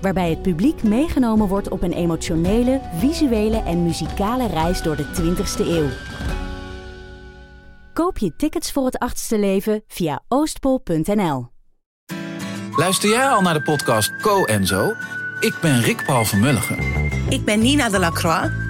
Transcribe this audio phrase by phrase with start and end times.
[0.00, 5.66] Waarbij het publiek meegenomen wordt op een emotionele, visuele en muzikale reis door de 20ste
[5.66, 5.88] eeuw.
[7.92, 11.48] Koop je tickets voor het achtste leven via oostpol.nl.
[12.76, 14.94] Luister jij al naar de podcast Co en Zo?
[15.40, 16.78] Ik ben Rick Paul van Mulligen.
[17.28, 18.69] Ik ben Nina de Lacroix.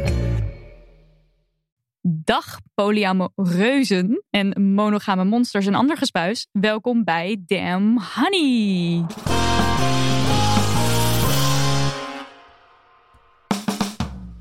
[2.23, 6.47] Dag polyamoreuzen en monogame monsters en ander gespuis.
[6.51, 9.05] Welkom bij Damn Honey.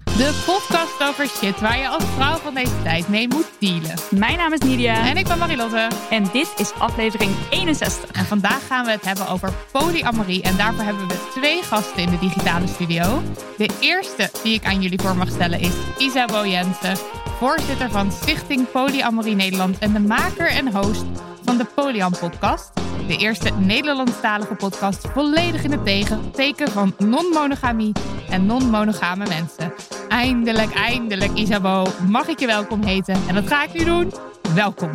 [0.05, 3.95] De podcast over shit waar je als vrouw van deze tijd mee moet dealen.
[4.11, 5.09] Mijn naam is Nidia.
[5.09, 5.89] En ik ben Marilotte.
[6.11, 8.11] En dit is aflevering 61.
[8.11, 10.43] En vandaag gaan we het hebben over polyamorie.
[10.43, 13.23] En daarvoor hebben we twee gasten in de digitale studio.
[13.57, 16.97] De eerste die ik aan jullie voor mag stellen is Isabel Jensen.
[17.41, 19.79] Voorzitter van Stichting Polyamorie Nederland.
[19.79, 21.05] En de maker en host
[21.45, 22.75] van de Polyam podcast.
[23.07, 27.93] De eerste Nederlandstalige podcast volledig in het tegen, teken van non-monogamie
[28.31, 29.73] en non-monogame mensen.
[30.09, 33.15] Eindelijk, eindelijk, Isabel, mag ik je welkom heten?
[33.29, 34.13] En dat ga ik nu doen.
[34.55, 34.95] Welkom.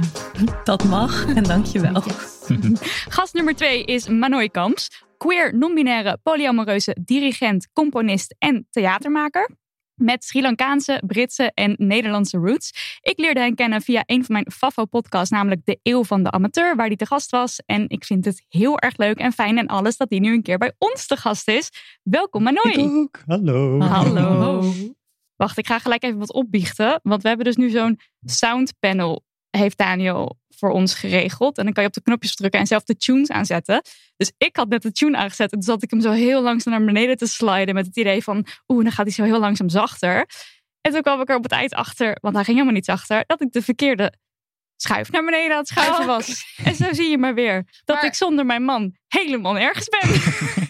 [0.64, 2.04] Dat mag en dankjewel.
[3.16, 5.04] Gast nummer twee is Manoy Kamps.
[5.18, 9.50] Queer, non-binaire, polyamoreuze dirigent, componist en theatermaker
[9.96, 13.00] met Sri Lankaanse, Britse en Nederlandse roots.
[13.02, 16.76] Ik leerde hen kennen via een van mijn Fafo-podcasts, namelijk De Eeuw van de Amateur,
[16.76, 17.62] waar hij te gast was.
[17.66, 20.42] En ik vind het heel erg leuk en fijn en alles dat hij nu een
[20.42, 21.70] keer bij ons te gast is.
[22.04, 22.48] Welkom.
[22.48, 23.24] Ik ook.
[23.26, 23.80] Hallo.
[23.80, 24.74] Hallo.
[25.36, 27.00] Wacht, ik ga gelijk even wat opbiechten.
[27.04, 31.58] Want we hebben dus nu zo'n soundpanel, heeft Daniel voor ons geregeld.
[31.58, 33.82] En dan kan je op de knopjes drukken en zelf de tunes aanzetten.
[34.18, 35.52] Dus ik had net de tune aangezet.
[35.52, 37.76] En toen zat ik hem zo heel langzaam naar beneden te sliden.
[37.76, 40.26] Met het idee van, oeh, dan gaat hij zo heel langzaam zachter.
[40.82, 43.24] En toen kwam ik er op het eind achter, want hij ging helemaal niet zachter,
[43.28, 44.14] dat ik de verkeerde
[44.78, 46.56] schuif naar beneden aan het schuiven Oh, was.
[46.64, 50.10] En zo zie je maar weer dat Maar- ik zonder mijn man helemaal nergens ben.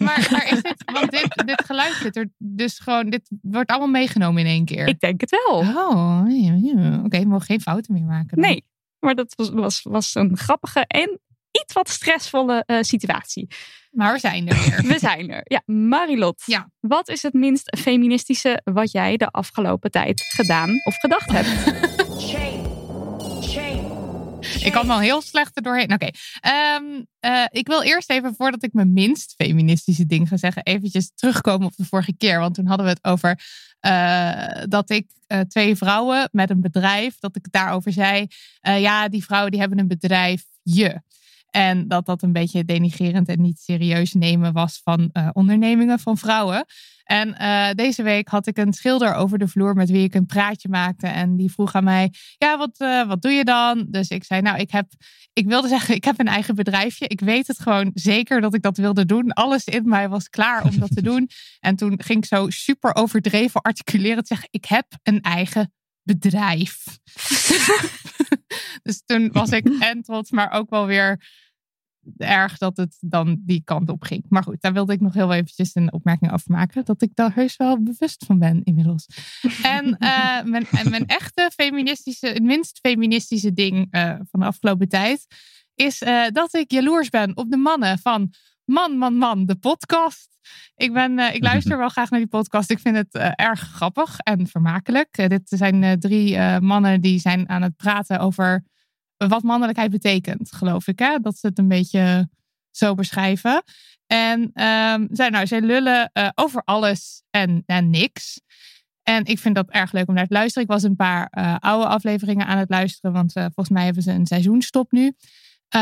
[0.06, 3.88] Maar, maar is dit, want dit, dit geluid zit er dus gewoon, dit wordt allemaal
[3.88, 4.88] meegenomen in één keer.
[4.88, 5.58] ik denk het wel.
[5.60, 7.02] Oh, ja, ja.
[7.04, 8.28] oké, we mogen geen fouten meer maken.
[8.30, 8.40] dan.
[8.40, 8.64] Nee,
[9.06, 11.20] maar dat was, was, was een grappige en
[11.52, 13.48] iets wat stressvolle eh, situatie.
[13.92, 14.84] Maar we zijn er weer.
[14.94, 15.42] We zijn er.
[15.44, 16.42] Ja, Marilot.
[16.46, 16.70] Ja.
[16.80, 21.74] Wat is het minst feministische wat jij de afgelopen tijd gedaan of gedacht hebt?
[24.66, 25.94] Ik kan wel heel slecht er doorheen.
[25.94, 26.10] Oké.
[26.40, 26.84] Ehm,
[27.20, 31.68] eh, ik wil eerst even, voordat ik mijn minst feministische ding ga zeggen, eventjes terugkomen
[31.68, 32.40] op de vorige keer.
[32.40, 33.40] Want toen hadden we het over
[33.86, 38.28] eh, dat ik eh, twee vrouwen met een bedrijf, dat ik daarover zei.
[38.62, 41.02] eh, ja, die vrouwen die hebben een bedrijf, je.
[41.56, 46.18] En dat dat een beetje denigerend en niet serieus nemen was van eh, ondernemingen van
[46.18, 46.66] vrouwen.
[47.04, 50.26] En eh, deze week had ik een schilder over de vloer met wie ik een
[50.26, 51.08] praatje maakte.
[51.08, 53.86] En die vroeg aan mij, ja, wat, eh, wat doe je dan?
[53.90, 54.88] Dus ik zei, nou, ik heb,
[55.34, 57.08] ik wilde zeggen, ik heb een eigen bedrijfje.
[57.08, 59.32] Ik weet het gewoon zeker dat ik dat wilde doen.
[59.32, 61.30] Alles in mij was klaar om dat te doen.
[61.60, 65.74] En toen ging ik zo super overdreven articuleren zeggen, ik heb een eigen
[66.04, 66.84] bedrijf.
[68.84, 71.44] dus toen was ik en trots, maar ook wel weer
[72.18, 74.26] erg dat het dan die kant op ging.
[74.30, 76.86] Maar goed, daar wilde ik nog heel eventjes een opmerking over maken.
[76.86, 79.08] Dat ik daar heus wel bewust van ben inmiddels.
[79.62, 84.90] En eh, mijn, en mijn echte feministische, het minst feministische ding eh, van de afgelopen
[84.90, 85.26] tijd...
[85.76, 88.34] is eh, dat ik jaloers ben op de mannen van
[88.66, 90.38] Man, Man, Man, de podcast.
[90.76, 92.72] Ik, ben, ik luister wel graag naar die podcast.
[92.72, 95.30] Ik vind het erg grappig en vermakelijk.
[95.30, 98.64] Dit zijn drie mannen die zijn aan het praten over
[99.18, 101.00] wat mannelijkheid betekent, geloof ik.
[101.00, 101.18] Hè?
[101.20, 102.30] Dat ze het een beetje
[102.72, 103.64] zo beschrijven.
[104.08, 108.42] En ehm, zij, nou, zij lullen eh, over alles en, en niks.
[109.04, 110.64] En ik vind dat erg leuk om naar te luisteren.
[110.64, 114.04] Ik was een paar eh, oude afleveringen aan het luisteren, want eh, volgens mij hebben
[114.04, 115.14] ze een seizoenstop nu.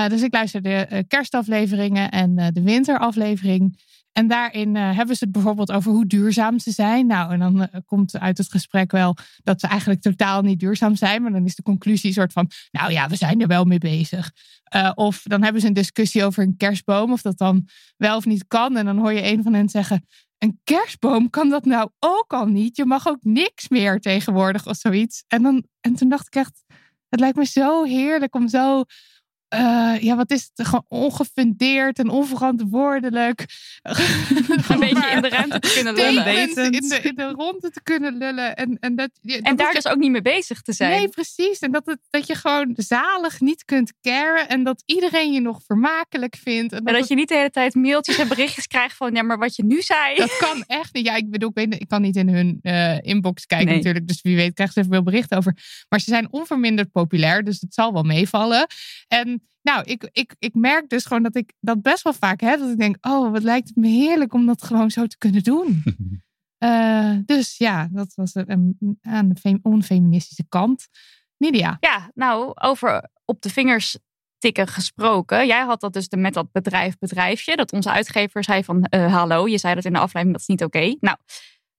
[0.08, 3.80] Dus ik luisterde de kerstafleveringen en de winteraflevering.
[4.14, 7.08] En daarin uh, hebben ze het bijvoorbeeld over hoe duurzaam ze zijn.
[7.08, 10.96] Nou, en dan uh, komt uit het gesprek wel dat ze eigenlijk totaal niet duurzaam
[10.96, 11.22] zijn.
[11.22, 13.78] Maar dan is de conclusie een soort van, nou ja, we zijn er wel mee
[13.78, 14.32] bezig.
[14.76, 17.68] Uh, of dan hebben ze een discussie over een kerstboom, of dat dan
[17.98, 18.78] wel of niet kan.
[18.78, 20.06] En dan hoor je een van hen zeggen,
[20.38, 22.76] een kerstboom kan dat nou ook al niet.
[22.78, 25.24] Je mag ook niks meer tegenwoordig of zoiets.
[25.28, 26.64] En, dan, en toen dacht ik echt,
[27.10, 28.84] het lijkt me zo heerlijk om zo
[29.54, 30.68] uh, ja, wat is het?
[30.68, 33.46] Gewoon ongefundeerd en onverantwoordelijk.
[34.68, 36.26] een beetje in de ruimte te kunnen lullen.
[36.36, 38.56] In de, in de ronde te kunnen lullen.
[38.56, 39.10] En, en, dat,
[39.42, 40.92] en daar dus ook niet mee bezig te zijn.
[40.92, 41.60] Nee, precies.
[41.60, 44.50] En dat, het, dat je gewoon zalig niet kunt caren.
[44.50, 46.74] En dat iedereen je nog vermakelijk vindt.
[46.74, 49.14] En dat, dat je niet de hele tijd mailtjes en berichtjes krijgt van...
[49.14, 50.16] Ja, maar wat je nu zei...
[50.16, 51.06] Dat kan echt niet.
[51.06, 53.76] Ja, ik bedoel, ik, weet, ik kan niet in hun uh, inbox kijken nee.
[53.76, 54.08] natuurlijk.
[54.08, 55.58] Dus wie weet krijgen ze veel berichten over.
[55.90, 57.44] Maar ze zijn onverminderd populair.
[57.44, 58.68] Dus het zal wel meevallen.
[59.08, 62.60] En nou, ik, ik, ik merk dus gewoon dat ik dat best wel vaak heb.
[62.60, 65.44] Dat ik denk, oh, wat lijkt het me heerlijk om dat gewoon zo te kunnen
[65.44, 65.84] doen.
[66.60, 70.88] uh, dus ja, dat was een, aan de onfeministische kant.
[71.38, 71.78] Nidia.
[71.80, 73.98] Ja, nou, over op de vingers
[74.38, 75.48] tikken gesproken.
[75.48, 77.56] Jij had dat dus met dat bedrijf bedrijfje.
[77.56, 80.48] Dat onze uitgever zei van, uh, hallo, je zei dat in de aflevering, dat is
[80.48, 80.96] niet oké.
[81.00, 81.18] Nou,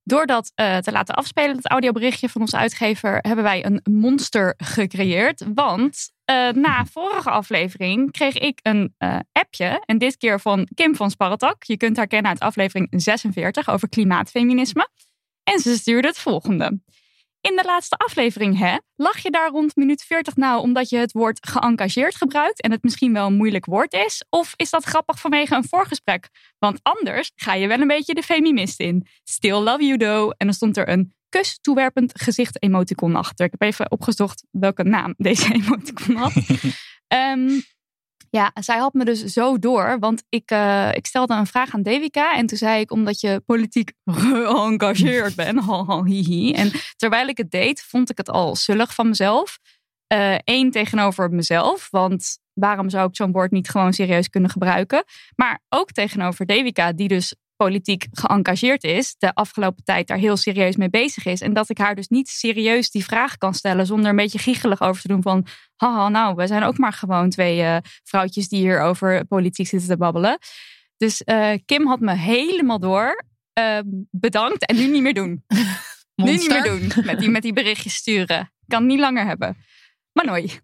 [0.03, 4.55] door dat uh, te laten afspelen, het audioberichtje van onze uitgever, hebben wij een monster
[4.57, 5.45] gecreëerd.
[5.55, 9.83] Want uh, na vorige aflevering kreeg ik een uh, appje.
[9.87, 11.63] En dit keer van Kim van Sparretak.
[11.63, 14.89] Je kunt haar kennen uit aflevering 46 over klimaatfeminisme.
[15.43, 16.79] En ze stuurde het volgende.
[17.41, 21.13] In de laatste aflevering, hè, lag je daar rond minuut 40 nou omdat je het
[21.13, 24.25] woord geëngageerd gebruikt en het misschien wel een moeilijk woord is?
[24.29, 26.29] Of is dat grappig vanwege een voorgesprek?
[26.59, 29.07] Want anders ga je wel een beetje de feminist in.
[29.25, 30.33] Still love you though.
[30.37, 33.47] En dan stond er een kus toewerpend gezicht emoticon achter.
[33.47, 36.33] Ik heb even opgezocht welke naam deze emoticon had.
[37.37, 37.63] um,
[38.31, 41.83] ja, zij had me dus zo door, want ik, uh, ik stelde een vraag aan
[41.83, 45.59] Devika en toen zei ik omdat je politiek geëngageerd bent,
[46.55, 49.59] en terwijl ik het deed, vond ik het al zullig van mezelf.
[50.45, 55.05] Eén uh, tegenover mezelf, want waarom zou ik zo'n woord niet gewoon serieus kunnen gebruiken?
[55.37, 60.77] Maar ook tegenover Devika, die dus politiek geëngageerd is, de afgelopen tijd daar heel serieus
[60.77, 61.41] mee bezig is.
[61.41, 64.81] En dat ik haar dus niet serieus die vraag kan stellen zonder een beetje giechelig
[64.81, 65.47] over te doen van,
[65.77, 69.89] haha, nou, we zijn ook maar gewoon twee uh, vrouwtjes die hier over politiek zitten
[69.89, 70.39] te babbelen.
[70.97, 73.25] Dus uh, Kim had me helemaal door.
[73.59, 73.79] Uh,
[74.11, 75.45] bedankt en nu niet meer doen.
[76.15, 78.53] nu niet meer doen met die, met die berichtjes sturen.
[78.67, 79.57] Kan niet langer hebben.
[80.13, 80.63] Maar nooit.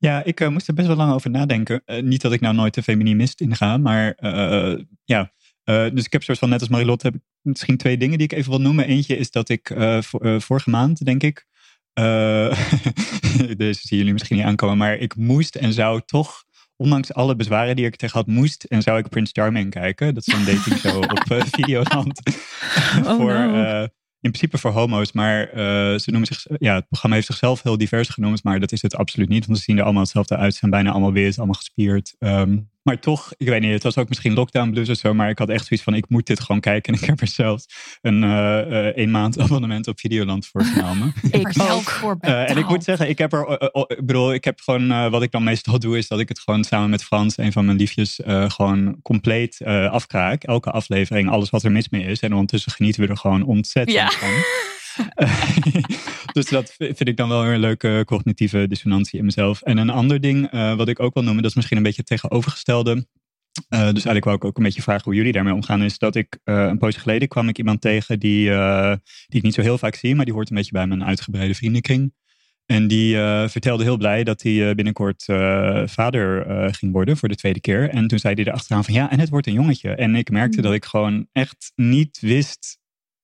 [0.00, 1.82] Ja, ik uh, moest er best wel lang over nadenken.
[1.86, 5.32] Uh, niet dat ik nou nooit de feminist inga, maar uh, ja,
[5.70, 8.26] uh, dus ik heb soort van, net als Marilotte, heb ik misschien twee dingen die
[8.26, 8.86] ik even wil noemen.
[8.86, 11.46] Eentje is dat ik uh, voor, uh, vorige maand, denk ik,
[13.56, 16.44] deze zien jullie misschien niet aankomen, maar ik moest en zou toch,
[16.76, 20.14] ondanks alle bezwaren die ik tegen had, moest en zou ik Prince Charming kijken.
[20.14, 22.20] Dat is een dating show op Videoland.
[23.04, 23.82] oh, voor, no.
[24.20, 25.48] in principe voor homo's, maar
[25.98, 28.96] ze noemen zich, ja, het programma heeft zichzelf heel divers genoemd, maar dat is het
[28.96, 31.54] absoluut niet, want ze zien er allemaal hetzelfde uit, ze zijn bijna allemaal wit, allemaal
[31.54, 32.14] gespierd.
[32.18, 35.30] Um, maar toch, ik weet niet, het was ook misschien lockdown blues of zo, maar
[35.30, 36.94] ik had echt zoiets van, ik moet dit gewoon kijken.
[36.94, 37.66] En ik heb er zelfs
[38.00, 41.12] een uh, uh, een maand abonnement op Videoland voor genomen.
[41.30, 41.90] ik ook.
[41.90, 45.22] Voor uh, en ik moet zeggen, ik heb er, ik bedoel, ik heb gewoon, wat
[45.22, 47.76] ik dan meestal doe, is dat ik het gewoon samen met Frans, een van mijn
[47.76, 50.42] liefjes, gewoon compleet afkraak.
[50.42, 52.20] Elke aflevering, alles wat er mis mee is.
[52.20, 54.10] En ondertussen genieten we er gewoon ontzettend ja.
[54.10, 54.28] van.
[56.36, 59.62] dus dat vind ik dan wel een leuke cognitieve dissonantie in mezelf.
[59.62, 62.00] En een ander ding uh, wat ik ook wil noemen, dat is misschien een beetje
[62.00, 62.90] het tegenovergestelde.
[62.92, 65.82] Uh, dus eigenlijk wou ik ook een beetje vragen hoe jullie daarmee omgaan.
[65.82, 68.50] Is dat ik uh, een poosje geleden kwam ik iemand tegen die,
[69.26, 71.54] die ik niet zo heel vaak zie, maar die hoort een beetje bij mijn uitgebreide
[71.54, 72.12] vriendenkring.
[72.66, 73.14] En die
[73.48, 75.24] vertelde heel blij dat hij binnenkort
[75.84, 77.88] vader ging worden voor de tweede keer.
[77.88, 79.90] En toen zei hij erachteraan van ja, en het wordt een jongetje.
[79.90, 80.62] En ik merkte mm.
[80.62, 82.79] dat ik gewoon echt niet wist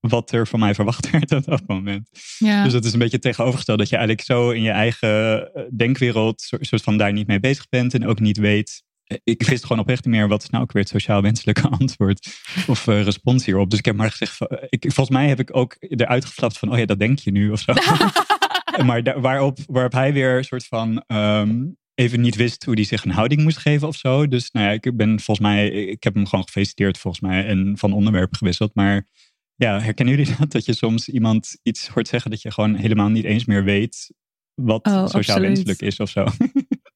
[0.09, 2.09] wat er van mij verwacht werd op dat moment.
[2.39, 2.65] Ja.
[2.65, 6.83] Dus dat is een beetje tegenovergesteld dat je eigenlijk zo in je eigen denkwereld soort
[6.83, 8.85] van daar niet mee bezig bent en ook niet weet.
[9.25, 12.27] Ik wist gewoon oprecht niet meer wat is nou ook weer het sociaal wenselijke antwoord
[12.67, 13.71] of uh, respons hierop.
[13.71, 16.73] Dus ik heb maar gezegd, van, ik, volgens mij heb ik ook eruit geflapt van,
[16.73, 17.73] oh ja, dat denk je nu of zo.
[18.87, 22.85] maar daar, waarop, waarop hij weer een soort van um, even niet wist hoe hij
[22.85, 24.29] zich een houding moest geven of zo.
[24.29, 27.79] Dus nou ja, ik ben volgens mij, ik heb hem gewoon gefeliciteerd volgens mij en
[27.79, 28.75] van onderwerp gewisseld.
[28.75, 29.07] Maar
[29.57, 30.53] ja, herkennen jullie dat?
[30.53, 34.13] Dat je soms iemand iets hoort zeggen dat je gewoon helemaal niet eens meer weet
[34.55, 36.27] wat oh, sociaal wenselijk is of zo.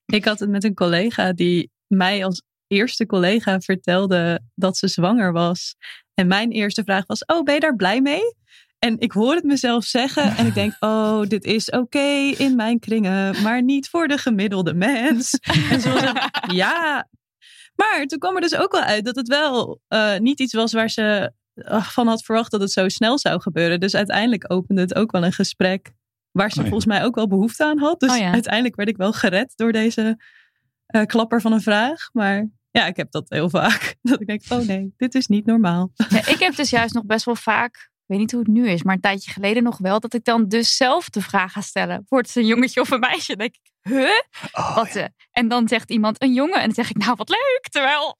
[0.06, 5.32] Ik had het met een collega die mij als eerste collega vertelde dat ze zwanger
[5.32, 5.76] was.
[6.14, 8.34] En mijn eerste vraag was: Oh, ben je daar blij mee?
[8.78, 12.56] En ik hoor het mezelf zeggen en ik denk: Oh, dit is oké okay in
[12.56, 15.38] mijn kringen, maar niet voor de gemiddelde mens.
[15.70, 16.02] En zo was
[16.62, 17.08] ja,
[17.74, 20.72] Maar toen kwam er dus ook wel uit dat het wel uh, niet iets was
[20.72, 21.32] waar ze
[21.66, 23.80] van had verwacht dat het zo snel zou gebeuren.
[23.80, 25.92] Dus uiteindelijk opende het ook wel een gesprek
[26.30, 26.70] waar ze Oh ja.
[26.70, 28.00] volgens mij ook wel behoefte aan had.
[28.00, 28.32] Dus Oh ja.
[28.32, 30.18] uiteindelijk werd ik wel gered door deze
[30.86, 32.08] eh, klapper van een vraag.
[32.12, 33.94] Maar ja, ik heb dat heel vaak.
[34.02, 35.92] Dat ik denk, oh nee, dit is niet normaal.
[36.08, 38.68] Ja, ik heb dus juist nog best wel vaak, ik weet niet hoe het nu
[38.68, 41.60] is, maar een tijdje geleden nog wel, dat ik dan dus zelf de vraag ga
[41.60, 42.06] stellen.
[42.08, 43.36] Wordt het een jongetje of een meisje?
[43.36, 44.74] Dan denk ik, huh?
[44.74, 45.04] Wat, eh?
[45.30, 47.66] En dan zegt iemand een jongen en dan zeg ik, nou wat leuk.
[47.70, 48.18] Terwijl,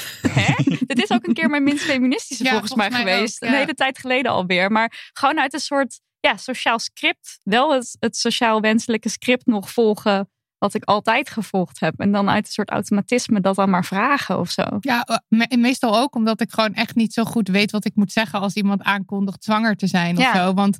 [0.40, 0.54] hè?
[0.86, 3.42] Dit is ook een keer mijn minst feministische Ja, volgens, mij, volgens mij geweest.
[3.42, 4.72] ook, Een hele tijd geleden alweer.
[4.72, 7.38] Maar gewoon uit een soort ja, sociaal script.
[7.42, 10.30] Wel het, het sociaal wenselijke script nog volgen.
[10.58, 11.94] Wat ik altijd gevolgd heb.
[12.00, 14.62] En dan uit een soort automatisme dat dan maar vragen of zo.
[14.80, 17.94] Ja, eh, me- meestal ook omdat ik gewoon echt niet zo goed weet wat ik
[17.94, 20.34] moet zeggen als iemand aankondigt zwanger te zijn of Ja.
[20.46, 20.54] zo.
[20.54, 20.78] Want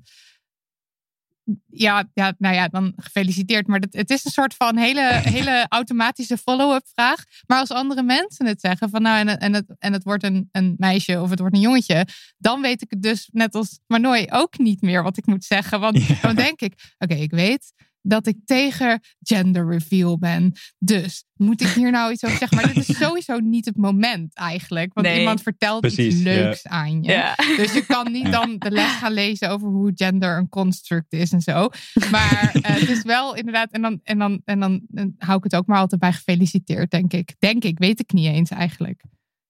[1.66, 3.66] ja, ja, nou ja, dan gefeliciteerd.
[3.66, 5.02] Maar het, het is een soort van hele,
[5.38, 7.24] hele automatische follow-up vraag.
[7.46, 10.24] Maar als andere mensen het zeggen van nou en, het- en, het, en het wordt
[10.24, 12.06] een, een meisje of het wordt een jongetje.
[12.38, 15.80] Dan weet ik het dus net als Manoy ook niet meer wat ik moet zeggen.
[15.80, 16.14] Want Ja.
[16.22, 17.72] dan denk ik, oké, ik weet
[18.02, 20.52] dat ik tegen gender reveal ben.
[20.78, 22.56] Dus moet ik hier nou iets over zeggen?
[22.56, 24.94] Maar dit is sowieso niet het moment eigenlijk.
[24.94, 25.18] Want Nee.
[25.18, 27.34] iemand vertelt Precies, iets leuks aan je.
[27.56, 31.32] Dus je kan niet dan de les gaan lezen over hoe gender een construct is
[31.32, 31.68] en zo.
[32.10, 35.44] Maar eh, het is wel inderdaad, en dan, en, dan, en dan eh, hou ik
[35.44, 37.34] het ook maar altijd bij gefeliciteerd, denk ik.
[37.38, 39.02] Denk ik, weet ik niet eens eigenlijk.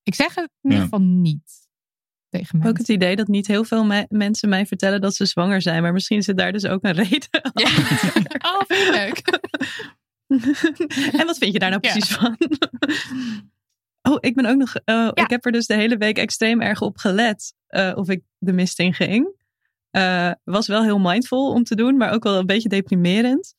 [0.03, 1.62] Ik zeg het in ieder geval niet
[2.33, 5.63] tegen Ook het idee dat niet heel veel me- mensen mij vertellen dat ze zwanger
[5.63, 5.83] zijn.
[5.83, 7.69] Maar misschien zit daar dus ook een reden Ja.
[8.53, 9.41] Oh, leuk.
[11.19, 11.91] en wat vind je daar nou Ja.
[11.93, 12.37] precies van?
[14.09, 14.75] Oh, ik ben ook nog.
[14.85, 18.23] eh, Ik heb er dus de hele week extreem erg op gelet eh, of ik
[18.39, 19.29] de mist in ging.
[19.91, 23.55] Eh, was wel heel mindful om te doen, maar ook wel een beetje deprimerend.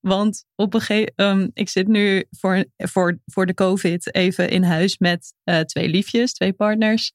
[0.00, 4.62] Want op een gegeven um, ik zit nu voor, voor, voor de COVID even in
[4.62, 7.12] huis met twee liefjes, twee partners.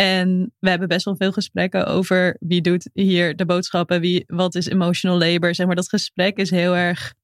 [0.00, 4.54] En we hebben best wel veel gesprekken over wie doet hier de boodschappen, wie, wat
[4.54, 5.54] is emotional labor.
[5.54, 7.14] Zeg maar, dat gesprek is heel erg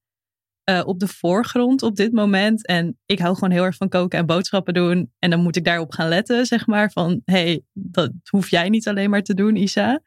[0.64, 2.66] eh, op de voorgrond op dit moment.
[2.66, 5.12] En ik hou gewoon heel erg van koken en boodschappen doen.
[5.18, 6.90] En dan moet ik daarop gaan letten, zeg maar.
[6.90, 10.00] Van, hey, dat hoef jij niet alleen maar te doen, Isa.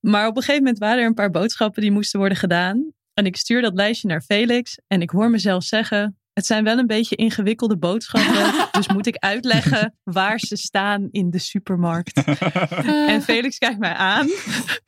[0.00, 2.92] Maar op een gegeven moment waren er een paar boodschappen die moesten worden gedaan.
[3.14, 4.78] En ik stuur dat lijstje naar Felix.
[4.86, 8.52] En ik hoor mezelf zeggen, het zijn wel een beetje ingewikkelde boodschappen.
[8.78, 12.22] dus moet ik uitleggen waar ze staan in de supermarkt.
[13.06, 14.28] En Felix kijkt mij aan.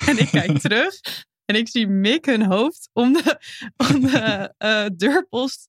[0.07, 1.00] En ik kijk terug.
[1.45, 3.40] En ik zie Mick hun hoofd om de,
[3.76, 5.69] om de eh, deurpost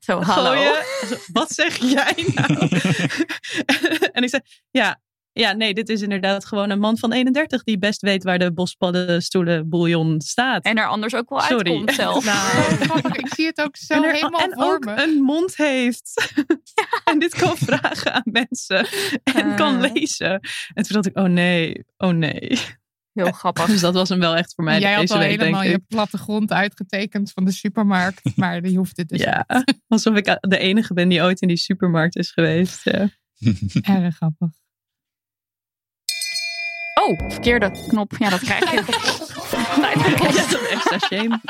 [0.00, 0.50] Zo, hallo.
[0.50, 0.84] gooien.
[1.32, 2.58] Wat zeg jij nou?
[4.16, 5.00] en ik zei, ja,
[5.38, 8.52] ja, nee, dit is inderdaad gewoon een man van 31 die best weet waar de
[8.52, 10.64] bospaddenstoelen bouillon staat.
[10.64, 11.70] En er anders ook wel Sorry.
[11.70, 12.24] uitkomt zelf.
[12.34, 13.10] Nou, Oh.
[13.12, 15.02] Ik zie het ook zo en er- helemaal en voor ook me.
[15.02, 16.32] een mond heeft.
[17.10, 18.86] en dit kan vragen aan mensen.
[19.24, 19.92] En kan Eh.
[19.92, 20.30] lezen.
[20.74, 22.58] En toen dacht ik, oh nee, oh nee.
[23.12, 23.64] Heel grappig.
[23.74, 26.52] Dus dat was hem wel echt voor mij Jij had al week, helemaal je plattegrond
[26.52, 28.36] uitgetekend van de supermarkt.
[28.36, 29.46] Maar die hoeft het dus Ja,
[29.88, 32.80] alsof ik de enige ben die ooit in die supermarkt is geweest.
[32.84, 33.08] Ja.
[33.82, 34.48] Erg grappig.
[37.06, 38.12] Oh, verkeerde knop.
[38.18, 38.78] Ja, dat krijg je.
[40.70, 41.40] Extra shame.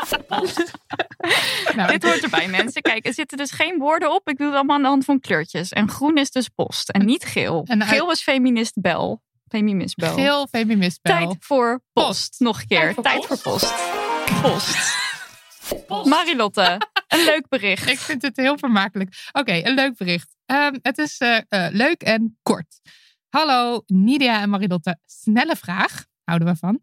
[1.76, 2.82] Nou, Dit hoort erbij, mensen.
[2.82, 4.28] Kijk, er zitten dus geen woorden op.
[4.28, 5.70] Ik doe het allemaal aan de hand van kleurtjes.
[5.72, 7.62] En groen is dus post en niet geel.
[7.66, 9.22] En uit- Geel is feminist bel.
[9.48, 10.14] Feminist bel.
[10.14, 11.16] Geel feministbel.
[11.16, 12.06] Tijd voor post.
[12.06, 12.40] Post.
[12.40, 12.78] Nog een keer.
[12.80, 13.74] Tijd voor Tijd voor post.
[14.42, 14.94] Post.
[16.08, 17.88] Marilotte, een leuk bericht.
[17.88, 19.14] Ik vind het heel vermakelijk.
[19.32, 20.36] Oké, een leuk bericht.
[20.46, 22.80] Ehm, het is eh, eh, leuk en kort.
[23.36, 24.98] Hallo, Nidia en Marilotte.
[25.06, 26.80] Snelle vraag, houden we van.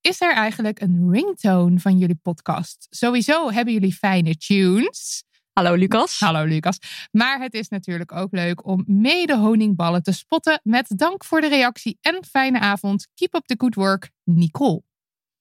[0.00, 2.86] Is er eigenlijk een ringtone van jullie podcast?
[2.90, 5.24] Sowieso hebben jullie fijne tunes.
[5.52, 6.18] Hallo Lucas.
[6.18, 6.78] Hallo Lucas.
[7.10, 10.60] Maar het is natuurlijk ook leuk om mede honingballen te spotten.
[10.62, 13.08] Met dank voor de reactie en fijne avond.
[13.14, 14.82] Keep up the good work, Nicole.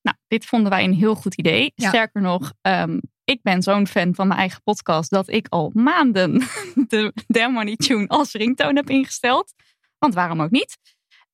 [0.02, 1.72] Nou, dit vonden wij een heel goed idee.
[1.76, 1.88] Ja.
[1.88, 6.40] Sterker nog, ehm, ik ben zo'n fan van mijn eigen podcast dat ik al maanden
[6.90, 9.54] de Damn Money Tune als ringtone heb ingesteld.
[10.00, 10.78] Want waarom ook niet?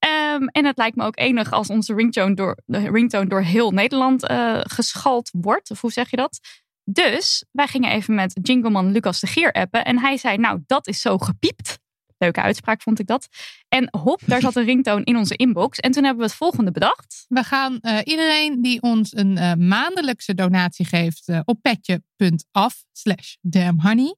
[0.03, 3.71] Ehm, en het lijkt me ook enig als onze ringtone door, de ringtone door heel
[3.71, 5.71] Nederland eh, geschald wordt.
[5.71, 6.39] Of hoe zeg je dat?
[6.83, 9.85] Dus wij gingen even met Jingleman Lucas de Geer appen.
[9.85, 11.79] En hij zei, nou dat is zo gepiept.
[12.17, 13.27] Leuke uitspraak vond ik dat.
[13.67, 15.79] En hop, daar zat een ringtone in onze inbox.
[15.79, 17.25] En toen hebben we het volgende bedacht.
[17.27, 24.15] We gaan eh, iedereen die ons een eh, maandelijkse donatie geeft op petje.af slash damnhoney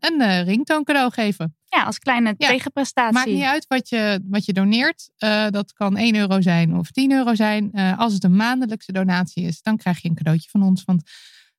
[0.00, 1.56] een ringtone cadeau geven.
[1.76, 3.12] Ja, als kleine Ja, tegenprestatie.
[3.14, 5.10] Maakt niet uit wat je, wat je doneert.
[5.16, 7.72] Eh, dat kan 1 euro zijn of 10 euro zijn.
[7.72, 10.84] Eh, als het een maandelijkse donatie is, dan krijg je een cadeautje van ons.
[10.84, 11.10] Want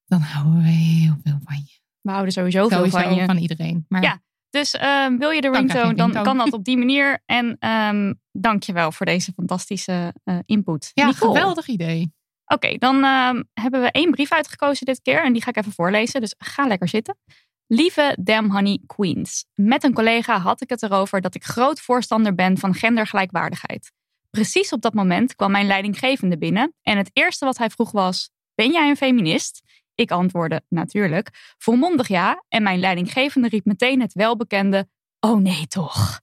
[0.06, 1.80] dan houden we heel veel van je.
[2.02, 3.26] We houden sowieso veel van je.
[3.26, 3.86] van iedereen.
[3.88, 4.22] Maar Ja.
[4.50, 6.26] Dus ehm, wil je de Dan ringtone, dan ringtone.
[6.26, 7.22] kan dat op die manier.
[7.26, 10.92] En ehm dank je wel voor deze fantastische eh, input.
[10.94, 11.34] Ja, Nicole.
[11.34, 12.14] geweldig idee.
[12.46, 15.24] Oké, dan ehm, hebben we één brief uitgekozen dit keer.
[15.24, 16.22] En die ga ik even voorlezen.
[16.22, 17.18] Dus ga lekker zitten.
[17.70, 19.46] Lieve Damn Honey Queens.
[19.56, 23.92] Met een collega had ik het erover dat ik groot voorstander ben van gendergelijkwaardigheid.
[24.30, 26.74] Precies op dat moment kwam mijn leidinggevende binnen.
[26.82, 29.62] En het eerste wat hij vroeg was: Ben jij een feminist?
[29.96, 31.30] Ik antwoordde natuurlijk.
[31.58, 32.44] Volmondig ja.
[32.48, 36.20] En mijn leidinggevende riep meteen het welbekende: Oh nee, toch.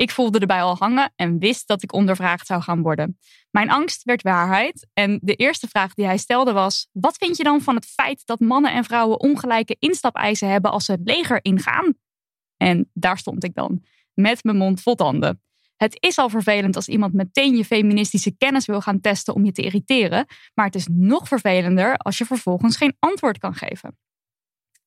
[0.00, 3.18] Ik voelde erbij al hangen en wist dat ik ondervraagd zou gaan worden.
[3.50, 7.42] Mijn angst werd waarheid en de eerste vraag die hij stelde was: Wat vind je
[7.42, 11.38] dan van het feit dat mannen en vrouwen ongelijke instapeisen hebben als ze het leger
[11.44, 11.94] ingaan?
[12.56, 15.42] En daar stond ik dan, met mijn mond vol tanden.
[15.76, 19.52] Het is al vervelend als iemand meteen je feministische kennis wil gaan testen om je
[19.52, 23.98] te irriteren, maar het is nog vervelender als je vervolgens geen antwoord kan geven.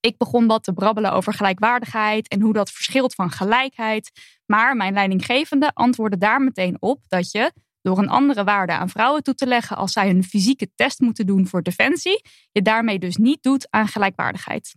[0.06, 4.12] Ik begon wat te brabbelen over gelijkwaardigheid en hoe dat verschilt van gelijkheid.
[4.46, 9.24] Maar mijn leidinggevende antwoordde daar meteen op dat je, door een andere waarde aan vrouwen
[9.24, 13.16] toe te leggen als zij een fysieke test moeten doen voor defensie, je daarmee dus
[13.16, 14.76] niet doet aan gelijkwaardigheid.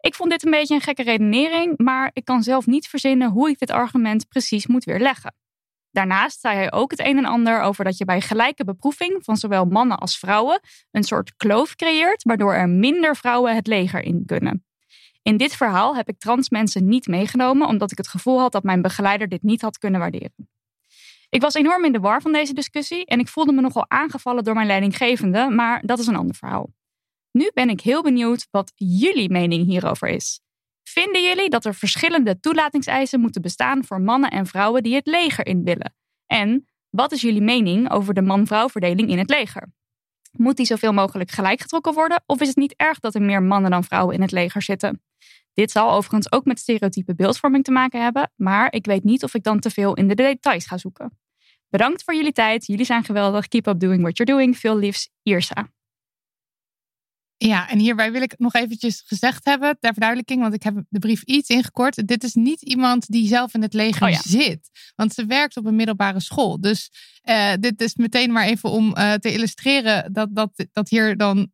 [0.00, 3.50] Ik vond dit een beetje een gekke redenering, maar ik kan zelf niet verzinnen hoe
[3.50, 5.34] ik dit argument precies moet weerleggen.
[5.90, 9.36] Daarnaast zei hij ook het een en ander over dat je bij gelijke beproeving van
[9.36, 14.22] zowel mannen als vrouwen een soort kloof creëert, waardoor er minder vrouwen het leger in
[14.26, 14.64] kunnen.
[15.22, 18.62] In dit verhaal heb ik trans mensen niet meegenomen, omdat ik het gevoel had dat
[18.62, 20.48] mijn begeleider dit niet had kunnen waarderen.
[21.28, 24.44] Ik was enorm in de war van deze discussie en ik voelde me nogal aangevallen
[24.44, 26.72] door mijn leidinggevende, maar dat is een ander verhaal.
[27.30, 30.40] Nu ben ik heel benieuwd wat jullie mening hierover is.
[30.88, 35.46] Vinden jullie dat er verschillende toelatingseisen moeten bestaan voor mannen en vrouwen die het leger
[35.46, 35.94] in willen?
[36.26, 39.72] En wat is jullie mening over de man-vrouw verdeling in het leger?
[40.32, 43.42] Moet die zoveel mogelijk gelijk getrokken worden of is het niet erg dat er meer
[43.42, 45.02] mannen dan vrouwen in het leger zitten?
[45.54, 49.34] Dit zal overigens ook met stereotype beeldvorming te maken hebben, maar ik weet niet of
[49.34, 51.18] ik dan te veel in de details ga zoeken.
[51.68, 52.66] Bedankt voor jullie tijd.
[52.66, 53.48] Jullie zijn geweldig.
[53.48, 54.58] Keep up doing what you're doing.
[54.58, 55.70] Veel liefs, Irsa.
[57.38, 60.98] Ja, en hierbij wil ik nog eventjes gezegd hebben, ter verduidelijking, want ik heb de
[60.98, 62.06] brief iets ingekort.
[62.08, 64.20] Dit is niet iemand die zelf in het leger Oh ja.
[64.22, 66.60] zit, want ze werkt op een middelbare school.
[66.60, 71.16] Dus eh, dit is meteen maar even om eh, te illustreren dat, dat, dat hier
[71.16, 71.50] dan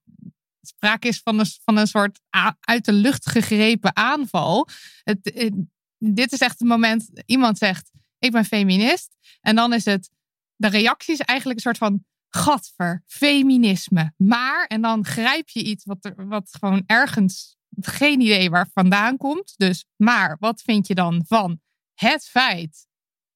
[0.61, 2.21] sprake is van een, van een soort
[2.61, 4.69] uit de lucht gegrepen aanval.
[5.03, 5.53] Het,
[5.99, 9.17] dit is echt het moment, iemand zegt, ik ben feminist.
[9.41, 10.11] En dan is het,
[10.57, 12.05] de reactie is eigenlijk een soort van,
[12.37, 14.13] gadver, feminisme.
[14.17, 19.17] Maar, en dan grijp je iets wat, er, wat gewoon ergens, geen idee waar vandaan
[19.17, 19.55] komt.
[19.57, 21.61] Dus, maar, wat vind je dan van
[21.95, 22.87] het feit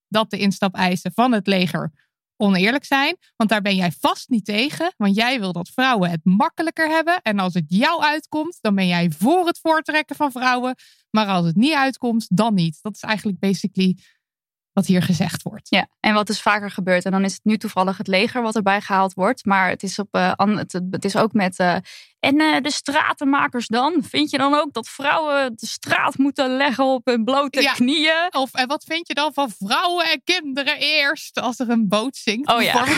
[0.09, 1.93] dat de instapeisen van het leger
[2.37, 3.17] oneerlijk zijn?
[3.37, 4.95] Want daar ben jij vast niet tegen.
[4.97, 7.23] Want jij wil dat vrouwen het makkelijker hebben.
[7.23, 10.75] En als het jou uitkomt, dan ben jij voor het voortrekken van vrouwen.
[11.11, 12.79] Maar als het niet uitkomt, dan niet.
[12.83, 13.99] Dat is eigenlijk basically
[14.77, 15.67] wat hier gezegd wordt.
[15.71, 17.05] Ja, en wat dus vaker gebeurt.
[17.05, 19.45] En dan is het nu toevallig het leger wat erbij gehaald wordt.
[19.45, 21.59] Maar het is, op, eh, an- het, het is ook met.
[21.59, 21.77] eh,
[22.21, 24.03] en eh, de stratenmakers dan?
[24.09, 27.73] Vind je dan ook dat vrouwen de straat moeten leggen op hun blote Ja.
[27.73, 28.27] knieën?
[28.31, 32.17] Of en wat vind je dan van vrouwen en kinderen eerst als er een boot
[32.17, 32.49] zinkt?
[32.53, 32.85] Oh ja.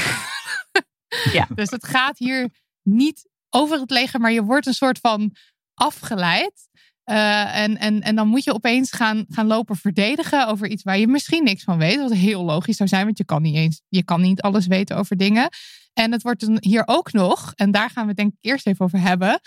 [1.33, 1.47] Ja.
[1.55, 2.49] Dus het gaat hier
[2.83, 5.35] niet over het leger, maar je wordt een soort van
[5.75, 6.69] afgeleid.
[7.09, 10.99] Eh, en, en, en dan moet je opeens gaan, gaan lopen verdedigen over iets waar
[10.99, 11.97] je misschien niks van weet.
[11.97, 14.97] Wat heel logisch zou zijn, want je kan niet eens, je kan niet alles weten
[14.97, 15.49] over dingen.
[15.93, 18.67] En het wordt dan hier ook nog, en daar gaan we het denk ik eerst
[18.67, 19.41] even over hebben,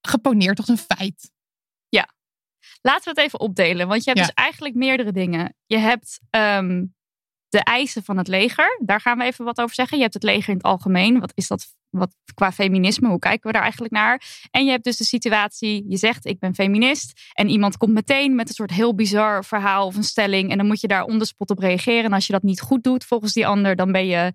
[0.00, 1.32] geponeerd tot een feit.
[2.86, 3.88] Laten we het even opdelen.
[3.88, 4.26] Want je hebt Ja.
[4.26, 5.54] dus eigenlijk meerdere dingen.
[5.66, 6.84] Je hebt ehm,
[7.48, 8.80] de eisen van het leger.
[8.84, 9.96] Daar gaan we even wat over zeggen.
[9.96, 11.20] Je hebt het leger in het algemeen.
[11.20, 13.08] Wat is dat wat, qua feminisme?
[13.08, 14.22] Hoe kijken we daar eigenlijk naar?
[14.50, 15.84] En je hebt dus de situatie.
[15.88, 17.20] Je zegt ik ben feminist.
[17.32, 20.50] En iemand komt meteen met een soort heel bizar verhaal of een stelling.
[20.50, 22.04] En dan moet je daar on the spot op reageren.
[22.04, 23.76] En als je dat niet goed doet volgens die ander.
[23.76, 24.34] Dan ben je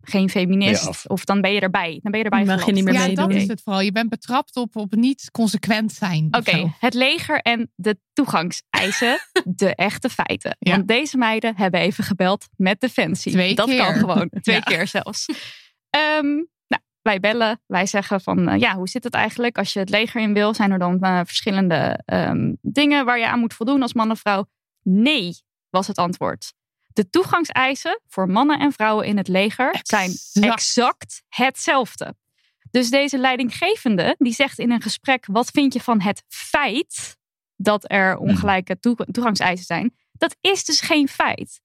[0.00, 0.72] geen feminist.
[0.72, 1.04] Ben je af.
[1.06, 1.98] of dan ben je erbij.
[2.02, 3.28] Dan ben je erbij Mag je niet meer ja, meedoen.
[3.28, 3.80] dat is het vooral.
[3.82, 6.28] Je bent betrapt op, op niet consequent zijn.
[6.30, 6.70] of Oké, zo.
[6.78, 10.56] het leger en de toegangseisen, de echte feiten.
[10.58, 10.70] Ja.
[10.74, 13.32] Want deze meiden hebben even gebeld met Defensie.
[13.32, 13.78] Twee dat keer.
[13.78, 14.62] kan gewoon, twee Ja.
[14.62, 15.26] keer zelfs.
[15.90, 16.46] Ehm, nou,
[17.02, 20.20] wij bellen, wij zeggen van, eh, ja, hoe zit het eigenlijk als je het leger
[20.20, 20.54] in wil?
[20.54, 24.20] Zijn er dan eh, verschillende ehm, dingen waar je aan moet voldoen als man of
[24.20, 24.46] vrouw?
[24.82, 26.52] Nee, was het antwoord.
[26.86, 31.22] De toegangseisen voor mannen en vrouwen in het leger zijn Exact.
[31.28, 32.14] hetzelfde.
[32.70, 37.16] Dus deze leidinggevende die zegt in een gesprek: wat vind je van het feit
[37.56, 39.96] dat er ongelijke toe- toegangseisen zijn?
[40.12, 41.60] Dat is dus geen feit.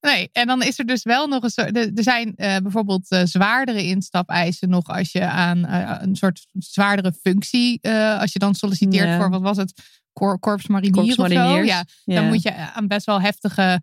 [0.00, 1.76] Nee, en dan is er dus wel nog een soort.
[1.76, 7.12] Er zijn uh, bijvoorbeeld uh, zwaardere instapeisen nog als je aan uh, een soort zwaardere
[7.12, 7.80] functie.
[8.18, 9.16] als je dan solliciteert ja.
[9.16, 9.98] voor wat was het?
[10.12, 11.32] Cor Korps Mariniers of zo.
[11.32, 13.82] Ja, ja, dan moet je aan best wel heftige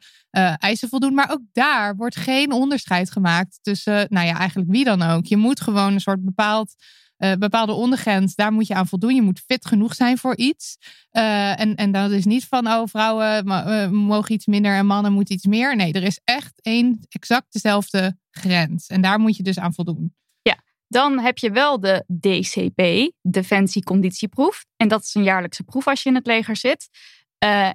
[0.57, 1.13] eisen voldoen.
[1.13, 5.25] Maar ook daar wordt geen onderscheid gemaakt tussen, nou ja, eigenlijk wie dan ook.
[5.25, 6.75] Je moet gewoon een soort bepaald
[7.17, 9.15] uh, bepaalde ondergrens, daar moet je aan voldoen.
[9.15, 10.77] Je moet fit genoeg zijn voor iets.
[11.11, 15.11] Uh, en, en dat is niet van, oh, vrouwen uh, mogen iets minder en mannen
[15.11, 15.75] moeten iets meer.
[15.75, 18.87] Nee, er is echt één exact dezelfde grens.
[18.87, 20.15] En daar moet je dus aan voldoen.
[20.41, 24.65] Ja, dan heb je wel de DCP, Defensieconditieproef.
[24.75, 26.89] En dat is een jaarlijkse proef als je in het leger zit.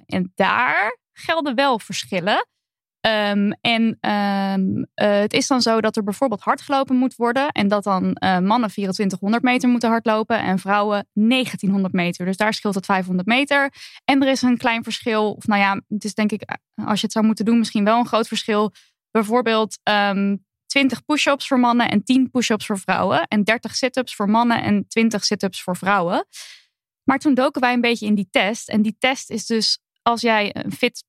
[0.05, 2.47] en daar gelden wel verschillen.
[3.07, 7.47] Um, en um, uh, het is dan zo dat er bijvoorbeeld hard gelopen moet worden.
[7.47, 12.25] En dat dan uh, mannen 2400 meter moeten hardlopen en vrouwen 1900 meter.
[12.25, 13.73] Dus daar scheelt het 500 meter.
[14.05, 15.33] En er is een klein verschil.
[15.33, 17.83] Of nou ja, het is denk ik, eh, als je het zou moeten doen, misschien
[17.83, 18.73] wel een groot verschil.
[19.11, 23.27] Bijvoorbeeld um, 20 push-ups voor mannen en 10 push-ups voor vrouwen.
[23.27, 26.27] En 30 sit-ups voor mannen en 20 sit-ups voor vrouwen.
[27.03, 28.69] Maar toen doken wij een beetje in die test.
[28.69, 31.03] En die test is dus als jij een fit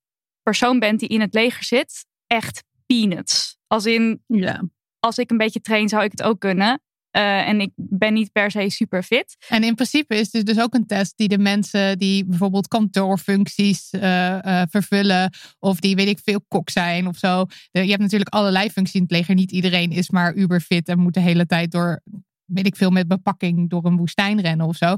[0.45, 3.57] persoon bent die in het leger zit, echt peanuts.
[3.67, 4.63] Als in, ja.
[4.99, 6.81] als ik een beetje train, zou ik het ook kunnen.
[7.11, 9.35] Uh, en ik ben niet per se super fit.
[9.47, 13.93] En in principe is dit dus ook een test die de mensen die bijvoorbeeld kantoorfuncties
[13.93, 15.33] uh, uh, vervullen.
[15.59, 17.45] Of die weet ik veel kok zijn of zo.
[17.71, 19.35] je hebt natuurlijk allerlei functies in het leger.
[19.35, 22.01] Niet iedereen is maar uber fit en moet de hele tijd door,
[22.45, 24.97] weet ik veel, met bepakking door een woestijn rennen of zo.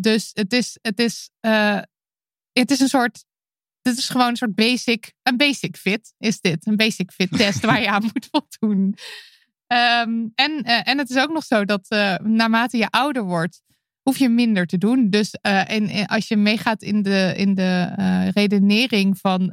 [0.00, 1.30] dus het is, het is,
[2.52, 3.24] het is een soort
[3.82, 6.66] dit is gewoon een soort basic, een basic fit is dit.
[6.66, 8.94] Een basic fit test waar je aan moet voldoen.
[9.72, 13.62] Um, en, uh, en het is ook nog zo dat uh, naarmate je ouder wordt,
[14.02, 15.10] hoef je minder te doen.
[15.10, 17.92] Dus uh, en, als je meegaat in de, in de
[18.34, 19.46] redenering van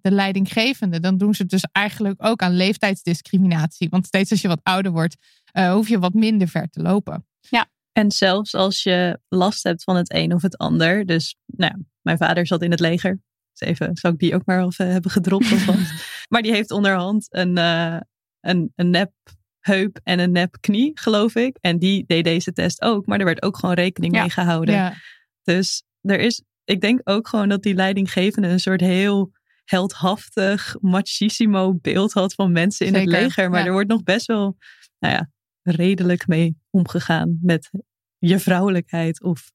[0.00, 3.88] de leidinggevende, dan doen ze dus eigenlijk ook aan leeftijdsdiscriminatie.
[3.88, 5.16] Want steeds als je wat ouder wordt,
[5.52, 7.26] hoef je wat minder ver te lopen.
[7.40, 7.68] Ja.
[7.92, 11.06] En zelfs als je last hebt van het een of het ander.
[11.06, 13.20] Dus nou, mijn vader zat in het leger
[13.58, 15.76] even, zou ik die ook maar even hebben gedropt of wat.
[16.32, 18.00] maar die heeft onderhand een, uh,
[18.40, 19.12] een, een nep
[19.60, 21.56] heup en een nep knie, geloof ik.
[21.60, 24.74] En die deed deze test ook, maar er werd ook gewoon rekening mee gehouden.
[24.74, 24.94] Ja.
[25.42, 29.32] Dus er is, ik denk ook gewoon dat die leidinggevende een soort heel
[29.64, 33.50] heldhaftig, machisimo beeld had van mensen in het leger.
[33.50, 34.56] Maar er wordt nog best wel,
[34.98, 35.30] nou ja,
[35.62, 37.70] redelijk mee omgegaan met
[38.18, 39.52] je vrouwelijkheid of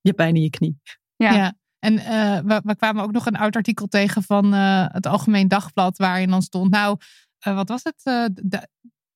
[0.00, 0.80] je pijn in je knie.
[1.16, 1.54] ja.
[1.86, 5.48] En uh, we, we, kwamen ook nog een oud artikel tegen van uh, het Algemeen
[5.48, 6.96] Dagblad, waarin dan stond, nou,
[7.46, 8.00] uh, wat was het?
[8.34, 8.68] De,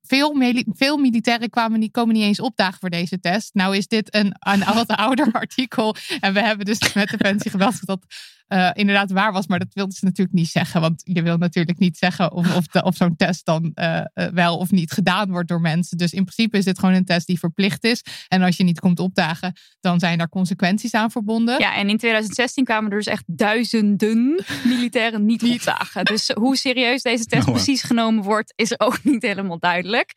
[0.02, 3.54] veel, veel militairen kwamen niet, komen niet eens opdagen voor deze test.
[3.54, 5.94] Nou is dit een, een wat ouder artikel.
[6.20, 8.04] En we hebben dus met de pensie gebeld dat
[8.52, 9.46] uh, inderdaad waar was.
[9.46, 10.80] Maar dat wilden ze natuurlijk niet zeggen.
[10.80, 14.56] Want je wil natuurlijk niet zeggen of, of, of zo'n test dan uh, uh, wel
[14.56, 15.98] of niet gedaan wordt door mensen.
[15.98, 18.04] Dus in principe is dit gewoon een test die verplicht is.
[18.28, 21.58] En als je niet komt opdagen, dan zijn daar consequenties aan verbonden.
[21.58, 26.04] Ja, en in 2016 kwamen er dus echt duizenden militairen niet opdagen.
[26.04, 30.14] Dus hoe serieus deze test oh, precies genomen wordt, is ook niet helemaal duidelijk.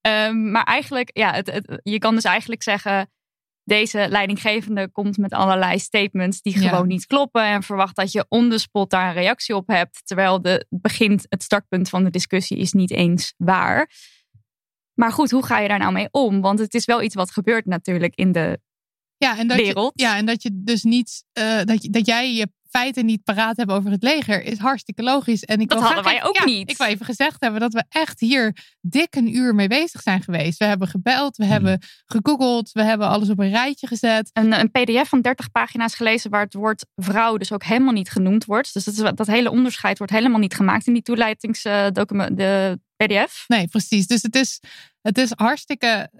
[0.00, 3.10] Um, maar eigenlijk, ja, het, het, je kan dus eigenlijk zeggen
[3.68, 8.50] deze leidinggevende komt met allerlei statements die gewoon niet kloppen en verwacht dat je on
[8.50, 12.58] the spot daar een reactie op hebt, terwijl de begint het startpunt van de discussie
[12.58, 13.90] is niet eens waar.
[14.94, 16.40] Maar goed, hoe ga je daar nou mee om?
[16.40, 18.60] Want het is wel iets wat gebeurt natuurlijk in de
[19.16, 19.92] ja, en dat wereld.
[19.94, 23.24] Je, ja, en dat je dus niet uh, dat, je, dat jij je feiten niet
[23.24, 25.44] paraat hebben over het leger is hartstikke logisch.
[25.44, 26.70] En ik dat hadden wij ook niet.
[26.70, 30.22] Ik wil even gezegd hebben dat we echt hier dik een uur mee bezig zijn
[30.22, 30.58] geweest.
[30.58, 31.88] We hebben gebeld, we hebben hmm.
[32.06, 34.30] gegoogeld, we hebben alles op een rijtje gezet.
[34.32, 38.10] Een, een pdf van 30 pagina's gelezen waar het woord vrouw dus ook helemaal niet
[38.10, 38.72] genoemd wordt.
[38.72, 43.44] Dus dat, is, dat hele onderscheid wordt helemaal niet gemaakt in die toeleidingsdocument, de pdf.
[43.46, 44.06] Nee, precies.
[44.06, 44.60] Dus het is,
[45.00, 46.10] het is hartstikke...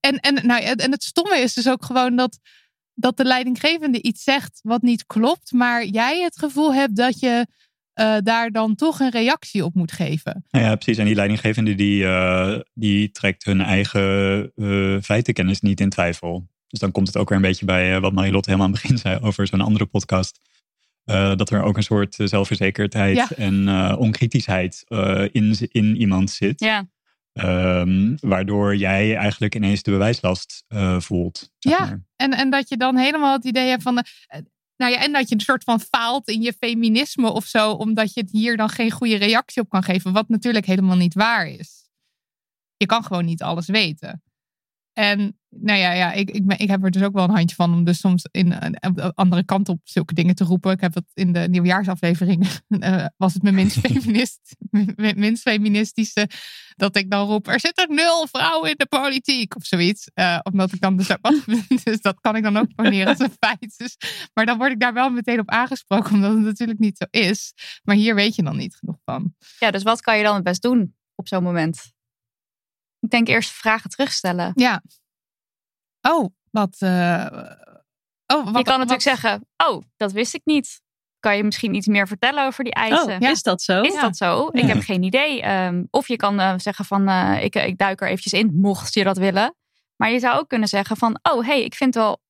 [0.00, 2.38] En, en, nou, en het stomme is dus ook gewoon dat
[2.96, 7.46] dat de leidinggevende iets zegt wat niet klopt, maar jij het gevoel hebt dat je
[8.00, 10.44] uh, daar dan toch een reactie op moet geven.
[10.50, 10.98] Ja, precies.
[10.98, 16.48] En die leidinggevende die, uh, die trekt hun eigen uh, feitenkennis niet in twijfel.
[16.68, 18.98] Dus dan komt het ook weer een beetje bij wat Marilotte helemaal aan het begin
[18.98, 20.40] zei over zo'n andere podcast.
[21.04, 23.28] dat er ook een soort zelfverzekerdheid ja.
[23.36, 24.84] en onkritischheid
[25.32, 26.60] in, in iemand zit.
[26.60, 26.86] Ja.
[27.42, 31.50] Um, waardoor jij eigenlijk ineens de bewijslast uh, voelt.
[31.58, 33.96] Ja, en, en dat je dan helemaal het idee hebt van.
[33.96, 34.40] Uh,
[34.76, 38.14] nou ja, en dat je een soort van faalt in je feminisme of zo, omdat
[38.14, 41.88] je hier dan geen goede reactie op kan geven, wat natuurlijk helemaal niet waar is.
[42.76, 44.22] Je kan gewoon niet alles weten.
[44.98, 47.72] En nou ja, ja ik, ik, ik heb er dus ook wel een handje van
[47.72, 50.72] om dus soms in een, een andere kant op zulke dingen te roepen.
[50.72, 54.56] Ik heb het in de nieuwjaarsaflevering, eh, was het mijn minst, feminist,
[54.96, 56.28] mijn minst feministische,
[56.76, 60.10] dat ik dan roep, er zitten nul vrouwen in de politiek of zoiets.
[60.14, 61.08] Eh, omdat ik dan dus,
[61.84, 63.74] dus dat kan ik dan ook poneren als een feit.
[63.76, 63.96] Dus,
[64.34, 67.52] maar dan word ik daar wel meteen op aangesproken, omdat het natuurlijk niet zo is.
[67.84, 69.34] Maar hier weet je dan niet genoeg van.
[69.58, 71.94] Ja, dus wat kan je dan het best doen op zo'n moment?
[73.06, 74.52] Ik denk eerst vragen terugstellen.
[74.54, 74.82] Ja.
[76.00, 76.76] Oh, wat.
[76.78, 77.26] eh,
[78.26, 80.80] oh, wat je kan natuurlijk wat- zeggen, oh, dat wist ik niet.
[81.20, 83.22] Kan je misschien iets meer vertellen over die eisen?
[83.22, 83.80] Oh, is dat zo?
[83.82, 84.48] Is dat zo?
[84.52, 84.66] Ik Ja.
[84.66, 85.42] heb geen idee.
[85.42, 88.94] Ehm, of je kan eh, zeggen van, eh, ik, ik duik er eventjes in, mocht
[88.94, 89.54] je dat willen.
[89.96, 92.20] Maar je zou ook kunnen zeggen van, oh, hey, ik vind het wel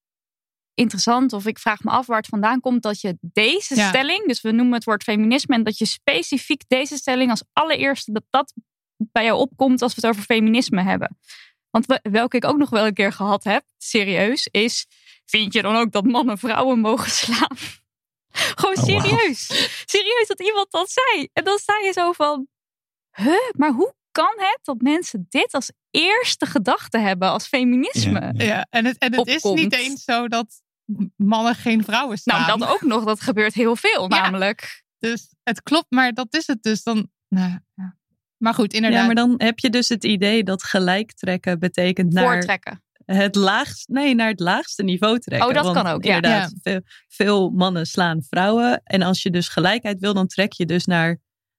[0.75, 1.33] interessant.
[1.33, 3.89] Of ik vraag me af waar het vandaan komt dat je deze Ja.
[3.89, 8.13] stelling, dus we noemen het woord feminisme, en dat je specifiek deze stelling als allereerste,
[8.13, 8.53] dat dat
[8.97, 11.19] bij jou opkomt als we het over feminisme hebben.
[11.71, 14.87] Want we- welke ik ook nog wel een keer gehad heb, serieus, is,
[15.25, 17.57] vind je dan ook dat mannen vrouwen mogen slaan?
[18.33, 19.47] Gewoon Oh, serieus.
[19.87, 21.29] Serieus dat iemand dat zei.
[21.33, 22.47] En dan sta je zo van,
[23.13, 28.21] huh, maar hoe kan het dat mensen dit als eerste gedachte hebben als feminisme?
[28.21, 28.45] Ja, ja.
[28.45, 30.63] Ja, en het, en het is niet eens zo dat
[31.17, 32.47] mannen geen vrouwen staan.
[32.47, 34.09] Nou, dat ook nog, dat gebeurt heel veel Ja.
[34.21, 34.85] namelijk.
[34.99, 37.11] Dus het klopt, maar dat is het dus dan.
[37.29, 37.96] Nou, ja.
[38.37, 39.01] Maar goed, inderdaad.
[39.01, 42.83] Ja, maar dan heb je dus het idee dat gelijk trekken betekent naar Voortrekken.
[43.05, 45.49] het laagste, nee, naar het laagste niveau trekken.
[45.49, 46.15] Oh, dat Want kan ook, ja.
[46.15, 48.81] Inderdaad, Veel, veel mannen slaan vrouwen.
[48.85, 51.19] En als je dus gelijkheid wil, dan trek je dus naar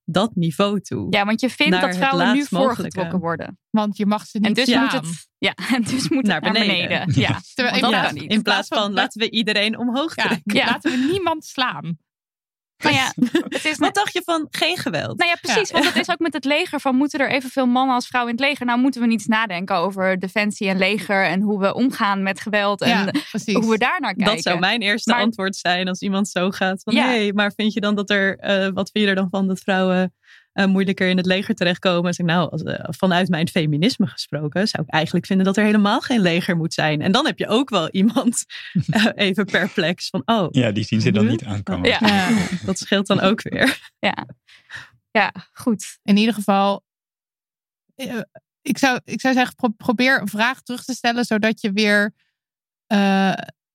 [0.10, 1.08] dat niveau toe.
[1.10, 3.60] Ja, want je vindt dat vrouwen nu laagst voorgetrokken worden.
[3.70, 4.84] Want je mag ze niet En dus slaan.
[4.84, 6.88] moet het, ja, en dus moet Naar het naar beneden.
[7.06, 7.22] beneden.
[7.22, 8.32] Ja, Terwijl in kan plaats- niet.
[8.32, 10.56] In plaats van laten we iedereen omhoog Ja, trekken.
[10.56, 10.66] Ja.
[10.66, 11.98] laten we niemand slaan.
[12.78, 13.14] Nou ja,
[13.50, 15.18] het is Wat dacht je van geen geweld?
[15.18, 15.72] Nou ja, precies.
[15.72, 18.40] Want het is ook met het leger van moeten er evenveel mannen als vrouwen in
[18.40, 18.66] het leger.
[18.66, 22.40] Nou moeten we niet eens nadenken over defensie en leger en hoe we omgaan met
[22.40, 23.12] geweld en Ja,
[23.54, 24.34] hoe we daar naar kijken.
[24.36, 26.84] Dat zou mijn eerste Maar- antwoord zijn als iemand zo gaat.
[26.84, 27.06] Van, Ja.
[27.06, 29.60] hey, maar vind je dan dat er, eh, wat vind je er dan van dat
[29.60, 30.14] vrouwen
[30.58, 32.14] eh, moeilijker in het leger terechtkomen?
[32.14, 35.64] Zeg ik, nou, als, eh, vanuit mijn feminisme gesproken, zou ik eigenlijk vinden dat er
[35.64, 37.02] helemaal geen leger moet zijn.
[37.02, 38.46] En dan heb je ook wel iemand
[38.88, 41.90] eh, even perplex van, oh, Ja, die zien ze dan niet aankomen.
[41.90, 41.98] Ja.
[42.02, 42.30] Ja.
[42.66, 43.92] dat scheelt dan ook weer.
[44.00, 44.28] Ja.
[45.12, 46.00] ja, goed.
[46.04, 46.84] In ieder geval,
[48.62, 52.14] ik zou, ik zou zeggen, pro- probeer een vraag terug te stellen, zodat je weer
[52.88, 53.34] eh,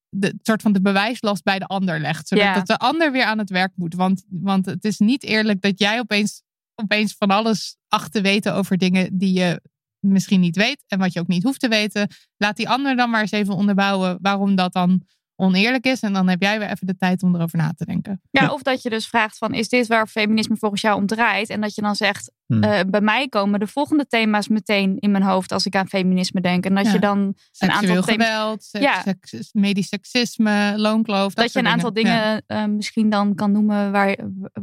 [0.09, 2.29] de het soort van de bewijslast bij de ander legt.
[2.29, 2.61] Zodat Ja.
[2.63, 3.95] de ander weer aan het werk moet.
[3.95, 6.43] Want, want het is niet eerlijk dat jij opeens,
[6.75, 9.61] opeens van alles acht te weten over dingen die je
[9.99, 12.09] misschien niet weet en wat je ook niet hoeft te weten.
[12.37, 15.03] Laat die ander dan maar eens even onderbouwen waarom dat dan
[15.37, 16.01] oneerlijk is.
[16.01, 18.21] En dan heb jij weer even de tijd om erover na te denken.
[18.31, 21.49] Ja, of dat je dus vraagt van is dit waar feminisme volgens jou om draait?
[21.51, 22.63] En dat je dan zegt, Hmm.
[22.63, 26.41] eh, bij mij komen de volgende thema's meteen in mijn hoofd als ik aan feminisme
[26.41, 26.65] denk.
[26.65, 26.93] En dat Ja.
[26.93, 27.19] je dan
[27.59, 29.03] een aantal thema's, geweld, seks, Ja.
[29.03, 31.35] seks- medisch seksisme, loonkloof.
[31.35, 32.41] dat je een aantal dingen Ja.
[32.47, 34.17] eh, misschien dan kan noemen waar,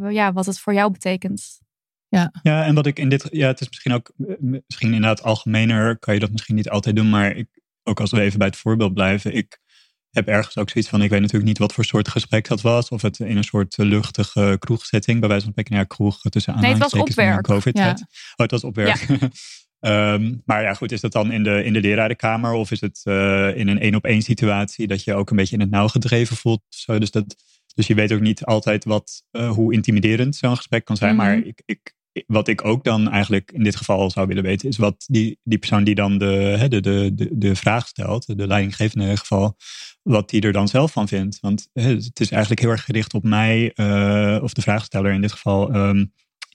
[0.09, 1.59] ja, wat het voor jou betekent.
[2.43, 4.35] Ja, en wat ik in dit, ja, het is misschien ook, eh,
[4.67, 7.47] misschien inderdaad algemener kan je dat misschien niet altijd doen, maar ik,
[7.83, 9.59] ook als we even bij het voorbeeld blijven, ik
[10.11, 12.89] heb ergens ook zoiets van, ik weet natuurlijk niet wat voor soort gesprek dat was,
[12.89, 16.59] of het in een soort eh, luchtige kroegsetting, bij wijze van spreken, ja, kroeg tussen
[16.59, 17.91] Nee, het was aanhalingstekens Ja.
[17.91, 19.07] Oh, het was op werk.
[19.79, 23.01] Ehm, maar ja, goed, is dat dan in de, in de lerarenkamer of is het
[23.03, 25.87] eh, in een één op één situatie dat je ook een beetje in het nauw
[25.87, 26.61] gedreven voelt?
[26.69, 27.35] Zo, dus, dat,
[27.75, 31.15] dus je weet ook niet altijd wat, hoe intimiderend zo'n gesprek kan zijn.
[31.15, 31.25] Mhm.
[31.25, 31.93] Maar ik, ik,
[32.27, 35.57] wat ik ook dan eigenlijk in dit geval zou willen weten, is wat die, die
[35.57, 39.55] persoon die dan de, de, de, de, vraag stelt, de leidinggevende in dit geval,
[40.01, 41.39] wat die er dan zelf van vindt.
[41.39, 45.31] Want het is eigenlijk heel erg gericht op mij, eh, of de vraagsteller in dit
[45.31, 46.05] geval, ehm,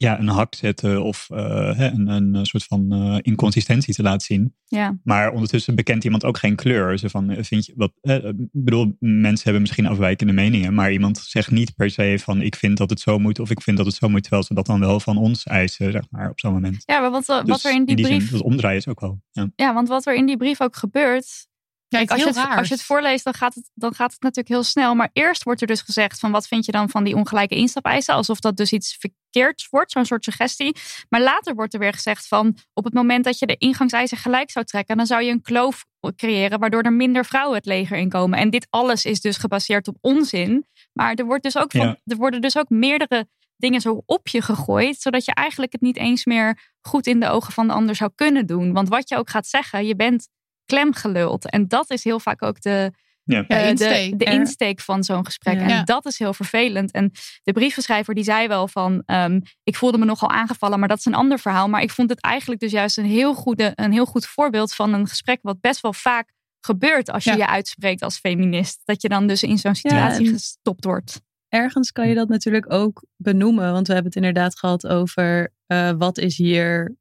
[0.04, 4.26] ja, een hak zetten of eh, hè, een, een soort van eh, inconsistentie te laten
[4.26, 4.54] zien.
[4.66, 4.98] Ja.
[5.04, 6.98] Maar ondertussen bekent iemand ook geen kleur.
[6.98, 10.92] Zo van, eh, vind je wat, eh, ik bedoel, mensen hebben misschien afwijkende meningen, maar
[10.92, 13.76] iemand zegt niet per se van ik vind dat het zo moet of ik vind
[13.76, 16.40] dat het zo moet, terwijl ze dat dan wel van ons eisen, zeg maar, op
[16.40, 16.82] zo'n moment.
[16.84, 18.30] Ja, maar wat, wat Dus er in die, zin, brief.
[18.30, 19.20] dat omdraaien is ook wel.
[19.30, 19.50] Ja.
[19.56, 21.46] Ja, want wat er in die brief ook gebeurt.
[21.88, 24.48] Kijk, als, je het, als je het voorleest, dan gaat het, dan gaat het natuurlijk
[24.48, 24.94] heel snel.
[24.94, 28.14] Maar eerst wordt er dus gezegd van wat vind je dan van die ongelijke instapeisen?
[28.14, 28.98] Alsof dat dus iets
[29.34, 30.76] verkeerds wordt, zo'n soort suggestie.
[31.08, 34.50] Maar later wordt er weer gezegd van op het moment dat je de ingangseisen gelijk
[34.50, 35.84] zou trekken, dan zou je een kloof
[36.16, 38.38] creëren waardoor er minder vrouwen het leger inkomen.
[38.38, 40.66] En dit alles is dus gebaseerd op onzin.
[40.92, 41.96] Maar er, wordt dus ook van, Ja.
[42.04, 45.96] er worden dus ook meerdere dingen zo op je gegooid, zodat je eigenlijk het niet
[45.96, 48.72] eens meer goed in de ogen van de ander zou kunnen doen.
[48.72, 50.28] Want wat je ook gaat zeggen, je bent
[50.64, 51.50] klemgeluld.
[51.50, 52.92] En dat is heel vaak ook de,
[53.24, 53.44] Ja.
[53.48, 54.10] Ja, eh, insteek.
[54.10, 55.60] de, de Er- insteek van zo'n gesprek.
[55.60, 55.78] Ja.
[55.78, 56.90] En dat is heel vervelend.
[56.92, 57.10] En
[57.42, 59.02] de brievenschrijver die zei wel van...
[59.06, 61.68] ehm, ik voelde me nogal aangevallen, maar dat is een ander verhaal.
[61.68, 64.92] Maar ik vond het eigenlijk dus juist een heel, goede, een heel goed voorbeeld van
[64.92, 65.38] een gesprek...
[65.42, 67.36] wat best wel vaak gebeurt als je Ja.
[67.36, 68.80] je uitspreekt als feminist.
[68.84, 71.20] Dat je dan dus in zo'n situatie gestopt wordt.
[71.48, 73.72] ergens kan je dat natuurlijk ook benoemen.
[73.72, 76.96] Want we hebben het inderdaad gehad over eh, wat is hier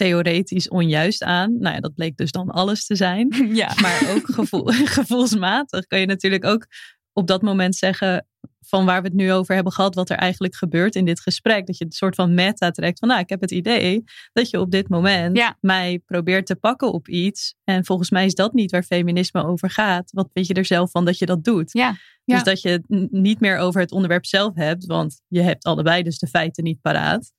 [0.00, 1.58] theoretisch onjuist aan.
[1.58, 3.28] Nou ja, dat bleek dus dan alles te zijn.
[3.62, 3.72] ja.
[3.80, 4.64] Maar ook gevoel,
[4.98, 6.66] gevoelsmatig kan je natuurlijk ook
[7.12, 8.26] op dat moment zeggen
[8.60, 11.66] van waar we het nu over hebben gehad, wat er eigenlijk gebeurt in dit gesprek.
[11.66, 14.60] Dat je een soort van meta trekt van nou, ik heb het idee dat je
[14.60, 15.56] op dit moment Ja.
[15.60, 17.54] mij probeert te pakken op iets.
[17.64, 20.10] En volgens mij is dat niet waar feminisme over gaat.
[20.10, 21.72] Wat weet je er zelf van dat je dat doet?
[21.72, 21.96] Ja.
[22.24, 26.02] Dus dat je het niet meer over het onderwerp zelf hebt, want je hebt allebei
[26.02, 27.32] dus de feiten niet paraat.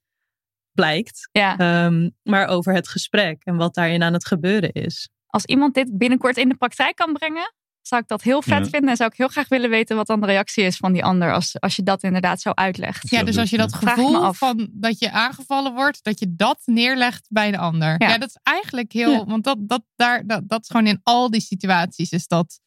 [0.74, 1.30] Blijkt.
[1.32, 1.58] ja.
[1.58, 5.10] Ehm, maar over het gesprek en wat daarin aan het gebeuren is.
[5.28, 7.54] Als iemand dit binnenkort in de praktijk kan brengen...
[7.82, 8.70] zou ik dat heel vet Ja.
[8.70, 8.90] vinden.
[8.90, 11.34] En zou ik heel graag willen weten wat dan de reactie is van die ander...
[11.34, 13.10] als, als je dat inderdaad zo uitlegt.
[13.10, 17.28] Ja, dus als je dat gevoel van dat je aangevallen wordt, dat je dat neerlegt
[17.30, 17.96] bij de ander.
[17.98, 18.08] Ja.
[18.10, 19.26] Ja, dat is eigenlijk heel, Ja.
[19.26, 22.60] want dat, dat, daar, dat, dat is gewoon in al die situaties is dat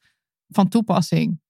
[0.48, 1.40] van toepassing.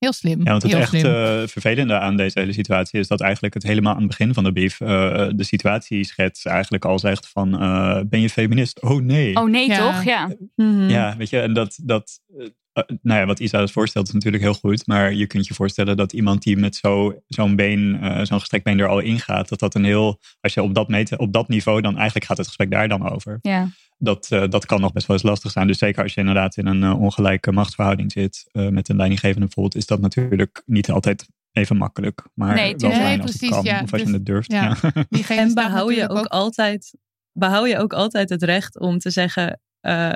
[0.00, 0.38] Heel slim.
[0.38, 1.04] Ja, want het heel echt slim.
[1.04, 4.44] eh, vervelende aan deze hele situatie is dat eigenlijk het helemaal aan het begin van
[4.44, 8.82] de brief eh, de situatieschets eigenlijk al zegt van eh, ben je feminist?
[8.82, 9.36] Oh nee.
[9.36, 9.76] Oh nee, Ja.
[9.92, 10.04] toch?
[10.04, 10.30] Ja.
[10.56, 10.88] Mhm.
[10.88, 12.20] Ja, weet je, en dat, dat
[13.02, 15.96] nou ja, wat Isa het voorstelt is natuurlijk heel goed, maar je kunt je voorstellen
[15.96, 19.58] dat iemand die met zo, zo'n been, eh, zo'n gestrekt been er al ingaat, dat
[19.58, 22.46] dat een heel, als je op dat, meten, op dat niveau, dan eigenlijk gaat het
[22.46, 23.38] gesprek daar dan over.
[23.42, 23.68] ja.
[24.02, 25.66] Dat, eh, dat kan nog best wel eens lastig zijn.
[25.66, 29.44] Dus zeker als je inderdaad in een eh, ongelijke machtsverhouding zit, eh, met een leidinggevende
[29.46, 32.22] bijvoorbeeld, is dat natuurlijk niet altijd even makkelijk.
[32.34, 33.00] Maar Nee, wel tuurlijk.
[33.00, 33.82] fijn Nee, als precies, kan, ja.
[33.82, 34.52] of als je Dus- het durft.
[34.52, 34.76] ja.
[35.08, 35.28] Ja.
[35.28, 36.94] En behoud je ook, altijd,
[37.32, 40.14] behoud je ook altijd het recht om te zeggen: eh,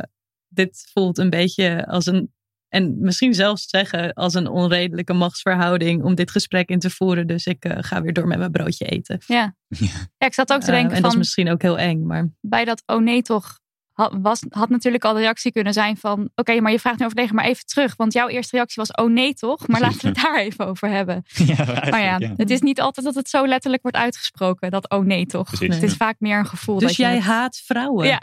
[0.49, 2.33] dit voelt een beetje als een.
[2.69, 7.27] En misschien zelfs zeggen als een onredelijke machtsverhouding om dit gesprek in te voeren.
[7.27, 9.19] Dus ik eh, ga weer door met mijn broodje eten.
[9.27, 9.57] Ja.
[10.27, 12.07] Ik zat ook te denken en dat is van misschien ook heel eng.
[12.07, 13.59] Maar bij dat oh nee toch
[13.95, 17.05] had, was, had natuurlijk al de reactie kunnen zijn van oké, maar je vraagt nu
[17.05, 17.97] overlegen maar even terug.
[17.97, 19.69] Want jouw eerste reactie was oh nee toch?
[19.69, 21.25] Maar laten we het daar even over hebben.
[21.57, 22.33] ja, Maar ja, ja.
[22.37, 24.71] het is niet altijd dat het zo letterlijk wordt uitgesproken.
[24.71, 25.47] Dat oh nee toch?
[25.47, 26.79] Precies, het is vaak meer een gevoel.
[26.79, 28.07] dus dat jij haat vrouwen.
[28.07, 28.23] Ja.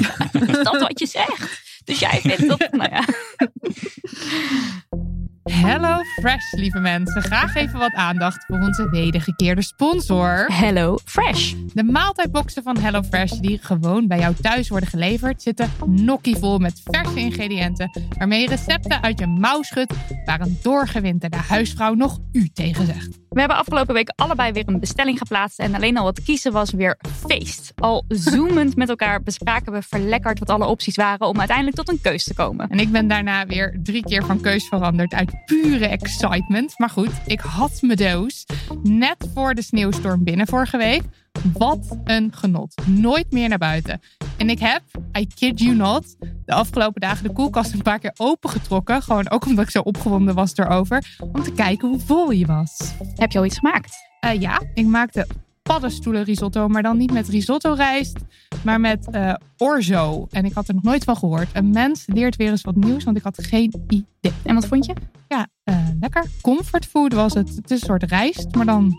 [0.48, 1.60] is dat wat je zegt?
[1.84, 2.72] Dus jij vindt dat...
[2.72, 3.04] Nou ja.
[5.44, 7.22] Hello Fresh, lieve mensen.
[7.22, 10.46] Graag even wat aandacht voor onze wedergekeerde sponsor.
[10.52, 11.54] Hello Fresh.
[11.74, 17.18] De maaltijdboxen van HelloFresh die gewoon bij jou thuis worden geleverd, zitten nokkievol met verse
[17.18, 22.86] ingrediënten waarmee je recepten uit je mouw schudt waar een doorgewinterde huisvrouw nog u tegen
[22.86, 23.20] zegt.
[23.32, 25.58] We hebben afgelopen week allebei weer een bestelling geplaatst.
[25.58, 27.72] En alleen al het kiezen was weer feest.
[27.76, 32.00] Al zoemend met elkaar bespraken we verlekkerd wat alle opties waren om uiteindelijk tot een
[32.00, 32.68] keus te komen.
[32.68, 36.78] En ik ben daarna weer drie keer van keus veranderd uit pure excitement.
[36.78, 38.46] Maar goed, ik had mijn doos
[38.82, 41.02] net voor de sneeuwstorm binnen vorige week.
[41.52, 42.74] Wat een genot.
[42.86, 44.00] Nooit meer naar buiten.
[44.36, 44.82] En ik heb,
[45.18, 49.02] I kid you not, de afgelopen dagen de koelkast een paar keer opengetrokken.
[49.02, 51.16] Gewoon ook omdat ik zo opgewonden was erover.
[51.32, 52.92] Om te kijken hoe vol je was.
[53.16, 53.94] Heb je al iets gemaakt?
[54.20, 55.26] Eh, ja, ik maakte
[55.62, 58.16] paddenstoelen risotto, maar dan niet met risotto rijst,
[58.64, 60.26] maar met eh, orzo.
[60.30, 61.48] En ik had er nog nooit van gehoord.
[61.52, 64.32] Een mens leert weer eens wat nieuws, want ik had geen idee.
[64.42, 64.94] En wat vond je?
[65.28, 66.24] Ja, eh, lekker.
[66.40, 67.48] Comfortfood was het.
[67.48, 68.96] Het is een soort rijst, maar dan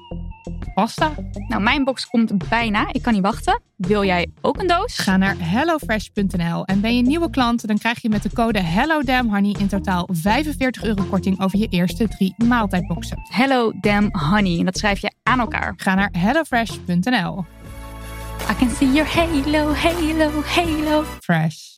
[0.74, 1.12] pasta.
[1.48, 2.88] Nou, mijn box komt bijna.
[2.92, 3.62] Ik kan niet wachten.
[3.76, 4.98] Wil jij ook een doos?
[4.98, 9.56] Ga naar hellofresh.nl en ben je nieuwe klant, dan krijg je met de code HelloDamnHoney
[9.60, 13.18] in totaal 45 euro korting over je eerste drie maaltijdboxen.
[13.30, 14.60] Hello Damn Honey.
[14.60, 15.74] En dat schrijf je aan elkaar.
[15.78, 17.46] Ga naar hellofresh.nl.
[18.50, 21.04] I can see your halo, halo, halo.
[21.20, 21.74] Fresh.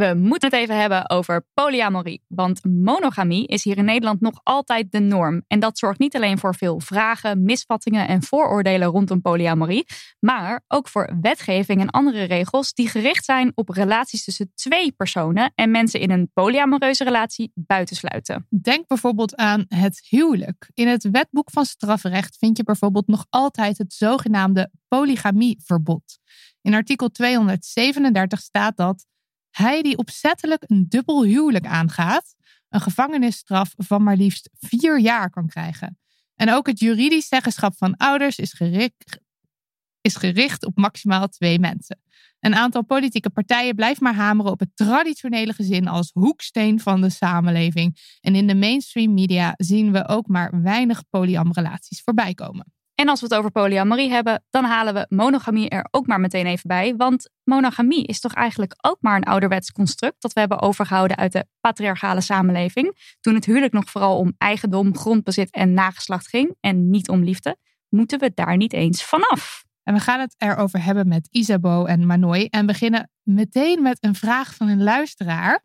[0.00, 2.24] We moeten het even hebben over polyamorie.
[2.28, 5.44] Want monogamie is hier in Nederland nog altijd de norm.
[5.46, 9.86] En dat zorgt niet alleen voor veel vragen, misvattingen en vooroordelen rondom polyamorie.
[10.20, 15.52] Maar ook voor wetgeving en andere regels die gericht zijn op relaties tussen twee personen.
[15.54, 18.46] En mensen in een polyamoreuze relatie buitensluiten.
[18.62, 20.70] Denk bijvoorbeeld aan het huwelijk.
[20.74, 26.18] In het wetboek van strafrecht vind je bijvoorbeeld nog altijd het zogenaamde polygamieverbod.
[26.62, 29.08] In artikel 237 staat dat
[29.50, 32.34] hij die opzettelijk een dubbel huwelijk aangaat,
[32.68, 35.98] een gevangenisstraf van maar liefst vier jaar kan krijgen.
[36.34, 39.20] En ook het juridisch zeggenschap van ouders is gericht,
[40.00, 42.00] is gericht op maximaal twee mensen.
[42.40, 47.10] Een aantal politieke partijen blijft maar hameren op het traditionele gezin als hoeksteen van de
[47.10, 48.16] samenleving.
[48.20, 52.72] En in de mainstream media zien we ook maar weinig polyamrelaties voorbij komen.
[53.00, 56.46] En als we het over polyamorie hebben, dan halen we monogamie er ook maar meteen
[56.46, 56.96] even bij.
[56.96, 61.32] Want monogamie is toch eigenlijk ook maar een ouderwets construct dat we hebben overgehouden uit
[61.32, 63.16] de patriarchale samenleving.
[63.20, 67.56] Toen het huwelijk nog vooral om eigendom, grondbezit en nageslacht ging en niet om liefde,
[67.88, 69.64] moeten we daar niet eens vanaf.
[69.82, 72.46] En we gaan het erover hebben met Isabeau en Manoy.
[72.50, 75.62] En beginnen meteen met een vraag van een luisteraar.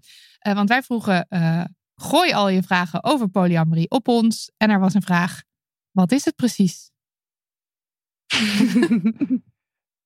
[0.47, 1.63] Uh, want wij vroegen, uh,
[1.95, 4.51] gooi al je vragen over polyamorie op ons.
[4.57, 5.41] En er was een vraag,
[5.91, 6.93] wat is het precies?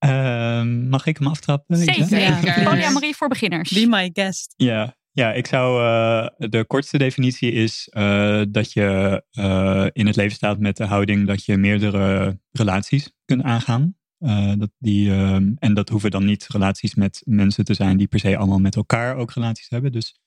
[0.06, 0.64] Uh,
[0.96, 1.78] mag ik hem aftrappen?
[1.78, 2.20] Zeker.
[2.20, 2.64] Ja.
[2.70, 3.72] Polyamorie voor beginners.
[3.72, 4.54] Be my guest.
[4.58, 5.82] Ja, ja ik zou.
[5.82, 10.86] Uh, de kortste definitie is uh, dat je uh, in het leven staat met de
[10.86, 13.96] houding dat je meerdere relaties kunt aangaan.
[14.58, 18.20] dat die, ehm, en dat hoeven dan niet relaties met mensen te zijn die per
[18.20, 19.92] se allemaal met elkaar ook relaties hebben.
[19.92, 20.20] Dus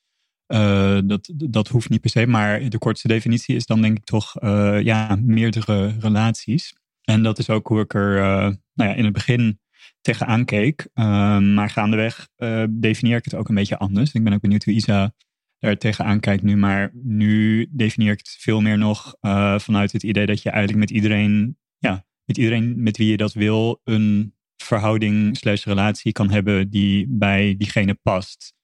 [1.06, 2.26] dat, dat hoeft niet per se.
[2.26, 4.34] Maar de kortste definitie is dan denk ik toch
[4.82, 6.72] ja, meerdere relaties.
[7.02, 9.60] En dat is ook hoe ik er uh, nou ja, in het begin
[10.00, 10.88] tegenaan keek.
[10.94, 14.12] Uh, maar gaandeweg uh, definieer ik het ook een beetje anders.
[14.12, 15.14] Ik ben ook benieuwd hoe Isa
[15.58, 16.56] er tegenaan kijkt nu.
[16.56, 19.14] Maar nu definieer ik het veel meer nog
[19.56, 23.32] vanuit het idee dat je eigenlijk met iedereen, ja, met iedereen met wie je dat
[23.32, 28.54] wil, een verhouding slash relatie kan hebben die bij diegene past.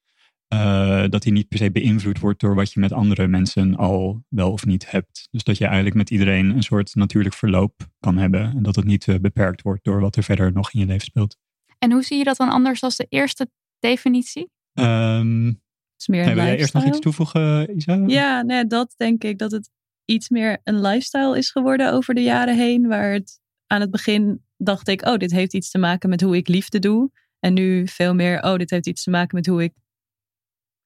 [0.55, 4.25] Uh, dat die niet per se beïnvloed wordt door wat je met andere mensen al
[4.29, 5.29] wel of niet hebt.
[5.31, 8.41] Dus dat je eigenlijk met iedereen een soort natuurlijk verloop kan hebben.
[8.41, 11.05] En dat het niet uh, beperkt wordt door wat er verder nog in je leven
[11.05, 11.37] speelt.
[11.79, 14.51] En hoe zie je dat dan anders als de eerste definitie?
[14.75, 15.61] Um,
[15.99, 18.03] is meer wil jij eerst nog iets toevoegen, Isa?
[18.07, 19.39] Ja, nee, dat denk ik.
[19.39, 19.71] Dat het
[20.05, 22.87] iets meer een lifestyle is geworden over de jaren heen.
[22.87, 26.37] Waar het aan het begin dacht ik, oh, dit heeft iets te maken met hoe
[26.37, 27.11] ik liefde doe.
[27.39, 29.73] En nu veel meer, oh, dit heeft iets te maken met hoe ik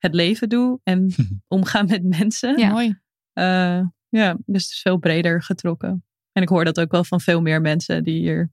[0.02, 1.14] het leven doe en
[1.48, 2.58] omgaan met mensen.
[2.58, 2.86] Ja, mooi.
[3.34, 6.04] Uh, ja, dus het is veel breder getrokken.
[6.32, 8.50] En ik hoor dat ook wel van veel meer mensen die hier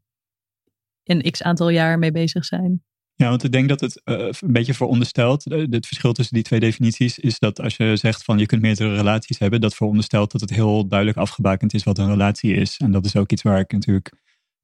[1.03, 2.83] een x aantal jaar mee bezig zijn.
[3.15, 6.43] Ja, want ik denk dat het uh, een beetje veronderstelt, uh, het verschil tussen die
[6.43, 10.31] twee definities is dat als je zegt van je kunt meerdere relaties hebben, dat veronderstelt
[10.31, 12.77] dat het heel duidelijk afgebakend is wat een relatie is.
[12.77, 14.11] En dat is ook iets waar ik natuurlijk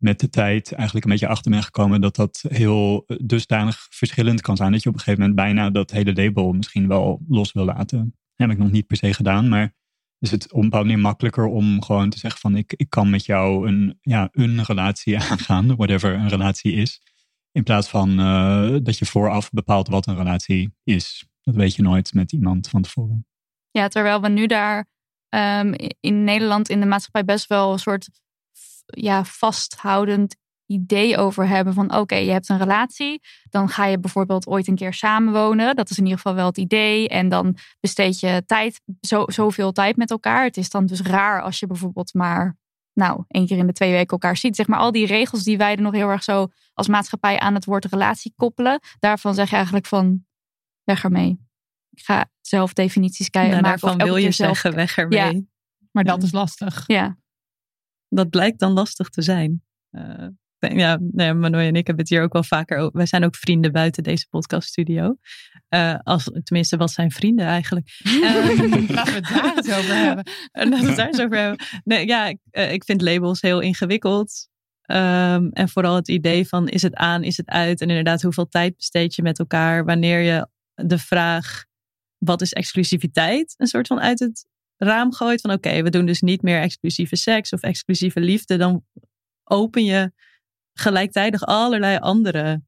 [0.05, 4.41] met de tijd eigenlijk een beetje achter ben gekomen dat dat heel eh, dusdanig verschillend
[4.41, 4.71] kan zijn.
[4.71, 7.99] Dat je op een gegeven moment bijna dat hele label misschien wel los wil laten.
[7.99, 9.73] Dat heb ik nog niet per se gedaan, maar
[10.19, 13.97] is het op makkelijker om gewoon te zeggen van ik, ik kan met jou een,
[14.01, 17.01] ja, een relatie aangaan, whatever een relatie is.
[17.51, 21.27] In plaats van uh, dat je vooraf bepaalt wat een relatie is.
[21.41, 23.27] Dat weet je nooit met iemand van tevoren.
[23.71, 24.87] Ja, terwijl we nu daar
[25.29, 28.09] um, in Nederland in de maatschappij best wel een soort
[28.85, 34.47] ja, vasthoudend idee over hebben van oké, je hebt een relatie, dan ga je bijvoorbeeld
[34.47, 35.75] ooit een keer samenwonen.
[35.75, 37.09] Dat is in ieder geval wel het idee.
[37.09, 40.43] En dan besteed je tijd, zo, zoveel tijd met elkaar.
[40.43, 42.57] Het is dan dus raar als je bijvoorbeeld maar
[42.93, 44.55] nou, één keer in de twee weken elkaar ziet.
[44.55, 47.53] Zeg maar al die regels die wij er nog heel erg zo als maatschappij aan
[47.53, 48.79] het woord relatie koppelen.
[48.99, 50.25] Daarvan zeg je eigenlijk van
[50.83, 51.39] weg ermee.
[51.91, 53.51] Ik ga zelf definities kijken.
[53.51, 55.33] Nou, daarvan wil je zeggen weg ermee.
[55.33, 55.41] Ja.
[55.91, 56.83] Maar dat is lastig.
[56.87, 57.17] Ja
[58.09, 59.63] dat blijkt dan lastig te zijn.
[59.91, 60.27] Uh,
[60.59, 62.97] ja, nee, Manoy en ik hebben het hier ook wel vaker over.
[62.97, 65.17] Wij zijn ook vrienden buiten deze podcaststudio.
[65.69, 67.99] Uh, als, tenminste, wat zijn vrienden eigenlijk?
[68.05, 68.21] Uh,
[68.89, 70.25] laten we het daar eens over hebben.
[70.69, 71.65] laten we het daar eens over hebben.
[71.83, 74.47] Nee, ja, ik, ik vind labels heel ingewikkeld.
[74.91, 77.81] Um, en vooral het idee van is het aan, is het uit?
[77.81, 79.85] En inderdaad, hoeveel tijd besteed je met elkaar?
[79.85, 81.65] Wanneer je de vraag
[82.17, 84.47] wat is exclusiviteit een soort van uit het
[84.77, 88.83] raam gooit van oké, we doen dus niet meer exclusieve seks of exclusieve liefde, dan
[89.43, 90.11] open je
[90.73, 92.61] gelijktijdig allerlei andere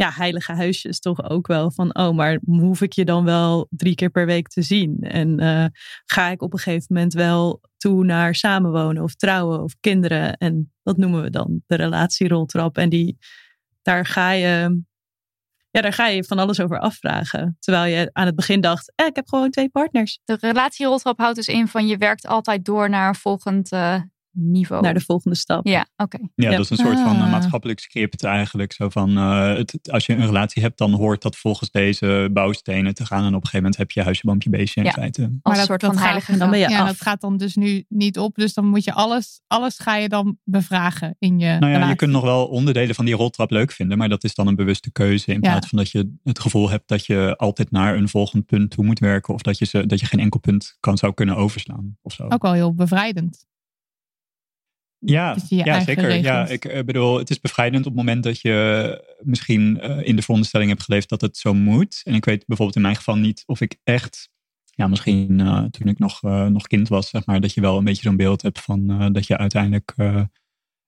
[0.00, 3.94] ja, heilige huisjes toch ook wel van oh, maar hoef ik je dan wel drie
[3.94, 5.00] keer per week te zien?
[5.00, 5.64] En uh,
[6.04, 10.36] ga ik op een gegeven moment wel toe naar samenwonen of trouwen of kinderen?
[10.36, 12.78] En dat noemen we dan de relatieroltrap.
[12.78, 13.18] En die,
[13.82, 14.82] daar ga je
[15.70, 17.56] ja, daar ga je van alles over afvragen.
[17.58, 20.20] Terwijl je aan het begin dacht, eh, ik heb gewoon twee partners.
[20.24, 24.00] De relatieroltrap houdt dus in van je werkt altijd door naar een volgend uh,
[24.32, 24.82] niveau.
[24.82, 25.66] Naar de volgende stap.
[25.66, 26.18] Ja, oké.
[26.34, 28.72] Ja, dat is een soort van uh, maatschappelijk script eigenlijk.
[28.72, 32.94] Zo van, uh, het, als je een relatie hebt, dan hoort dat volgens deze bouwstenen
[32.94, 33.20] te gaan.
[33.20, 34.92] En op een gegeven moment heb je huisje, boompje, beestje in ja.
[34.92, 35.22] feite.
[35.22, 36.86] Als maar een soort van heilige dan ben je Ja, af.
[36.86, 38.34] dat gaat dan dus nu niet op.
[38.34, 41.88] Dus dan moet je alles, alles ga je dan bevragen in je Nou ja, relatie.
[41.88, 43.98] je kunt nog wel onderdelen van die roltrap leuk vinden.
[43.98, 45.26] Maar dat is dan een bewuste keuze.
[45.32, 45.50] In Ja.
[45.50, 48.84] plaats van dat je het gevoel hebt dat je altijd naar een volgend punt toe
[48.84, 49.34] moet werken.
[49.34, 51.96] Of dat je, ze, dat je geen enkel punt kan zou kunnen overslaan.
[52.02, 52.26] Of zo.
[52.28, 53.48] Ook wel heel bevrijdend.
[55.00, 56.14] Ja, ja zeker.
[56.14, 60.16] Ja, ik eh, bedoel, het is bevrijdend op het moment dat je misschien eh, in
[60.16, 62.00] de veronderstelling hebt geleefd dat het zo moet.
[62.04, 64.28] En ik weet bijvoorbeeld in mijn geval niet of ik echt,
[64.64, 67.78] ja, misschien eh, toen ik nog, eh, nog kind was, zeg maar, dat je wel
[67.78, 70.22] een beetje zo'n beeld hebt van eh, dat je uiteindelijk eh,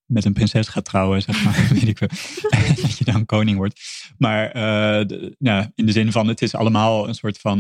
[0.07, 1.69] met een prinses gaat trouwen, zeg maar.
[1.73, 2.09] weet ik wel.
[2.83, 3.81] dat je dan koning wordt.
[4.19, 7.59] Maar uh, ja, in de zin van het is allemaal een soort van,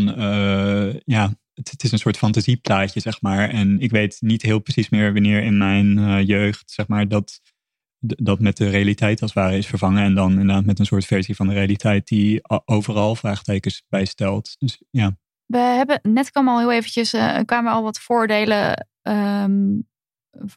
[1.04, 3.48] ja, het, het, is een soort fantasieplaatje, zeg maar.
[3.48, 7.40] En ik weet niet heel precies meer wanneer in mijn uh, jeugd, zeg maar, dat,
[7.98, 10.02] dat met de realiteit als het ware is vervangen.
[10.02, 14.54] En dan inderdaad met een soort versie van de realiteit die overal vraagtekens bij stelt.
[14.58, 15.16] Dus ja.
[15.46, 19.88] We hebben net kwam al heel eventjes, uh, kwamen al wat voordelen um,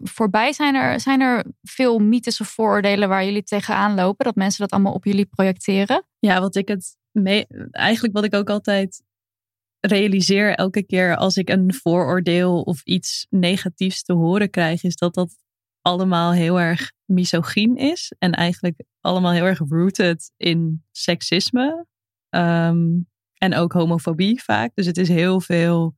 [0.04, 0.54] voorbij.
[0.54, 4.26] Zijn er, zijn er veel mythes of vooroordelen waar jullie tegenaan lopen?
[4.26, 6.06] Dat mensen dat allemaal op jullie projecteren?
[6.20, 9.04] Ja, wat ik het mee, eigenlijk wat ik ook altijd
[9.86, 15.14] realiseer elke keer als ik een vooroordeel of iets negatiefs te horen krijg, is dat
[15.14, 15.36] dat
[15.82, 18.14] allemaal heel erg misogyn is.
[18.20, 21.86] En eigenlijk allemaal heel erg rooted in seksisme.
[22.30, 23.08] Um,
[23.38, 24.72] en ook homofobie vaak.
[24.74, 25.96] Dus het is heel veel.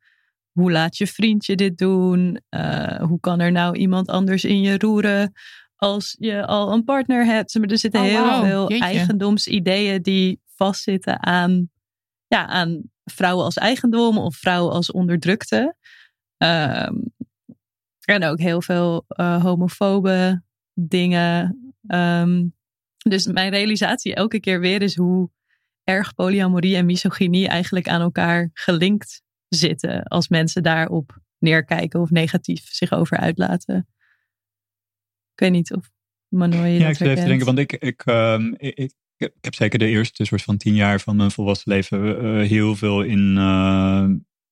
[0.52, 2.42] Hoe laat je vriendje dit doen?
[2.50, 5.34] Uh, hoe kan er nou iemand anders in je roeren
[5.76, 7.56] als je al een partner hebt?
[7.60, 8.86] Maar er zitten Oh, heel veel Jeetje.
[8.86, 11.70] eigendomsideeën die vastzitten aan,
[12.28, 15.76] ja, aan vrouwen als eigendom of vrouwen als onderdrukte.
[16.38, 16.96] Ehm,
[18.06, 20.44] en ook heel veel eh, homofobe
[20.74, 21.60] dingen.
[21.88, 22.46] Ehm,
[22.98, 25.30] dus mijn realisatie elke keer weer is hoe
[25.84, 30.04] erg polyamorie en misogynie eigenlijk aan elkaar gelinkt zitten.
[30.04, 33.88] Als mensen daarop neerkijken of negatief zich over uitlaten.
[35.34, 35.90] Ik weet niet of
[36.28, 39.88] Manoy Ja, ik zit even denken, want ik, ik, ehm, ik, ik, heb zeker de
[39.88, 44.06] eerste soort van tien jaar van mijn volwassen leven eh, heel veel in eh,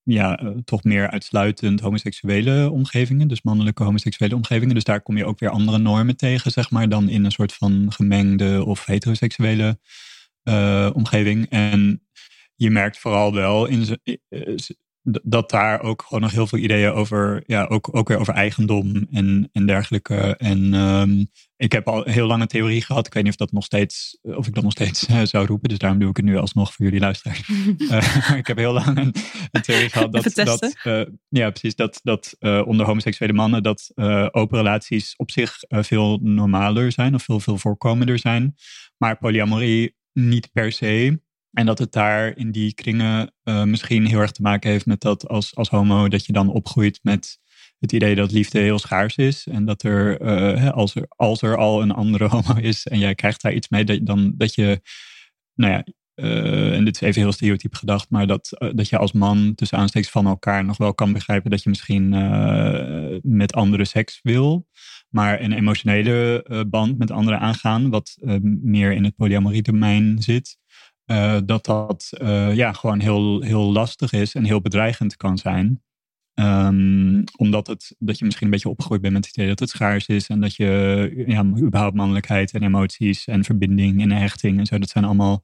[0.04, 4.76] ja, eh, toch meer uitsluitend homoseksuele omgevingen, dus mannelijke homoseksuele omgevingen.
[4.76, 7.54] Dus daar kom je ook weer andere normen tegen, zeg maar, dan in een soort
[7.54, 9.80] van gemengde of heteroseksuele
[10.94, 11.50] omgeving.
[11.50, 12.02] En
[12.56, 14.00] je merkt vooral wel in,
[15.06, 19.08] dat daar ook gewoon nog heel veel ideeën over, ja, ook, ook weer over eigendom
[19.12, 20.36] en, en dergelijke.
[20.38, 21.24] En ehm,
[21.58, 23.08] ik heb al heel lang een theorie gehad.
[23.08, 25.70] Ik weet niet of, dat nog steeds, of ik dat nog steeds eh, zou roepen.
[25.70, 27.50] Dus daarom doe ik het nu alsnog voor jullie luisteraars.
[27.90, 29.16] Eh, ik heb heel lang een,
[29.52, 33.92] een theorie gehad dat, dat eh, ja, precies, dat, dat eh, onder homoseksuele mannen dat
[33.96, 38.56] eh, open relaties op zich eh, veel normaler zijn of veel, veel voorkomender zijn.
[38.98, 41.20] Maar polyamorie niet per se.
[41.52, 45.02] En dat het daar in die kringen eh, misschien heel erg te maken heeft met
[45.02, 47.40] dat als, als homo dat je dan opgroeit met
[47.80, 49.48] het idee dat liefde heel schaars is.
[49.48, 53.16] En dat er, eh, als, er als er al een andere homo is en jij
[53.16, 54.82] krijgt daar iets mee, dat, dan dat je,
[55.54, 58.98] nou ja, eh, en dit is even heel stereotyp gedacht, maar dat, eh, dat je
[58.98, 62.10] als man tussen aanstekens van elkaar nog wel kan begrijpen dat je misschien
[63.24, 64.68] met andere seks wil.
[65.10, 68.18] Maar een emotionele band met anderen aangaan, wat
[68.62, 70.58] meer in het polyamorie domein zit,
[71.46, 72.10] dat dat
[72.54, 75.85] ja, gewoon heel, heel lastig is en heel bedreigend kan zijn.
[76.36, 79.70] Ehm, omdat het, dat je misschien een beetje opgegroeid bent met het idee dat het
[79.70, 80.28] schaars is.
[80.28, 84.78] En dat je ja, überhaupt mannelijkheid en emoties en verbinding en hechting en zo.
[84.80, 85.44] Dat zijn allemaal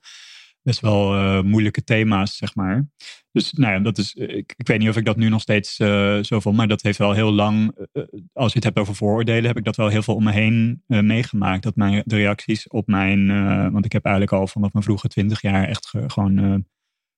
[0.63, 2.89] best wel eh, moeilijke thema's, zeg maar.
[3.31, 5.79] Dus nou ja, dat is, ik, ik weet niet of ik dat nu nog steeds
[5.79, 6.53] eh, zo voel.
[6.53, 9.63] Maar dat heeft wel heel lang, eh, als je het hebt over vooroordelen, heb ik
[9.63, 11.63] dat wel heel veel om me heen eh, meegemaakt.
[11.63, 15.07] Dat mijn, de reacties op mijn, eh, want ik heb eigenlijk al vanaf mijn vroege
[15.07, 16.55] twintig jaar echt ge- gewoon eh,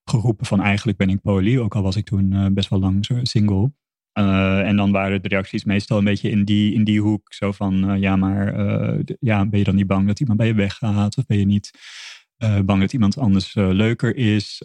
[0.06, 1.58] geroepen van eigenlijk ben ik poly.
[1.58, 3.72] Ook al was ik toen eh, best wel lang single.
[4.12, 7.34] Eh, en dan waren de reacties meestal een beetje in die, in die hoek.
[7.34, 8.56] Zo van, eh, ja, maar
[9.20, 11.18] ja, ben je dan niet bang dat iemand bij je weggaat?
[11.18, 11.72] Of ben je niet
[12.66, 14.62] bang dat iemand anders leuker is?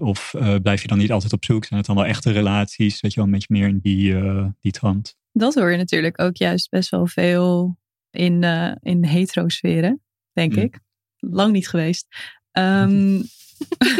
[0.00, 1.64] Of blijf je dan niet altijd op zoek?
[1.64, 3.00] Zijn het dan wel echte relaties?
[3.00, 4.14] Weet je wel, een beetje meer in die,
[4.60, 5.16] die trant.
[5.32, 7.78] Dat hoor je natuurlijk ook juist best wel veel
[8.10, 8.42] in,
[8.82, 10.62] in hetero-sferen, denk Mm.
[10.62, 10.80] ik.
[11.16, 12.06] Lang niet geweest.
[12.50, 13.20] Ehm,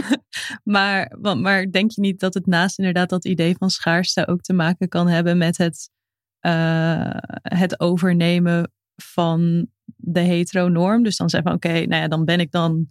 [0.74, 4.52] maar, maar denk je niet dat het naast inderdaad dat idee van schaarste ook te
[4.52, 5.90] maken kan hebben met het,
[6.40, 11.02] eh, het overnemen van de hetero-norm?
[11.02, 12.88] Dus dan zeggen van oké, nou ja, dan ben ik dan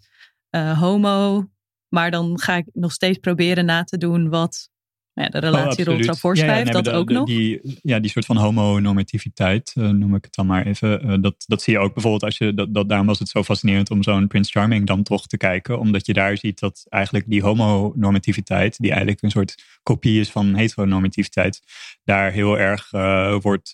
[0.49, 1.47] eh, homo,
[1.87, 4.69] maar dan ga ik nog steeds proberen na te doen wat
[5.15, 6.35] ja, de Oh.
[6.47, 7.27] Ja, ja, nee, dat ook de- nog.
[7.27, 11.01] Die, ja, die soort van homonormativiteit, eh, noem ik het dan maar even.
[11.01, 13.43] Eh, dat, dat zie je ook bijvoorbeeld als je, dat, dat, daarom was het zo
[13.43, 15.79] fascinerend om zo'n Prince Charming dan toch te kijken.
[15.79, 20.55] Omdat je daar ziet dat eigenlijk die homonormativiteit, die eigenlijk een soort kopie is van
[20.55, 21.61] heteronormativiteit,
[22.03, 23.71] daar heel erg eh, wordt,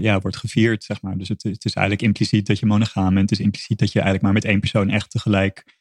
[0.00, 1.18] ja, wordt gevierd, zeg maar.
[1.18, 3.30] Dus het, het is eigenlijk impliciet dat je monogaam bent.
[3.30, 5.80] Het is impliciet dat je eigenlijk maar met één persoon echt tegelijk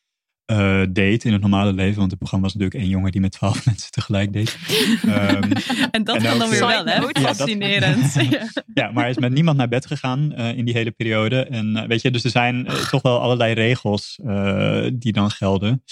[0.51, 1.97] eh date in het normale leven.
[1.97, 4.51] Want het programma was natuurlijk één jongen die met twaalf mensen tegelijk date.
[5.07, 5.51] Ehm,
[5.91, 6.95] En dat En kan dan weer wel, hè?
[6.95, 8.13] Ja, Fascinerend.
[8.29, 8.47] Ja.
[8.73, 11.45] ja, maar hij is met niemand naar bed gegaan eh, in die hele periode.
[11.45, 14.19] En eh, weet je, dus er zijn toch wel allerlei regels
[14.93, 15.83] die dan gelden.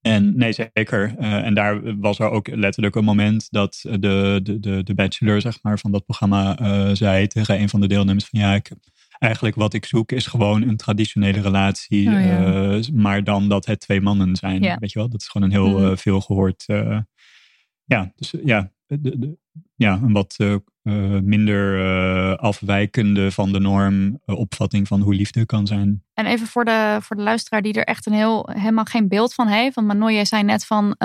[0.00, 1.16] En nee, zeker.
[1.18, 5.58] En daar was er ook letterlijk een moment dat de, de, de, de bachelor zeg
[5.62, 6.56] maar, van dat programma
[6.94, 8.70] zei tegen een van de deelnemers van ja, ik,
[9.18, 12.08] eigenlijk wat ik zoek is gewoon een traditionele relatie.
[12.08, 12.72] Oh, ja.
[12.74, 14.62] eh, maar dan dat het twee mannen zijn.
[14.62, 14.76] Ja.
[14.78, 15.08] Weet je wel?
[15.08, 15.90] Dat is gewoon een heel Mhm.
[15.90, 16.64] eh, veel gehoord.
[16.66, 16.98] eh,
[17.84, 19.38] ja, dus ja, de, de-
[19.74, 20.36] ja, een wat
[21.22, 26.04] minder afwijkende van de norm opvatting van hoe liefde kan zijn.
[26.14, 29.34] En even voor de, voor de luisteraar die er echt een heel, helemaal geen beeld
[29.34, 29.74] van heeft.
[29.74, 30.96] Want Manoy, jij zei net van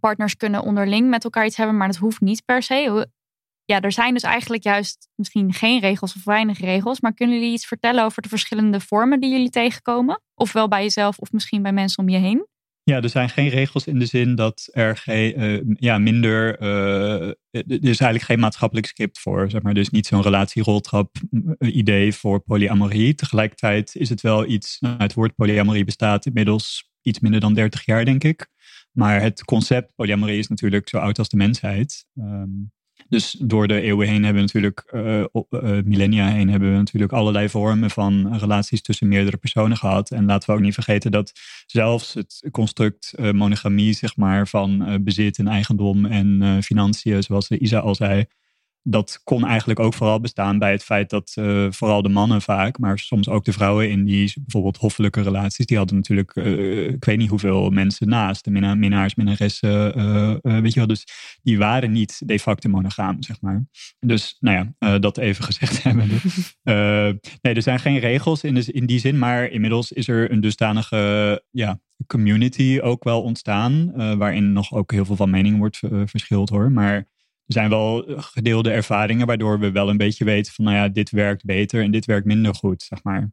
[0.00, 3.08] partners kunnen onderling met elkaar iets hebben, maar dat hoeft niet per se.
[3.64, 7.00] Ja, er zijn dus eigenlijk juist misschien geen regels of weinig regels.
[7.00, 10.22] Maar kunnen jullie iets vertellen over de verschillende vormen die jullie tegenkomen?
[10.34, 12.46] Ofwel bij jezelf of misschien bij mensen om je heen?
[12.82, 16.58] Ja, er zijn geen regels in de zin dat er geen, eh, ja, minder.
[16.58, 19.50] eh, er is eigenlijk geen maatschappelijk script voor.
[19.50, 19.76] Zeg maar.
[19.76, 21.16] Is niet zo'n relatieroltrap
[21.58, 23.14] eh, idee voor polyamorie.
[23.14, 24.76] Tegelijkertijd is het wel iets.
[24.80, 28.48] nou, het woord polyamorie bestaat inmiddels iets minder dan 30 jaar, denk ik.
[28.92, 32.06] Maar het concept polyamorie is natuurlijk zo oud als de mensheid.
[32.16, 32.50] Ehm,
[33.14, 35.24] dus door de eeuwen heen hebben we natuurlijk, eh,
[35.84, 40.10] millennia heen, hebben we natuurlijk allerlei vormen van relaties tussen meerdere personen gehad.
[40.10, 41.32] En laten we ook niet vergeten dat
[41.66, 47.78] zelfs het construct eh, monogamie, zeg maar, van bezit en eigendom en financiën, zoals Isa
[47.78, 48.24] al zei,
[48.86, 52.78] dat kon eigenlijk ook vooral bestaan bij het feit dat eh, vooral de mannen vaak,
[52.78, 57.04] maar soms ook de vrouwen in die bijvoorbeeld hoffelijke relaties, die hadden natuurlijk, eh, ik
[57.04, 61.06] weet niet hoeveel mensen naast, de minna- minnaars, minnaressen, eh, weet je wel, dus
[61.42, 63.64] die waren niet de facto monogaam, zeg maar.
[64.00, 66.08] Dus, nou ja, dat even gezegd hebben.
[67.42, 70.40] Nee, er zijn geen regels in, de, in die zin, maar inmiddels is er een
[70.40, 76.48] dusdanige ja, community ook wel ontstaan, waarin nog ook heel veel van mening wordt verschild
[76.48, 76.72] hoor.
[76.72, 77.12] Maar
[77.46, 81.44] zijn wel gedeelde ervaringen waardoor we wel een beetje weten van, nou ja, dit werkt
[81.44, 83.30] beter en dit werkt minder goed, zeg maar.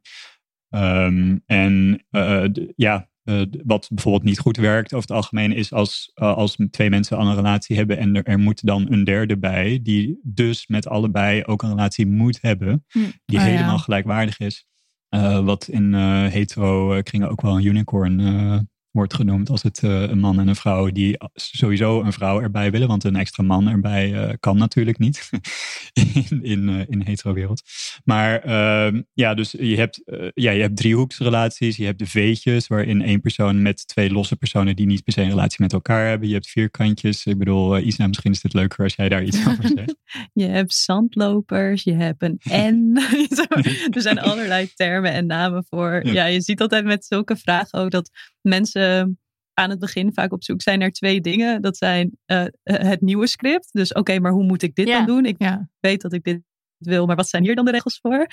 [0.68, 5.72] Ehm, en eh, d- ja, eh, wat bijvoorbeeld niet goed werkt over het algemeen is
[5.72, 9.04] als, eh, als twee mensen al een relatie hebben en er, er moet dan een
[9.04, 12.98] derde bij, die dus met allebei ook een relatie moet hebben, Hm.
[13.24, 13.50] die Oh ja.
[13.50, 14.66] helemaal gelijkwaardig is.
[15.08, 18.58] Eh, wat in eh, hetero eh, kringen ook wel een unicorn eh,
[18.92, 19.50] wordt genoemd.
[19.50, 22.88] Als het eh, een man en een vrouw die sowieso een vrouw erbij willen.
[22.88, 25.30] Want een extra man erbij eh, kan natuurlijk niet
[26.30, 27.62] in, in, eh, in hetero wereld.
[28.04, 30.02] Maar ehm, ja, dus je hebt,
[30.34, 31.76] ja, je hebt driehoeksrelaties.
[31.76, 35.22] Je hebt de veetjes waarin één persoon met twee losse personen die niet per se
[35.22, 36.28] een relatie met elkaar hebben.
[36.28, 37.26] Je hebt vierkantjes.
[37.26, 39.94] Ik bedoel, Isa, misschien is dit leuker als jij daar iets over zegt.
[40.32, 42.98] Je hebt zandlopers, je hebt een N.
[43.94, 46.06] Er zijn allerlei termen en namen voor.
[46.06, 46.24] Ja.
[46.24, 48.10] je ziet altijd met zulke vragen ook dat
[48.42, 49.18] mensen
[49.54, 51.62] aan het begin vaak op zoek zijn naar twee dingen.
[51.62, 53.68] Dat zijn eh, het nieuwe script.
[53.72, 54.96] Dus oké, maar hoe moet ik dit Ja.
[54.96, 55.24] dan doen?
[55.24, 55.68] Ik Ja.
[55.80, 56.40] weet dat ik dit
[56.78, 58.26] wil, maar wat zijn hier dan de regels voor?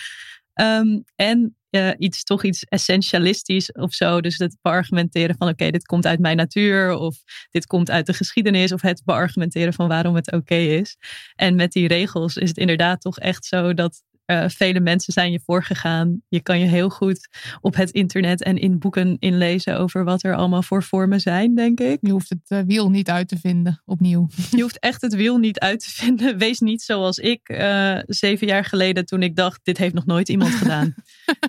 [0.54, 4.22] Ehm, en eh, iets, toch iets essentialistisch of zo.
[4.22, 6.94] Dus het beargumenteren van oké, dit komt uit mijn natuur.
[6.94, 7.18] Of
[7.50, 8.72] dit komt uit de geschiedenis.
[8.72, 10.98] Of het beargumenteren van waarom het oké is.
[11.36, 15.32] En met die regels is het inderdaad toch echt zo dat eh, vele mensen zijn
[15.32, 16.22] je voorgegaan.
[16.28, 17.30] Je kan je heel goed
[17.62, 21.80] op het internet en in boeken inlezen over wat er allemaal voor vormen zijn, denk
[21.80, 21.98] ik.
[22.02, 24.28] Je hoeft het eh, wiel niet uit te vinden, opnieuw.
[24.58, 26.38] Je hoeft echt het wiel niet uit te vinden.
[26.46, 30.30] Wees niet zoals ik eh, zeven jaar geleden toen ik dacht, dit heeft nog nooit
[30.30, 30.94] iemand gedaan.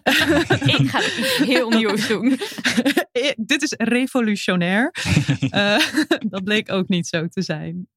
[0.77, 2.39] Ik ga iets heel nieuws doen.
[3.37, 4.95] Dit is revolutionair.
[5.51, 5.79] Eh,
[6.29, 7.89] dat bleek ook niet zo te zijn.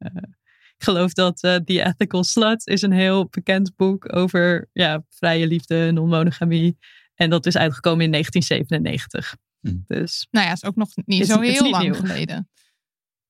[0.84, 5.48] Ik geloof dat eh, The Ethical Slut is een heel bekend boek over ja, vrije
[5.48, 6.78] liefde, non-monogamie.
[7.16, 9.36] En dat is uitgekomen in 1997.
[9.60, 9.74] Hm.
[9.88, 11.94] Dus Nou ja, is ook nog niet Is- zo heel niet lang nieuw.
[11.94, 12.50] geleden.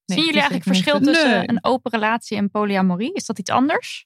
[0.05, 1.13] Zien jullie eigenlijk verschil 1997?
[1.13, 1.49] tussen Nee.
[1.49, 3.13] een open relatie en polyamorie?
[3.13, 4.05] Is dat iets anders?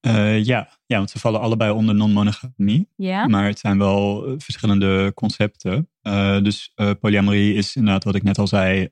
[0.00, 0.78] Eh, ja.
[0.86, 2.88] ja, want ze vallen allebei onder non-monogamie.
[2.96, 3.26] Ja.
[3.26, 5.90] Maar het zijn wel eh, verschillende concepten.
[6.02, 8.88] Eh, dus eh, polyamorie is inderdaad wat ik net al zei.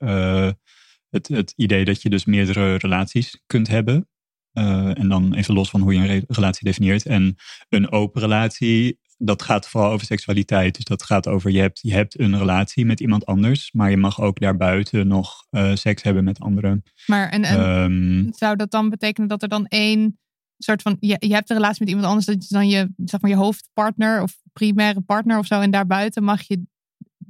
[1.11, 4.09] Het, het idee dat je dus meerdere relaties kunt hebben.
[4.53, 7.07] Eh, en dan even los van hoe je een re- relatie definieert.
[7.07, 7.37] En
[7.69, 10.75] een open relatie, dat gaat vooral over seksualiteit.
[10.75, 13.73] Dus dat gaat over je hebt, je hebt een relatie met iemand anders.
[13.73, 16.83] Maar je mag ook daarbuiten nog eh, seks hebben met anderen.
[17.07, 20.19] Maar en, en Ehm, zou dat dan betekenen dat er dan één
[20.59, 20.97] soort van.
[21.01, 23.37] Je, je hebt een relatie met iemand anders, dat is dan je, zeg maar, je
[23.37, 25.61] hoofdpartner of primaire partner of zo.
[25.61, 26.63] En daarbuiten mag je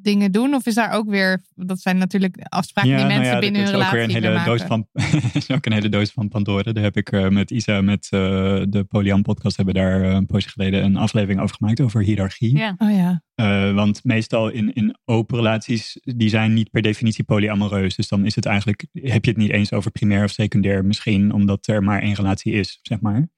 [0.03, 0.55] dingen doen?
[0.55, 1.43] Of is daar ook weer.
[1.55, 4.23] Dat zijn natuurlijk afspraken die nou mensen ja, binnen hun is ook weer relatie een
[4.23, 4.59] hele maken.
[4.59, 4.87] doos van,
[5.41, 6.73] is ook een hele doos van Pandora.
[6.73, 8.21] Daar heb ik eh, met Isa, met eh,
[8.69, 12.57] de Polyam podcast, hebben daar eh, een poosje geleden een aflevering over gemaakt over hiërarchie.
[12.57, 12.75] Ja.
[12.79, 13.23] Oh ja.
[13.39, 17.97] Eh, want meestal in, in open relaties, die zijn niet per definitie polyamoreus.
[17.97, 21.33] Dus dan is het eigenlijk, heb je het niet eens over primair of secundair misschien,
[21.33, 23.29] omdat er maar één relatie is, zeg maar.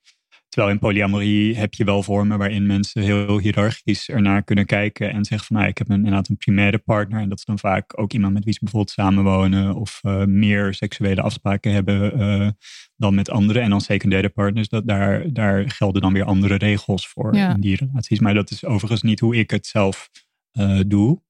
[0.51, 5.25] Terwijl in polyamorie heb je wel vormen waarin mensen heel hiërarchisch ernaar kunnen kijken en
[5.25, 7.21] zeggen van nou, ik heb een, inderdaad een primaire partner.
[7.21, 10.75] En dat is dan vaak ook iemand met wie ze bijvoorbeeld samenwonen of uh, meer
[10.75, 12.49] seksuele afspraken hebben uh,
[12.97, 13.63] dan met anderen.
[13.63, 17.55] En dan secundaire partners, dat, daar, daar gelden dan weer andere regels voor Ja.
[17.55, 18.19] in die relaties.
[18.21, 20.11] Maar dat is overigens niet hoe ik het zelf
[20.53, 21.23] uh, doe.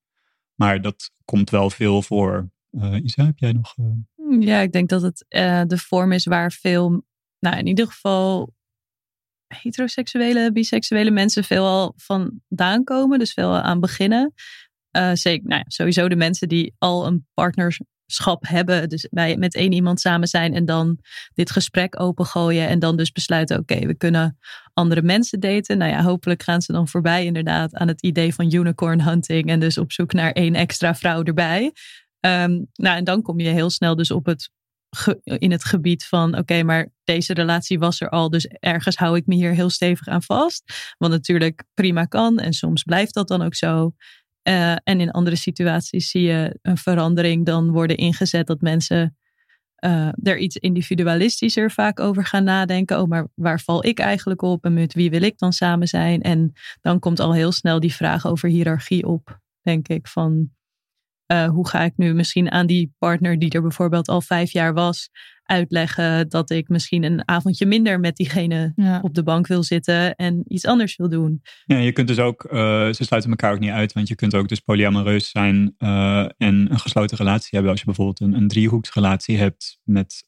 [0.54, 2.50] Maar dat komt wel veel voor.
[3.02, 3.74] Isa, heb jij nog...
[4.38, 5.24] Ja, ik denk dat het
[5.68, 7.04] de vorm is waar veel,
[7.38, 8.54] nou in ieder geval
[9.54, 13.18] heteroseksuele, biseksuele mensen veelal vandaan komen.
[13.18, 14.34] Dus veel aan beginnen.
[14.96, 18.88] Uh, zeker, nou ja, sowieso de mensen die al een partnerschap hebben.
[18.88, 20.98] Dus bij, met één iemand samen zijn en dan
[21.34, 22.68] dit gesprek opengooien.
[22.68, 24.38] En dan dus besluiten, oké, we kunnen
[24.72, 25.78] andere mensen daten.
[25.78, 29.48] Nou ja, hopelijk gaan ze dan voorbij inderdaad aan het idee van unicorn hunting.
[29.48, 31.72] En dus op zoek naar één extra vrouw erbij.
[32.20, 34.50] Um, nou, en dan kom je heel snel dus op het
[35.24, 39.26] in het gebied van oké, maar deze relatie was er al, dus ergens hou ik
[39.26, 40.94] me hier heel stevig aan vast.
[40.98, 43.94] Wat natuurlijk prima kan en soms blijft dat dan ook zo.
[44.48, 49.16] Uh, en in andere situaties zie je een verandering dan worden ingezet dat mensen
[49.84, 53.00] uh, er iets individualistischer vaak over gaan nadenken.
[53.00, 56.22] Oh, maar waar val ik eigenlijk op en met wie wil ik dan samen zijn?
[56.22, 60.50] En dan komt al heel snel die vraag over hiërarchie op, denk ik, van
[61.32, 64.74] uh, hoe ga ik nu misschien aan die partner die er bijvoorbeeld al vijf jaar
[64.74, 65.10] was,
[65.50, 69.00] uitleggen dat ik misschien een avondje minder met diegene ja.
[69.02, 71.42] op de bank wil zitten en iets anders wil doen.
[71.64, 72.50] Ja, je kunt dus ook, uh,
[72.92, 76.70] ze sluiten elkaar ook niet uit, want je kunt ook dus polyamoreus zijn uh, en
[76.70, 77.70] een gesloten relatie hebben.
[77.70, 80.22] Als je bijvoorbeeld een, een driehoeksrelatie hebt met,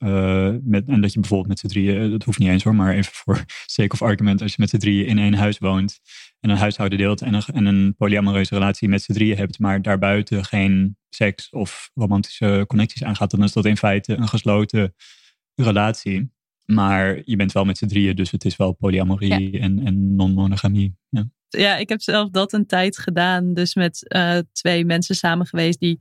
[0.62, 3.12] met, en dat je bijvoorbeeld met z'n drieën, dat hoeft niet eens hoor, maar even
[3.12, 6.00] voor sake of argument, als je met z'n drieën in één huis woont
[6.42, 9.82] en een huishouden deelt en een, en een polyamoreuze relatie met z'n drieën hebt, maar
[9.82, 14.94] daarbuiten geen seks of romantische connecties aangaat, dan is dat in feite een gesloten
[15.54, 16.32] relatie.
[16.64, 19.60] Maar je bent wel met z'n drieën, dus het is wel polyamorie ja.
[19.60, 20.96] en, en non-monogamie.
[21.08, 21.28] Ja.
[21.48, 23.54] ja, ik heb zelf dat een tijd gedaan.
[23.54, 25.98] Dus met uh, twee mensen samen geweest die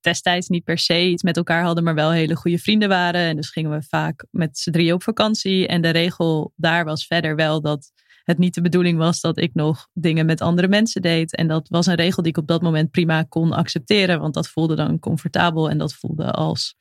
[0.00, 3.20] destijds niet per se iets met elkaar hadden, maar wel hele goede vrienden waren.
[3.20, 5.66] En dus gingen we vaak met z'n drieën op vakantie.
[5.66, 7.92] En de regel daar was verder wel dat
[8.24, 11.36] het niet de bedoeling was dat ik nog dingen met andere mensen deed.
[11.36, 14.48] En dat was een regel die ik op dat moment prima kon accepteren, want dat
[14.48, 16.76] voelde dan comfortabel en dat voelde als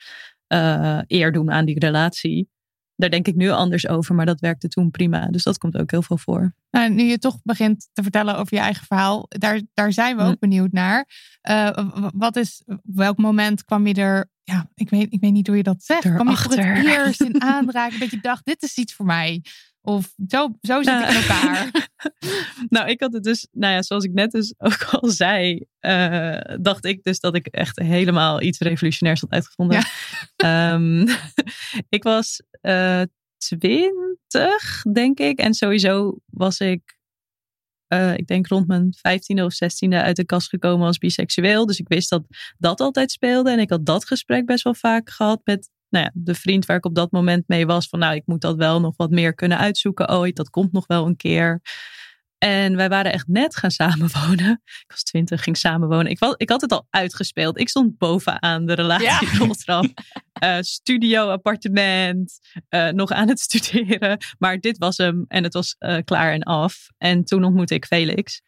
[0.54, 2.50] uh, eer doen aan die relatie.
[2.96, 5.28] Daar denk ik nu anders over, maar dat werkte toen prima.
[5.28, 6.56] Dus dat komt ook heel veel voor.
[6.72, 10.24] Nou, nu je toch begint te vertellen over je eigen verhaal, daar, daar zijn we
[10.24, 10.40] ook hm.
[10.40, 11.08] benieuwd naar.
[11.50, 11.70] Uh,
[12.14, 15.64] wat is, welk moment kwam je er, ja, ik weet, ik weet niet hoe je
[15.64, 16.14] dat zegt.
[16.14, 19.42] Kwam je voor het eerst in aanraking dat je dacht, dit is iets voor mij?
[19.84, 21.90] Of zo, zo zit ik in elkaar.
[22.70, 26.40] nou, ik had het dus, nou ja, zoals ik net dus ook al zei, uh,
[26.62, 29.84] dacht ik dus dat ik echt helemaal iets revolutionairs had uitgevonden.
[30.36, 30.74] Ja.
[30.74, 31.08] Um,
[31.90, 33.02] ik was uh,
[33.38, 35.40] twintig, denk ik.
[35.40, 36.98] En sowieso was ik,
[37.94, 41.66] uh, ik denk rond mijn vijftiende of zestiende uit de kast gekomen als biseksueel.
[41.66, 42.24] Dus ik wist dat
[42.58, 43.52] dat altijd speelde.
[43.52, 46.78] En ik had dat gesprek best wel vaak gehad met nou ja, de vriend waar
[46.78, 47.88] ik op dat moment mee was.
[47.88, 50.36] Van nou, ik moet dat wel nog wat meer kunnen uitzoeken ooit.
[50.36, 51.62] Dat komt nog wel een keer.
[52.44, 54.62] En wij waren echt net gaan samenwonen.
[54.64, 56.12] Ik was twintig, ging samenwonen.
[56.12, 57.60] Ik, was, ik had het al uitgespeeld.
[57.60, 58.76] Ik stond bovenaan de.
[59.00, 59.84] Ja.
[60.44, 62.40] Uh, studio, appartement.
[62.70, 64.18] Uh, nog aan het studeren.
[64.38, 65.26] Maar dit was hem.
[65.28, 66.88] En het was uh, klaar en af.
[66.98, 68.42] En toen ontmoette ik Felix.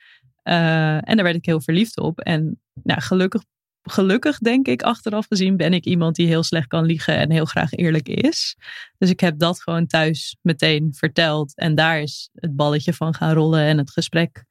[0.43, 2.19] En daar werd ik heel verliefd op.
[2.19, 3.43] En nou, gelukkig
[3.84, 7.45] gelukkig denk ik achteraf gezien ben ik iemand die heel slecht kan liegen en heel
[7.45, 8.55] graag eerlijk is.
[8.97, 13.34] Dus ik heb dat gewoon thuis meteen verteld en daar is het balletje van gaan
[13.34, 14.45] rollen en het gesprek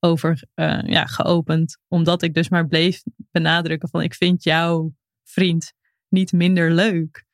[0.00, 1.78] over uh, ja, geopend.
[1.88, 5.72] Omdat ik dus maar bleef benadrukken van ik vind jouw vriend
[6.08, 7.24] niet minder leuk.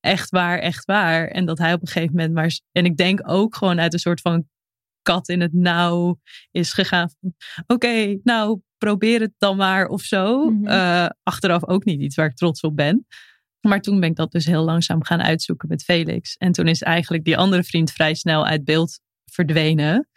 [0.00, 1.28] Echt waar, echt waar.
[1.28, 2.60] En dat hij op een gegeven moment maar...
[2.72, 4.48] En ik denk ook gewoon uit een soort van
[5.02, 6.20] kat in het nauw
[6.50, 7.10] is gegaan.
[7.66, 10.50] Oké, nou probeer het dan maar of zo.
[10.50, 10.66] Mm-hmm.
[10.66, 13.06] Uh, achteraf ook niet iets waar ik trots op ben.
[13.60, 16.36] Maar toen ben ik dat dus heel langzaam gaan uitzoeken met Felix.
[16.36, 20.08] En toen is eigenlijk die andere vriend vrij snel uit beeld verdwenen.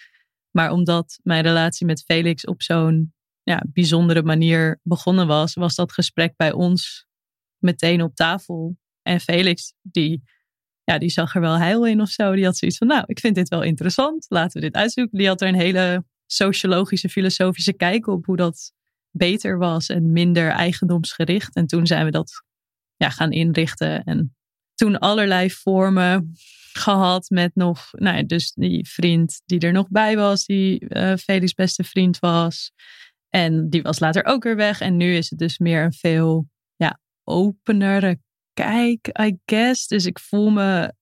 [0.52, 5.92] Maar omdat mijn relatie met Felix op zo'n ja, bijzondere manier begonnen was, was dat
[5.92, 7.08] gesprek bij ons
[7.58, 8.78] meteen op tafel.
[9.02, 10.24] En Felix, die,
[10.84, 12.36] ja, die zag er wel heil in of zo.
[12.36, 14.26] Die had zoiets van, nou, ik vind dit wel interessant.
[14.30, 15.18] Laten we dit uitzoeken.
[15.18, 16.06] Die had er een hele
[16.36, 18.72] sociologische, filosofische kijk op hoe dat
[19.12, 21.56] beter was en minder eigendomsgericht.
[21.56, 22.44] En toen zijn we dat
[22.96, 24.04] ja, gaan inrichten.
[24.04, 24.36] En
[24.74, 26.34] toen allerlei vormen
[26.74, 31.16] gehad met nog, nou ja, dus die vriend die er nog bij was, die uh,
[31.16, 32.72] Felix' beste vriend was.
[33.30, 34.80] En die was later ook weer weg.
[34.80, 38.20] En nu is het dus meer een veel ja, openere
[38.54, 39.88] kijk, I guess.
[39.88, 40.94] Dus ik voel me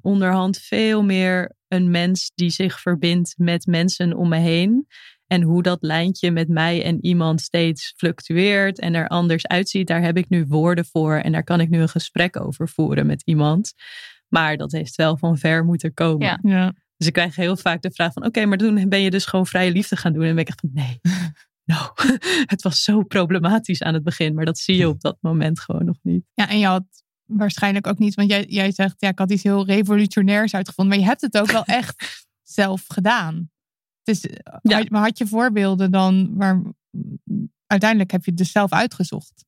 [0.00, 4.86] onderhand veel meer een mens die zich verbindt met mensen om me heen.
[5.26, 10.02] En hoe dat lijntje met mij en iemand steeds fluctueert en er anders uitziet, daar
[10.02, 13.22] heb ik nu woorden voor en daar kan ik nu een gesprek over voeren met
[13.24, 13.72] iemand.
[14.28, 16.26] Maar dat heeft wel van ver moeten komen.
[16.26, 16.38] Ja.
[16.42, 16.74] Ja.
[16.96, 19.46] Dus ik krijg heel vaak de vraag van, oké, maar toen ben je dus gewoon
[19.46, 20.22] vrije liefde gaan doen.
[20.22, 21.00] En dan ben ik echt van, nee,
[21.72, 21.90] nou,
[22.52, 24.34] het was zo problematisch aan het begin.
[24.34, 26.24] Maar dat zie je op dat moment gewoon nog niet.
[26.34, 29.42] Ja, en je had waarschijnlijk ook niet, want jij, jij zegt, ja, ik had iets
[29.42, 33.50] heel revolutionairs uitgevonden, maar je hebt het ook wel echt zelf gedaan.
[34.02, 34.20] Dus,
[34.62, 34.76] Ja.
[34.78, 36.62] had- maar had je voorbeelden dan waar
[37.66, 39.44] uiteindelijk heb je het dus zelf uitgezocht?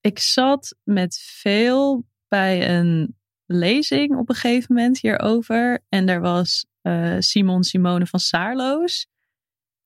[0.00, 5.84] Ik zat met veel bij een lezing op een gegeven moment hierover.
[5.88, 9.06] En daar was eh, Simon Simone van Saarloos.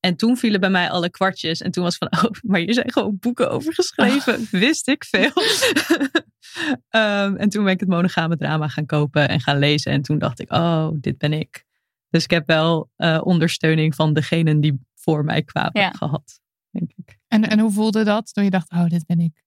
[0.00, 1.60] En toen vielen bij mij alle kwartjes.
[1.60, 4.46] En toen was van, oh, maar hier zijn gewoon boeken over geschreven.
[4.50, 5.32] Wist ik veel.
[6.88, 9.92] Ehm, en toen ben ik het monogame drama gaan kopen en gaan lezen.
[9.92, 11.64] En toen dacht ik, oh, dit ben ik.
[12.10, 15.90] Dus ik heb wel eh, ondersteuning van degenen die voor mij kwamen Ja.
[15.90, 16.40] gehad,
[16.70, 17.18] denk ik.
[17.28, 19.44] En, en hoe voelde dat toen je dacht, oh, dit ben ik?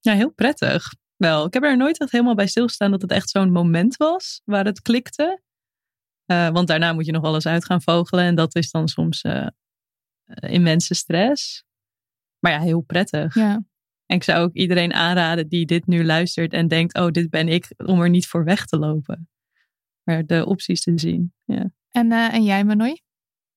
[0.00, 0.92] Ja, heel prettig.
[1.16, 4.40] Wel, ik heb er nooit echt helemaal bij stilgestaan dat het echt zo'n moment was
[4.44, 5.42] waar het klikte.
[6.24, 9.22] Eh, want daarna moet je nog alles uit gaan vogelen en dat is dan soms
[9.22, 9.46] eh,
[10.24, 11.64] eh, immense stress.
[12.38, 13.34] Maar ja, heel prettig.
[13.34, 13.62] Ja.
[14.08, 17.48] En ik zou ook iedereen aanraden die dit nu luistert en denkt, oh, dit ben
[17.48, 19.28] ik, om er niet voor weg te lopen.
[20.02, 21.32] Maar de opties te zien.
[21.44, 21.70] Ja.
[21.90, 23.02] En, eh, en jij, Manoy?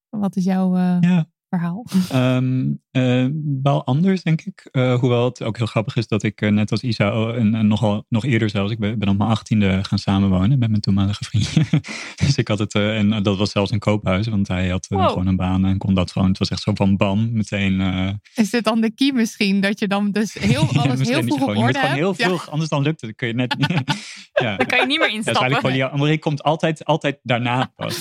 [0.10, 1.31] Wat is jouw eh, Ja.
[1.58, 1.86] Verhaal?
[2.10, 3.26] Ehm, eh,
[3.64, 4.68] wel anders, denk ik.
[4.72, 7.56] Eh, hoewel het ook heel grappig is dat ik, eh, net als Isa, oh, en,
[7.56, 10.82] en nogal, nog eerder zelfs, ik ben, ben op mijn achttiende gaan samenwonen met mijn
[10.82, 11.54] toenmalige vriend.
[12.26, 15.08] dus ik had het, en dat was zelfs een koophuis, want hij had Wow.
[15.10, 16.28] gewoon een baan en kon dat gewoon.
[16.28, 17.82] Het was echt zo van bam, meteen.
[17.82, 19.62] eh, Is dit dan de key misschien?
[19.62, 22.14] Dat je dan dus heel, ja, alles heel vroeg op orde heel?
[22.18, 22.28] Ja.
[22.28, 23.10] vroeg, anders dan lukt het.
[23.10, 23.56] Dan kun je net
[24.44, 24.58] ja.
[24.58, 25.42] Dan kan je niet meer Ja, instappen.
[25.42, 28.00] eigenlijk gewoon, ja, André komt altijd, altijd daarna pas.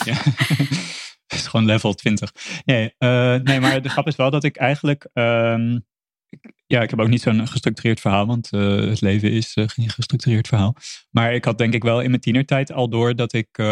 [1.34, 2.32] Het is gewoon level 20.
[2.64, 5.08] Nee, eh, nee, maar de grap is wel dat ik eigenlijk...
[5.12, 5.78] ehm,
[6.66, 9.90] ja, ik heb ook niet zo'n gestructureerd verhaal, want eh, het leven is eh, geen
[9.90, 10.76] gestructureerd verhaal.
[11.10, 13.66] Maar ik had denk ik wel in mijn tienertijd al door dat ik eh,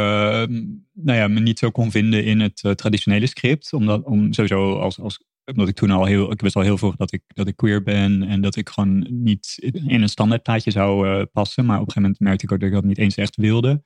[0.93, 3.73] nou ja, me niet zo kon vinden in het traditionele script.
[3.73, 6.97] Omdat, om sowieso als, als omdat ik toen al heel, ik wist al heel vroeg
[6.97, 11.25] dat ik, dat ik queer ben en dat ik gewoon niet in een standaardplaatje zou
[11.25, 11.67] passen.
[11.67, 13.83] Maar op een gegeven moment merkte ik ook dat ik dat niet eens echt wilde.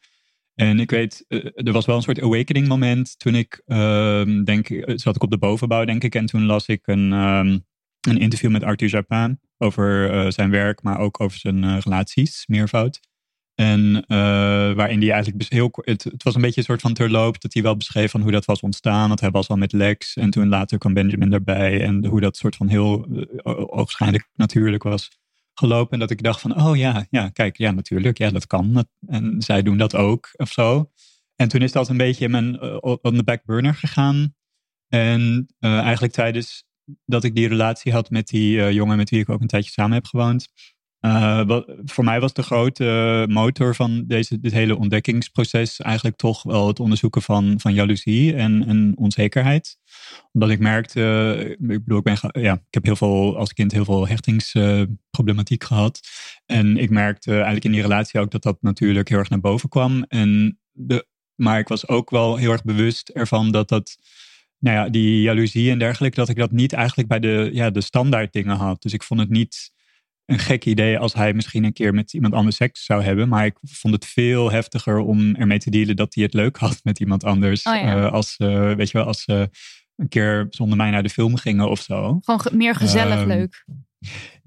[0.55, 4.71] En ik weet, eh, er was wel een soort awakening moment toen ik, ehm, denk,
[4.71, 6.15] eh, zat ik op de bovenbouw denk ik.
[6.15, 7.59] En toen las ik een, ehm,
[8.01, 13.01] een interview met Arthur Japin over eh, zijn werk, maar ook over zijn relaties, meervoud.
[13.55, 14.05] En
[14.77, 17.63] waarin hij eigenlijk heel, het, het was een beetje een soort van terloop dat hij
[17.63, 19.09] wel beschreef van hoe dat was ontstaan.
[19.09, 21.83] Want hij was al met Lex en toen later kwam Benjamin daarbij.
[21.83, 23.07] En hoe dat soort van heel
[23.71, 25.22] oogschijnlijk natuurlijk was
[25.63, 25.93] gelopen.
[25.93, 28.85] En dat ik dacht van, oh ja, ja, kijk, ja natuurlijk, ja dat kan.
[29.07, 30.91] En zij doen dat ook of zo.
[31.37, 34.35] En toen is dat een beetje in mijn, eh, on the back burner gegaan.
[34.89, 36.65] En eh, eigenlijk tijdens
[37.05, 39.71] dat ik die relatie had met die eh, jongen met wie ik ook een tijdje
[39.71, 40.49] samen heb gewoond.
[41.03, 46.67] Eh, voor mij was de grote motor van deze, dit hele ontdekkingsproces eigenlijk toch wel
[46.67, 49.79] het onderzoeken van, van jaloezie en, en onzekerheid.
[50.33, 53.85] Omdat ik merkte, ik bedoel, ik, ben, ja, ik heb heel veel als kind heel
[53.85, 56.01] veel hechtingsproblematiek gehad.
[56.47, 59.69] En ik merkte eigenlijk in die relatie ook dat dat natuurlijk heel erg naar boven
[59.69, 60.05] kwam.
[60.09, 63.97] En de, maar ik was ook wel heel erg bewust ervan dat dat
[64.59, 67.81] nou ja, die jaloezie en dergelijke, dat ik dat niet eigenlijk bij de, ja, de
[67.81, 68.83] standaard dingen had.
[68.83, 69.73] Dus ik vond het niet
[70.33, 73.29] een gek idee als hij misschien een keer met iemand anders seks zou hebben.
[73.29, 76.81] Maar ik vond het veel heftiger om ermee te dealen dat hij het leuk had
[76.83, 77.63] met iemand anders.
[77.63, 77.81] Oh ja.
[77.97, 79.51] Eh, als, eh, weet je wel, als ze
[79.97, 82.19] een keer zonder mij naar de film gingen of zo.
[82.23, 83.65] Gewoon ge- meer gezellig Ehm, leuk.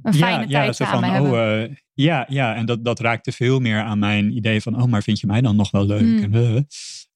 [0.04, 1.70] Een fijne tijd zo samen van, hebben.
[1.70, 5.04] Oh, ja, ja, en dat, dat raakte veel meer aan mijn idee van, oh, maar
[5.04, 6.02] vind je mij dan nog wel leuk?
[6.02, 6.24] Mm.
[6.24, 6.62] En, eh,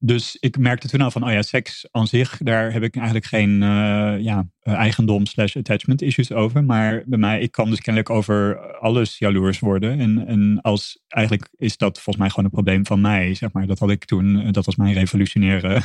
[0.01, 3.25] dus ik merkte toen al van, oh ja, seks aan zich, daar heb ik eigenlijk
[3.25, 6.63] geen eh, ja, eh, eigendom slash attachment issues over.
[6.63, 9.99] Maar bij mij, ik kan dus kennelijk over alles jaloers worden.
[9.99, 13.67] En, en als, eigenlijk is dat volgens mij gewoon een probleem van mij, zeg maar.
[13.67, 15.81] Dat had ik toen, eh, dat was mijn revolutionaire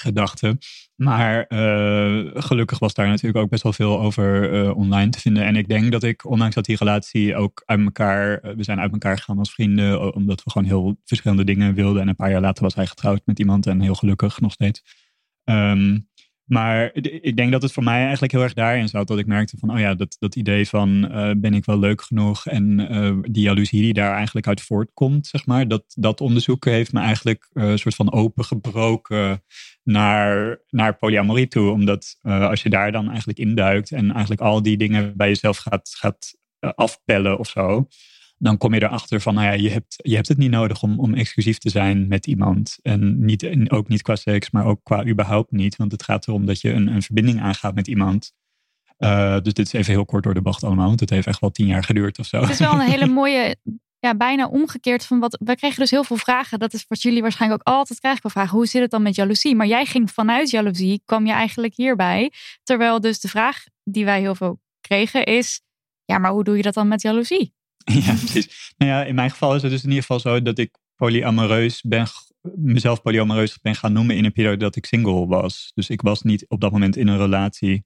[0.00, 0.58] gedachte.
[0.96, 5.44] Maar eh, gelukkig was daar natuurlijk ook best wel veel over eh, online te vinden.
[5.44, 8.80] En ik denk dat ik, ondanks dat die relatie ook uit elkaar, eh, we zijn
[8.80, 12.02] uit elkaar gegaan als vrienden, omdat we gewoon heel verschillende dingen wilden.
[12.02, 14.82] En een paar jaar later was hij getrouwd met iemand en heel gelukkig nog steeds.
[15.44, 15.98] Ehm,
[16.48, 19.08] maar ik denk dat het voor mij eigenlijk heel erg daarin zat.
[19.08, 22.02] Dat ik merkte van, oh ja, dat, dat idee van eh, ben ik wel leuk
[22.02, 22.46] genoeg?
[22.46, 25.68] En eh, die jaloezie die daar eigenlijk uit voortkomt, zeg maar.
[25.68, 29.42] Dat, dat onderzoeken heeft me eigenlijk eh, een soort van opengebroken
[29.82, 31.70] naar, naar polyamorie toe.
[31.70, 35.56] Omdat eh, als je daar dan eigenlijk induikt en eigenlijk al die dingen bij jezelf
[35.56, 37.88] gaat, gaat eh, afpellen of zo.
[38.38, 40.98] Dan kom je erachter van, nou ja, je hebt, je hebt het niet nodig om,
[40.98, 42.78] om exclusief te zijn met iemand.
[42.82, 45.76] En, niet, en ook niet qua seks, maar ook qua überhaupt niet.
[45.76, 48.32] Want het gaat erom dat je een, een verbinding aangaat met iemand.
[48.98, 51.40] Uh, dus dit is even heel kort door de bocht allemaal, want het heeft echt
[51.40, 52.40] wel tien jaar geduurd of zo.
[52.40, 53.56] Het is wel een hele mooie,
[53.98, 55.38] ja, bijna omgekeerd van wat.
[55.44, 56.58] We kregen dus heel veel vragen.
[56.58, 58.22] Dat is wat jullie waarschijnlijk ook altijd krijgen.
[58.22, 59.54] We vragen, hoe zit het dan met jaloezie?
[59.54, 62.32] Maar jij ging vanuit jaloezie, kwam je eigenlijk hierbij.
[62.62, 65.60] Terwijl dus de vraag die wij heel veel kregen is,
[66.04, 67.56] ja, maar hoe doe je dat dan met jaloezie?
[68.06, 68.74] Ja, precies.
[68.76, 71.82] Nou ja, in mijn geval is het dus in ieder geval zo dat ik polyamoreus
[71.82, 72.06] ben,
[72.54, 75.70] mezelf polyamoreus ben gaan noemen in een periode dat ik single was.
[75.74, 77.84] Dus ik was niet op dat moment in een relatie.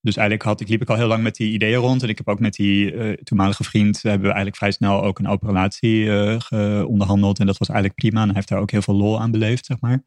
[0.00, 2.02] Dus eigenlijk had ik, liep ik al heel lang met die ideeën rond.
[2.02, 5.18] En ik heb ook met die uh, toenmalige vriend, hebben we eigenlijk vrij snel ook
[5.18, 7.38] een open relatie uh, onderhandeld.
[7.38, 8.20] En dat was eigenlijk prima.
[8.20, 10.04] En hij heeft daar ook heel veel lol aan beleefd, zeg maar.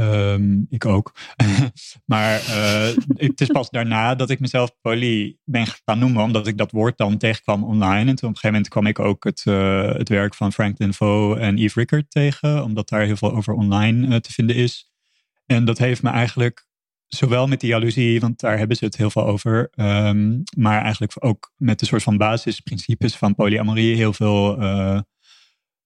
[0.00, 1.14] Um, ik ook.
[2.12, 6.58] maar uh, het is pas daarna dat ik mezelf poly ben gaan noemen, omdat ik
[6.58, 8.10] dat woord dan tegenkwam online.
[8.10, 10.94] En toen op een gegeven moment kwam ik ook het, uh, het werk van Franklin
[10.94, 14.90] Foe en Eve Rickard tegen, omdat daar heel veel over online uh, te vinden is.
[15.46, 16.66] En dat heeft me eigenlijk,
[17.06, 21.12] zowel met die jaloezie, want daar hebben ze het heel veel over, um, maar eigenlijk
[21.18, 24.56] ook met de soort van basisprincipes van polyamorie heel veel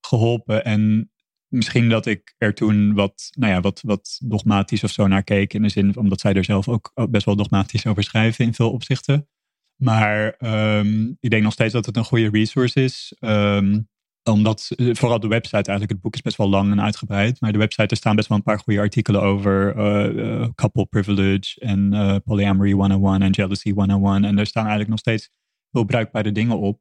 [0.00, 0.64] geholpen.
[0.64, 1.13] En
[1.54, 5.54] misschien dat ik er toen wat, nou ja, wat, wat dogmatisch of zo naar keek.
[5.54, 8.72] In de zin, omdat zij er zelf ook best wel dogmatisch over schrijven in veel
[8.72, 9.28] opzichten.
[9.76, 10.36] Maar
[10.78, 13.16] um, ik denk nog steeds dat het een goede resource is.
[13.20, 13.88] Um,
[14.30, 17.40] omdat eh, vooral de website eigenlijk, het boek is best wel lang en uitgebreid.
[17.40, 20.86] Maar de website, er staan best wel een paar goede artikelen over uh, uh, couple
[20.86, 24.24] privilege en uh, polyamory 101 en jealousy 101.
[24.24, 25.30] En er staan eigenlijk nog steeds
[25.70, 26.80] heel bruikbare dingen op.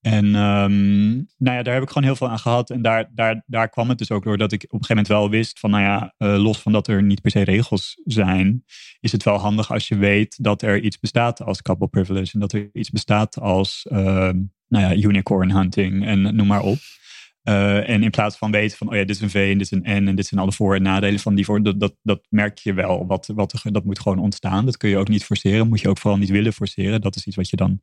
[0.00, 2.70] En um, nou ja, daar heb ik gewoon heel veel aan gehad.
[2.70, 5.20] En daar, daar, daar kwam het dus ook door dat ik op een gegeven moment
[5.20, 8.64] wel wist van, nou ja, uh, los van dat er niet per se regels zijn,
[9.00, 12.32] is het wel handig als je weet dat er iets bestaat als couple privilege.
[12.32, 13.98] En dat er iets bestaat als, uh,
[14.68, 16.78] nou ja, unicorn hunting en noem maar op.
[17.44, 19.60] Uh, en in plaats van weten van, oh ja, dit is een V en dit
[19.60, 21.94] is een N en dit zijn alle voor- en nadelen van die voor, dat, dat,
[22.02, 23.06] dat merk je wel.
[23.06, 24.64] Wat, wat, dat moet gewoon ontstaan.
[24.64, 27.00] Dat kun je ook niet forceren, moet je ook vooral niet willen forceren.
[27.00, 27.80] Dat is iets wat je dan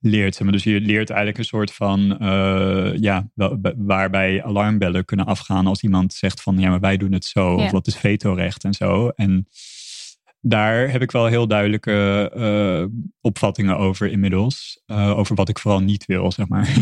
[0.00, 0.50] leert.
[0.50, 3.28] Dus je leert eigenlijk een soort van, uh, ja,
[3.76, 7.64] waarbij alarmbellen kunnen afgaan als iemand zegt van, ja, maar wij doen het zo, ja.
[7.64, 9.08] of wat is vetorecht en zo.
[9.08, 9.48] En
[10.40, 15.80] daar heb ik wel heel duidelijke uh, opvattingen over inmiddels, uh, over wat ik vooral
[15.80, 16.68] niet wil, zeg maar.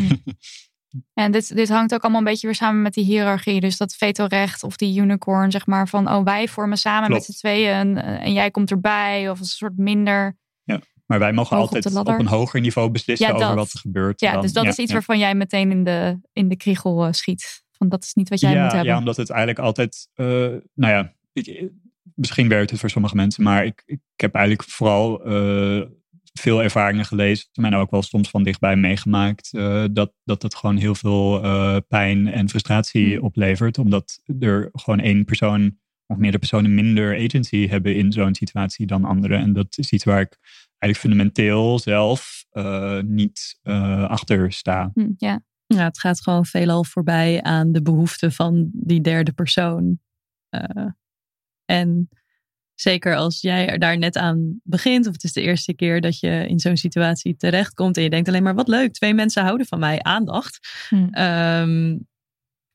[1.15, 3.61] En dit, dit hangt ook allemaal een beetje weer samen met die hiërarchie.
[3.61, 7.27] Dus dat vetorecht of die unicorn, zeg maar, van oh, wij vormen samen Klopt.
[7.27, 9.31] met z'n tweeën en, en jij komt erbij.
[9.31, 10.37] Of een soort minder
[11.07, 13.57] maar wij mogen Hoog altijd op, op, een hoger niveau beslissen Ja, over dat.
[13.57, 14.21] wat er gebeurt.
[14.21, 14.41] Ja, dan.
[14.43, 14.95] dus dat Ja, is iets ja.
[14.95, 17.65] waarvan jij meteen in de, in de kriegel eh, schiet.
[17.71, 18.93] Van dat is niet wat jij moet hebben.
[18.93, 20.27] Ja, omdat het eigenlijk altijd, eh,
[20.75, 21.71] nou ja, ik-
[22.15, 25.83] misschien werkt het voor sommige mensen, maar ik, ik heb eigenlijk vooral eh,
[26.33, 29.51] veel ervaringen gelezen en ook wel soms van dichtbij meegemaakt,
[29.93, 31.41] dat, dat het gewoon heel veel
[31.89, 33.25] pijn en frustratie Hmm.
[33.25, 38.87] oplevert, omdat er gewoon één persoon of meerdere personen minder agency hebben in zo'n situatie
[38.87, 39.39] dan anderen.
[39.41, 40.37] En dat is iets waar ik
[40.79, 44.91] eigenlijk fundamenteel zelf eh, niet eh, achter sta.
[44.95, 45.41] Hm, ja.
[45.67, 49.99] Ja, het gaat gewoon veelal voorbij aan de behoeften van die derde persoon.
[50.49, 50.87] Eh,
[51.65, 52.09] en
[52.75, 56.19] zeker als jij er daar net aan begint, of het is de eerste keer dat
[56.19, 59.67] je in zo'n situatie terechtkomt en je denkt alleen maar wat leuk, twee mensen houden
[59.67, 60.87] van mij, aandacht.
[60.89, 61.09] Hm.
[61.11, 61.97] Ehm,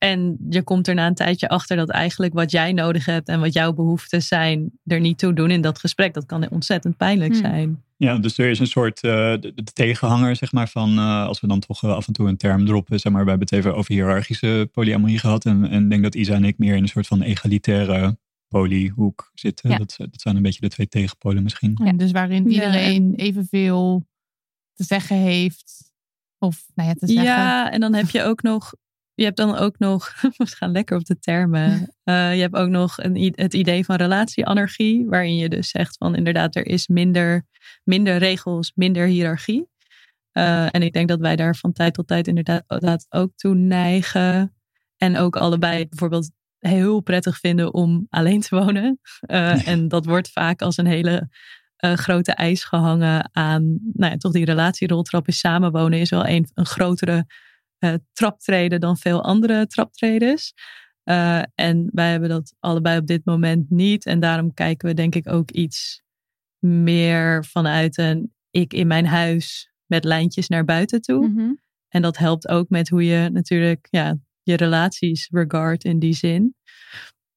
[0.02, 3.40] en je komt er na een tijdje achter dat eigenlijk wat jij nodig hebt en
[3.40, 6.14] wat jouw behoeften zijn, er niet toe doen in dat gesprek.
[6.14, 7.38] Dat kan ontzettend pijnlijk Hm.
[7.38, 7.82] zijn.
[7.96, 11.40] Ja, dus er is een soort eh, de, de tegenhanger, zeg maar, van eh, als
[11.40, 13.58] we dan toch eh, af en toe een term droppen, zeg maar, we hebben het
[13.58, 15.44] even over hiërarchische polyamorie gehad.
[15.44, 19.30] En, en ik denk dat Isa en ik meer in een soort van egalitaire polyhoek
[19.34, 19.70] zitten.
[19.70, 19.76] Ja.
[19.78, 21.80] Dat, dat zijn een beetje de twee tegenpolen misschien.
[21.84, 24.06] Ja, dus waarin Ja, iedereen evenveel
[24.74, 25.92] te zeggen heeft.
[26.38, 27.24] Of nou ja, te zeggen.
[27.24, 28.72] Ja, en dan heb je ook nog.
[29.14, 30.12] Je hebt dan ook nog.
[30.36, 31.94] We gaan lekker op de termen.
[32.04, 35.06] Eh, je hebt ook nog een, het idee van relatieanarchie.
[35.06, 37.46] Waarin je dus zegt van inderdaad, er is minder,
[37.84, 39.68] minder regels, minder hiërarchie.
[40.32, 44.54] Eh, en ik denk dat wij daar van tijd tot tijd inderdaad ook toe neigen.
[44.96, 49.00] En ook allebei bijvoorbeeld heel prettig vinden om alleen te wonen.
[49.20, 51.28] Eh, en dat wordt vaak als een hele
[51.94, 56.66] grote eis gehangen aan, nou ja, toch die relatieroltrap is samenwonen is wel een, een
[56.66, 57.26] grotere
[57.82, 60.54] eh, traptreden dan veel andere traptredens.
[61.02, 64.06] Eh, en wij hebben dat allebei op dit moment niet.
[64.06, 66.02] En daarom kijken we denk ik ook iets
[66.58, 71.28] meer vanuit een ik in mijn huis met lijntjes naar buiten toe.
[71.28, 71.52] Mhm.
[71.88, 76.54] En dat helpt ook met hoe je natuurlijk ja, je relaties regard in die zin.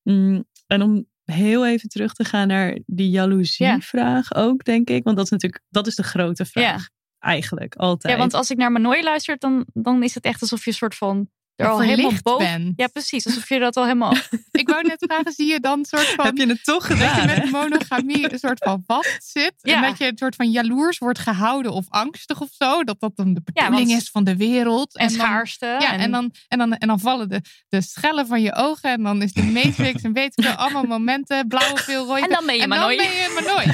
[0.02, 5.04] Mm, en om heel even terug te gaan naar die jaloezievraag ook, denk ik.
[5.04, 6.90] Want dat is natuurlijk dat is de grote vraag.
[7.26, 8.14] Eigenlijk, altijd.
[8.14, 10.76] Ja, want als ik naar Manoy luister, dan, dan is het echt alsof je een
[10.76, 12.46] soort van er al helemaal boven.
[12.46, 12.74] bent.
[12.76, 13.26] Ja, precies.
[13.26, 14.14] Alsof je dat al helemaal.
[14.52, 16.26] Ik wou net vragen, zie je dan een soort van...
[16.26, 17.40] Heb je het toch dat gedaan, je hè?
[17.42, 19.54] met monogamie een soort van vast zit.
[19.58, 19.76] Ja.
[19.76, 22.84] En dat je een soort van jaloers wordt gehouden of angstig of zo.
[22.84, 24.98] Dat dat dan de Ja, bedoeling want- is van de wereld.
[24.98, 25.66] En dan- schaarste.
[25.66, 28.90] Ja, en, dan, en, dan, en dan vallen de, de schellen van je ogen.
[28.92, 30.54] En dan is de matrix en weet ik veel.
[30.54, 31.48] Allemaal momenten.
[31.48, 32.96] Blauwe veel, rode En dan ben je en dan Manoy.
[32.98, 33.74] ben je Manoy.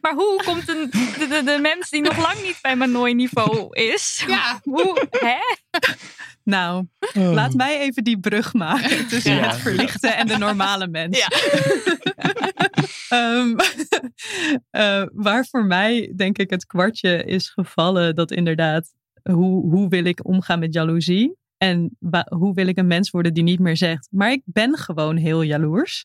[0.00, 3.68] Maar hoe komt een, de, de, de mens die nog lang niet bij Manoy niveau
[3.76, 4.24] is?
[4.26, 4.60] Ja.
[4.62, 5.38] Hoe, hè?
[6.44, 9.48] Nou, laat mij even die brug maken tussen Ja.
[9.48, 11.18] het verlichte en de normale mens.
[11.18, 11.28] Ja.
[13.08, 13.54] Ehm,
[14.70, 18.92] eh, waar voor mij denk ik het kwartje is gevallen dat inderdaad,
[19.22, 21.36] hoe, hoe wil ik omgaan met jaloezie?
[21.56, 21.96] En
[22.28, 25.42] hoe wil ik een mens worden die niet meer zegt, maar ik ben gewoon heel
[25.42, 26.04] jaloers.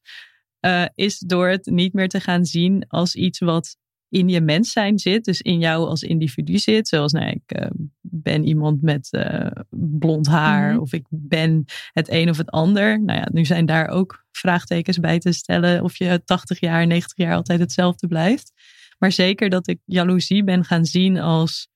[0.60, 3.78] eh, is door het niet meer te gaan zien als iets wat
[4.10, 6.88] in je mens zijn zit, dus in jou als individu zit.
[6.88, 7.68] Zoals, nou, ik eh,
[8.02, 10.80] ben iemand met eh, blond haar Mhm.
[10.82, 13.02] of ik ben het een of het ander.
[13.04, 17.18] Nou ja, nu zijn daar ook vraagtekens bij te stellen of je 80 jaar, 90
[17.18, 18.52] jaar altijd hetzelfde blijft.
[19.00, 21.68] Maar zeker dat ik jaloezie ben gaan zien als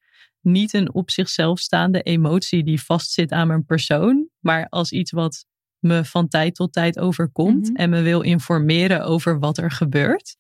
[0.42, 5.46] niet een op zichzelf staande emotie die vastzit aan mijn persoon, maar als iets wat
[5.80, 7.76] me van tijd tot tijd overkomt Mhm.
[7.76, 10.36] en me wil informeren over wat er gebeurt.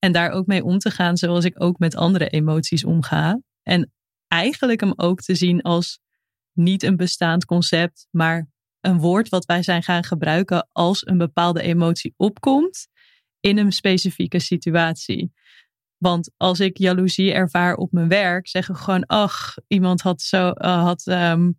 [0.00, 3.40] En daar ook mee om te gaan zoals ik ook met andere emoties omga.
[3.62, 3.92] En
[4.28, 6.00] eigenlijk hem ook te zien als
[6.52, 8.48] niet een bestaand concept, maar
[8.80, 12.88] een woord wat wij zijn gaan gebruiken als een bepaalde emotie opkomt
[13.40, 15.32] in een specifieke situatie.
[15.96, 20.50] Want als ik jaloezie ervaar op mijn werk, zeggen we gewoon, ach, iemand had zo,
[20.50, 21.50] eh, had, ehm,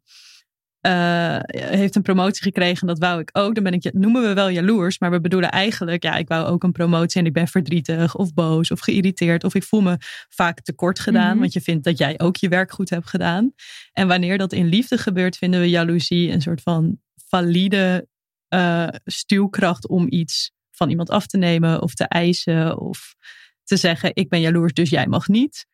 [0.81, 3.55] eh, heeft een promotie gekregen, dat wou ik ook.
[3.55, 6.63] Dan ben ik, noemen we wel jaloers, maar we bedoelen eigenlijk, ja, ik wou ook
[6.63, 9.97] een promotie en ik ben verdrietig of boos of geïrriteerd of ik voel me
[10.29, 11.39] vaak tekort gedaan, Mhm.
[11.39, 13.53] want je vindt dat jij ook je werk goed hebt gedaan.
[13.93, 18.07] En wanneer dat in liefde gebeurt, vinden we jaloezie een soort van valide
[18.47, 23.15] eh, stuwkracht om iets van iemand af te nemen of te eisen of
[23.63, 25.65] te zeggen: Ik ben jaloers, dus jij mag niet.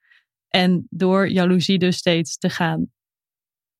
[0.47, 2.91] En door jaloezie dus steeds te gaan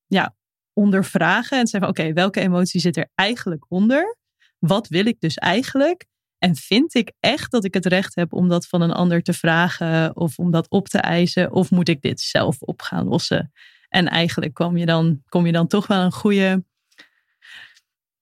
[0.08, 0.36] ja,
[0.78, 4.18] ondervragen en zeggen: Oké, welke emotie zit er eigenlijk onder?
[4.60, 6.06] Wat wil ik dus eigenlijk?
[6.38, 9.34] En vind ik echt dat ik het recht heb om dat van een ander te
[9.34, 11.52] vragen of om dat op te eisen?
[11.52, 13.52] Of moet ik dit zelf op gaan lossen?
[13.90, 16.64] En eigenlijk kom je dan, kom je dan toch wel een goede,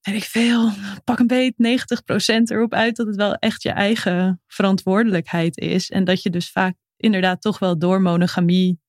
[0.01, 0.71] weet ik veel,
[1.03, 5.89] pak een beet 90% erop uit dat het wel echt je eigen verantwoordelijkheid is.
[5.89, 8.79] En dat je dus vaak inderdaad toch wel door monogamie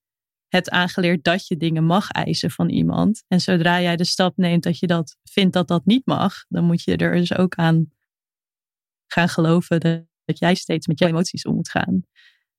[0.49, 3.25] het aangeleerd dat je dingen mag eisen van iemand.
[3.29, 6.65] En zodra jij de stap neemt dat je dat vindt dat dat niet mag, dan
[6.65, 7.91] moet je er dus ook aan
[9.07, 12.05] gaan geloven dat, jij steeds met jouw emoties om moet gaan.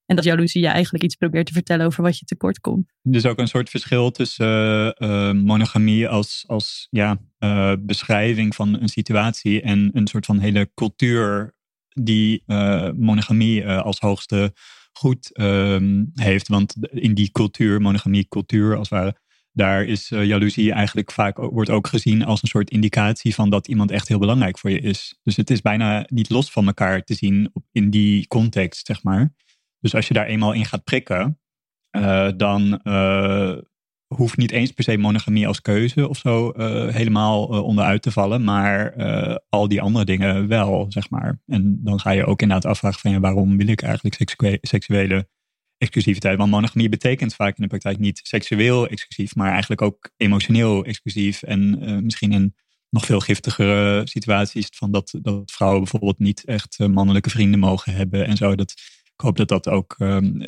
[0.05, 2.93] En dat jaloezie je eigenlijk iets probeert te vertellen over wat je tekort komt.
[3.01, 8.81] Dus ook een soort verschil tussen eh, eh, monogamie als, als ja, eh, beschrijving van
[8.81, 11.55] een situatie en een soort van hele cultuur
[11.89, 12.43] die
[12.95, 14.53] monogamie als hoogste
[14.97, 16.47] goed ehm, heeft.
[16.47, 19.15] Want in die cultuur, monogamie cultuur als het ware,
[19.51, 23.67] daar is eh, jaloezie eigenlijk vaak wordt ook gezien als een soort indicatie van dat
[23.67, 25.19] iemand echt heel belangrijk voor je is.
[25.23, 29.33] Dus het is bijna niet los van elkaar te zien in die context, zeg maar.
[29.79, 31.39] Dus als je daar eenmaal in gaat prikken,
[31.89, 33.57] eh, dan eh,
[34.07, 38.11] hoeft niet eens per se monogamie als keuze of zo eh, helemaal eh, onderuit te
[38.11, 41.39] vallen, maar eh, al die andere dingen wel, zeg maar.
[41.45, 44.15] En dan ga je ook inderdaad afvragen van ja, waarom wil ik eigenlijk
[44.61, 45.27] seksuele,
[45.77, 46.37] exclusiviteit?
[46.37, 51.43] Want monogamie betekent vaak in de praktijk niet seksueel exclusief, maar eigenlijk ook emotioneel exclusief
[51.43, 52.55] en misschien in
[52.89, 58.25] nog veel giftigere situaties van dat, dat vrouwen bijvoorbeeld niet echt mannelijke vrienden mogen hebben
[58.27, 58.55] en zo.
[58.55, 58.73] Dat,
[59.17, 60.47] ik hoop dat dat ook ehm,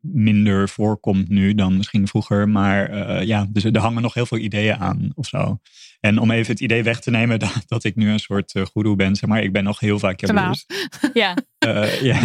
[0.00, 2.48] minder voorkomt nu dan misschien vroeger.
[2.48, 5.60] Maar eh, ja, dus er hangen nog heel veel ideeën aan of zo.
[6.00, 8.64] En om even het idee weg te nemen dat, dat ik nu een soort uh,
[8.64, 10.66] goeroe ben, zeg maar, ik ben nog heel vaak jaloers.
[11.12, 11.36] Ja.
[11.66, 12.20] Uh, ja.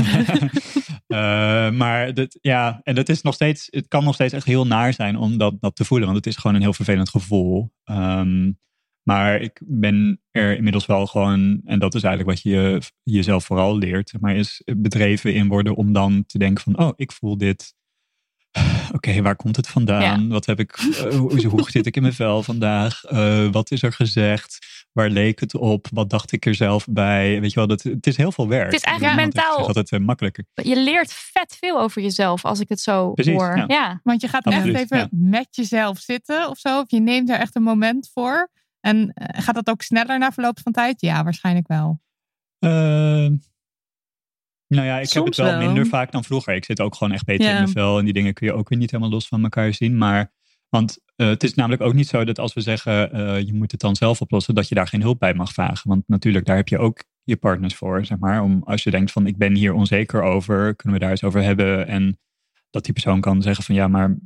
[1.08, 4.68] uh, maar dat, ja, en dat is nog steeds, het kan nog steeds echt heel
[4.68, 7.72] naar zijn om dat, dat te voelen, want het is gewoon een heel vervelend gevoel.
[7.86, 8.60] Um,
[9.04, 13.78] maar ik ben er inmiddels wel gewoon, en dat is eigenlijk wat je jezelf vooral
[13.78, 17.74] leert, maar is bedreven in worden om dan te denken van, oh, ik voel dit.
[18.86, 20.22] Oké, okay, waar komt het vandaan?
[20.22, 20.28] Ja.
[20.28, 23.12] Wat heb ik, uh, hoe, hoe zit ik in mijn vel vandaag?
[23.12, 24.58] Uh, wat is er gezegd?
[24.92, 25.88] Waar leek het op?
[25.92, 27.42] Wat dacht ik er zelf bij?
[27.42, 28.66] Weet je wel, dat, het is heel veel werk.
[28.66, 29.24] Het is eigenlijk ja.
[29.24, 29.60] mentaal.
[29.60, 30.46] Ik altijd uh, makkelijker.
[30.54, 33.58] Je leert vet veel over jezelf als ik het zo Precies, hoor.
[33.58, 33.66] Ja.
[33.68, 34.00] ja.
[34.04, 35.08] Want je gaat Absoluut, echt even ja.
[35.12, 36.80] met jezelf zitten of zo.
[36.80, 38.50] Of je neemt er echt een moment voor.
[38.86, 41.02] En gaat dat ook sneller na verloop van tijd?
[41.02, 42.02] Ja, waarschijnlijk wel.
[42.60, 42.70] Uh,
[44.68, 45.60] Nou ja, ik heb het wel, wel.
[45.66, 46.56] minder vaak dan vroeger.
[46.56, 47.52] Ik zit ook gewoon echt beter Ja.
[47.52, 47.98] in mijn vel.
[47.98, 49.98] En die dingen kun je ook weer niet helemaal los van elkaar zien.
[49.98, 50.32] Maar,
[50.70, 53.12] want eh, het is namelijk ook niet zo dat als we zeggen...
[53.12, 55.90] eh, je moet het dan zelf oplossen, dat je daar geen hulp bij mag vragen.
[55.90, 58.42] Want natuurlijk, daar heb je ook je partners voor, zeg maar.
[58.42, 61.42] Om, als je denkt van, ik ben hier onzeker over, kunnen we daar eens over
[61.44, 61.88] hebben.
[61.88, 62.20] En
[62.70, 64.18] dat die persoon kan zeggen van, ja, maar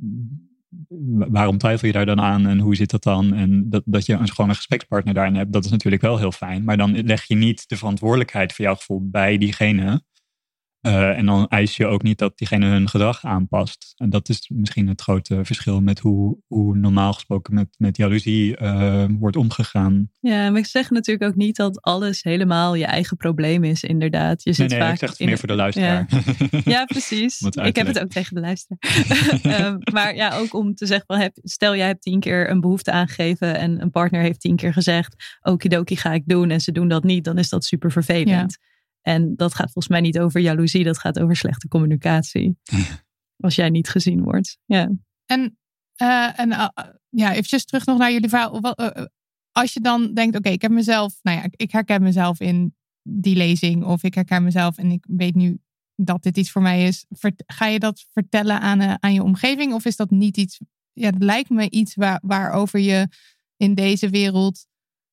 [1.28, 3.34] waarom twijfel je daar dan aan en hoe zit dat dan?
[3.34, 6.32] En dat, dat je een, gewoon een gesprekspartner daarin hebt, dat is natuurlijk wel heel
[6.32, 6.64] fijn.
[6.64, 10.02] Maar dan leg je niet de verantwoordelijkheid voor jouw gevoel bij diegene.
[10.88, 13.94] Eh, en dan eis je ook niet dat diegene hun gedrag aanpast.
[13.96, 18.56] En dat is misschien het grote verschil met hoe, hoe normaal gesproken met, met jaloezie
[18.56, 20.10] eh, wordt omgegaan.
[20.20, 24.42] Ja, maar ik zeg natuurlijk ook niet dat alles helemaal je eigen probleem is, inderdaad.
[24.42, 26.08] Je zit Nee, nee, vaak ik zeg het in meer voor de luisteraar.
[26.64, 27.40] Ja, precies.
[27.68, 28.78] Ik heb het ook tegen de luisteraar.
[29.58, 32.60] Ehm, maar ja, ook om te zeggen, van, heb, stel jij hebt tien keer een
[32.60, 36.72] behoefte aangegeven en een partner heeft tien keer gezegd, okidoki ga ik doen en ze
[36.72, 38.58] doen dat niet, dan is dat super vervelend.
[39.02, 42.56] En dat gaat volgens mij niet over jaloezie, dat gaat over slechte communicatie.
[43.40, 44.58] Als jij niet gezien wordt.
[44.64, 44.90] Ja.
[45.26, 45.58] En,
[45.94, 46.68] eh, en eh,
[47.08, 48.60] ja, eventjes terug nog naar jullie verhaal.
[48.60, 49.04] Eh,
[49.52, 53.36] als je dan denkt, oké, ik heb mezelf, nou ja, ik- herken mezelf in die
[53.36, 53.84] lezing.
[53.84, 55.58] Of ik herken mezelf en ik weet nu
[55.94, 57.04] dat dit iets voor mij is.
[57.08, 59.72] Vert- ga je dat vertellen aan, aan je omgeving?
[59.72, 60.60] Of is dat niet iets,
[60.92, 63.08] ja, het lijkt me iets waar, waarover je
[63.56, 64.66] in deze wereld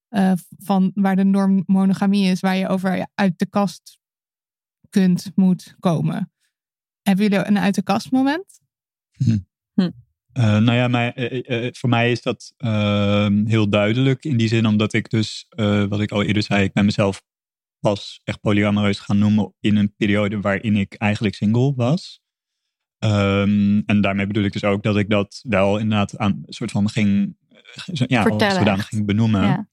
[0.08, 3.98] eh, van waar de norm monogamie is, waar je over uit de kast
[4.90, 6.32] kunt, moet komen.
[7.02, 8.60] Hebben jullie een uit de kast moment?
[10.36, 14.66] Eh, nou ja, mij, eh, voor mij is dat ehm, heel duidelijk in die zin,
[14.66, 17.22] omdat ik dus, eh, wat ik al eerder zei, ik ben mezelf
[17.80, 22.20] pas echt polyamoreus gaan noemen in een periode waarin ik eigenlijk single was.
[22.98, 26.70] Ehm, en daarmee bedoel ik dus ook dat ik dat wel inderdaad aan een soort
[26.70, 27.36] van ging,
[27.84, 29.42] ja, zodanig ging benoemen.
[29.42, 29.68] Ja.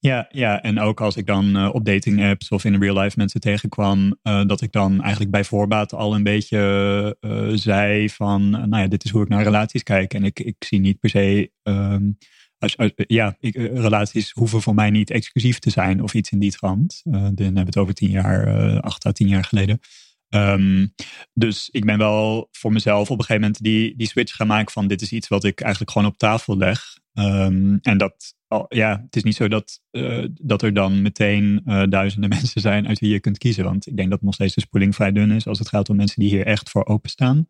[0.00, 3.18] Ja, ja, en ook als ik dan eh, op dating apps of in real life
[3.18, 8.50] mensen tegenkwam, eh, dat ik dan eigenlijk bij voorbaat al een beetje eh, zei van,
[8.50, 10.14] nou ja, dit is hoe ik naar relaties kijk.
[10.14, 12.10] En ik, ik zie niet per se, ehm,
[12.58, 16.38] als, als- ja, ik, relaties hoeven voor mij niet exclusief te zijn of iets in
[16.38, 17.00] die trant.
[17.04, 19.80] Dan hebben we het over tien jaar, acht à tien jaar geleden.
[20.28, 20.86] Ehm,
[21.32, 24.72] dus ik ben wel voor mezelf op een gegeven moment die, die switch gaan maken
[24.72, 26.80] van dit is iets wat ik eigenlijk gewoon op tafel leg.
[27.12, 28.34] Ehm, en dat,
[28.68, 32.88] ja, het is niet zo dat, eh, dat er dan meteen eh, duizenden mensen zijn
[32.88, 33.64] uit wie je kunt kiezen.
[33.64, 35.96] Want ik denk dat nog steeds de spoeling vrij dun is als het gaat om
[35.96, 37.48] mensen die hier echt voor openstaan.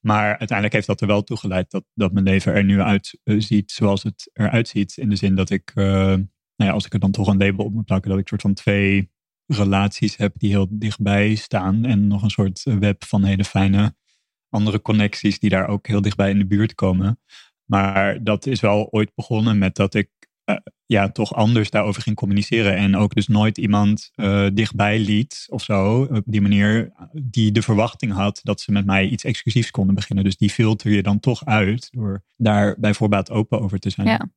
[0.00, 3.18] Maar uiteindelijk heeft dat er wel toe geleid dat, dat mijn leven er nu uit
[3.24, 4.96] eh, zoals het eruit ziet.
[4.96, 6.26] In de zin dat ik, nou
[6.56, 8.54] ja, als ik er dan toch een label op moet plakken, dat ik soort van
[8.54, 9.10] twee
[9.48, 11.84] relaties heb die heel dichtbij staan.
[11.84, 13.94] En nog een soort web van hele fijne
[14.50, 17.20] andere connecties die daar ook heel dichtbij in de buurt komen.
[17.64, 20.10] Maar dat is wel ooit begonnen met dat ik
[20.44, 20.56] eh,
[20.86, 22.76] ja, toch anders daarover ging communiceren.
[22.76, 26.02] En ook dus nooit iemand eh, dichtbij liet of zo.
[26.02, 30.24] Op die manier die de verwachting had dat ze met mij iets exclusiefs konden beginnen.
[30.24, 34.06] Dus die filter je dan toch uit door daar bij voorbaat open over te zijn.
[34.06, 34.30] Ja.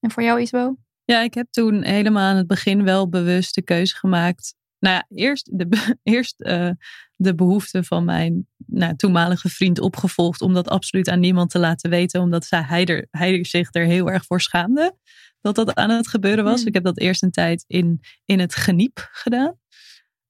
[0.00, 0.76] En voor jou, Isbo?
[1.10, 4.54] Ja, ik heb toen helemaal aan het begin wel bewust de keuze gemaakt.
[4.78, 5.68] Nou ja, eerst de,
[6.02, 6.70] eerst, eh,
[7.16, 10.40] de behoefte van mijn nou, toenmalige vriend opgevolgd.
[10.40, 12.20] Om dat absoluut aan niemand te laten weten.
[12.20, 14.96] Omdat zij, hij, er, hij zich er heel erg voor schaamde.
[15.40, 16.58] Dat dat aan het gebeuren was.
[16.58, 16.66] Hmm.
[16.66, 19.58] Ik heb dat eerst een tijd in, in het geniep gedaan.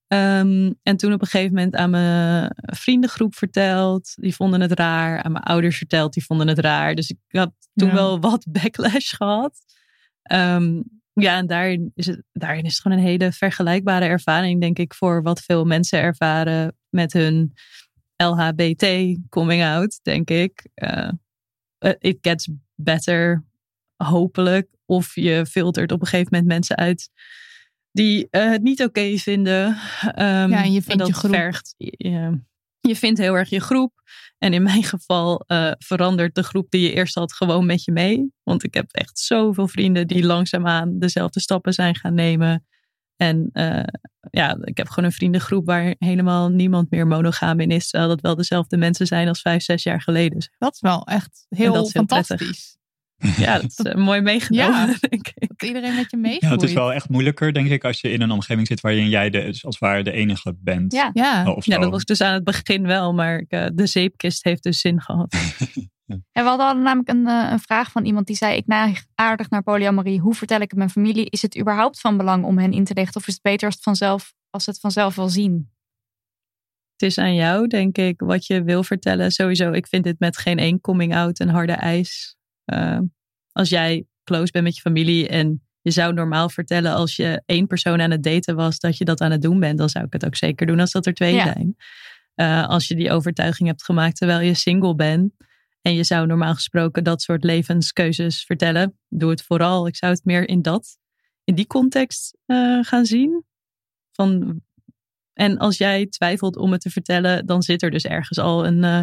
[0.06, 4.12] Ehm, en toen op een gegeven moment aan mijn vriendengroep verteld.
[4.14, 5.22] Die vonden het raar.
[5.22, 6.12] Aan mijn ouders verteld.
[6.12, 6.94] Die vonden het raar.
[6.94, 7.94] Dus ik had toen Ja.
[7.94, 9.78] wel wat backlash gehad.
[10.30, 10.82] Ehm,
[11.12, 14.94] ja, en daarin is, het, daarin is het gewoon een hele vergelijkbare ervaring, denk ik,
[14.94, 17.52] voor wat veel mensen ervaren met hun
[18.16, 20.68] LHBT coming out, denk ik.
[20.74, 21.10] Eh,
[21.98, 23.44] it gets better,
[23.96, 24.68] hopelijk.
[24.84, 27.10] Of je filtert op een gegeven moment mensen uit
[27.92, 29.76] die eh, het niet oké vinden.
[30.14, 31.34] Ehm, Ja, en je vindt dat je groep.
[31.34, 32.38] Vergt, ja,
[32.80, 33.92] je vindt heel erg je groep.
[34.40, 37.92] En in mijn geval eh, verandert de groep die je eerst had gewoon met je
[37.92, 38.32] mee.
[38.42, 42.66] Want ik heb echt zoveel vrienden die langzaamaan dezelfde stappen zijn gaan nemen.
[43.16, 43.84] En eh,
[44.30, 47.90] ja, ik heb gewoon een vriendengroep waar helemaal niemand meer monogaam in is.
[47.90, 50.50] Terwijl dat wel dezelfde mensen zijn als vijf, zes jaar geleden.
[50.58, 52.78] Dat is wel echt heel, dat is heel fantastisch.
[53.36, 54.86] Ja, dat is eh, mooi meegenomen, Ja.
[55.08, 55.48] denk ik.
[55.48, 56.52] Dat iedereen met je Ja, meegroeit.
[56.60, 59.30] het is wel echt moeilijker, denk ik, als je in een omgeving zit waarin jij
[59.30, 60.92] de, als het ware de enige bent.
[60.92, 61.10] Ja.
[61.12, 64.62] Ja, Of Ja, dat was dus aan het begin wel, maar eh, de zeepkist heeft
[64.62, 65.34] dus zin gehad.
[66.32, 69.50] En we hadden namelijk een, eh, een vraag van iemand die zei: Ik neig aardig
[69.50, 70.20] naar polyamorie.
[70.20, 71.30] Hoe vertel ik het mijn familie?
[71.30, 73.20] Is het überhaupt van belang om hen in te lichten?
[73.20, 75.70] Of is het beter als, het vanzelf, als ze het vanzelf wel zien?
[76.92, 79.30] Het is aan jou, denk ik, wat je wil vertellen.
[79.30, 82.36] Sowieso, ik vind dit met geen één coming out een harde eis.
[82.70, 82.98] Eh,
[83.52, 87.66] als jij close bent met je familie en je zou normaal vertellen als je één
[87.66, 90.12] persoon aan het daten was dat je dat aan het doen bent, dan zou ik
[90.12, 91.44] het ook zeker doen als dat er twee Ja.
[91.52, 91.76] zijn.
[92.34, 95.32] Eh, als je die overtuiging hebt gemaakt terwijl je single bent
[95.82, 99.86] en je zou normaal gesproken dat soort levenskeuzes vertellen, doe het vooral.
[99.86, 100.98] Ik zou het meer in dat,
[101.44, 103.44] in die context eh, gaan zien.
[104.12, 104.60] Van,
[105.32, 108.84] en als jij twijfelt om het te vertellen, dan zit er dus ergens al een,
[108.84, 109.00] eh,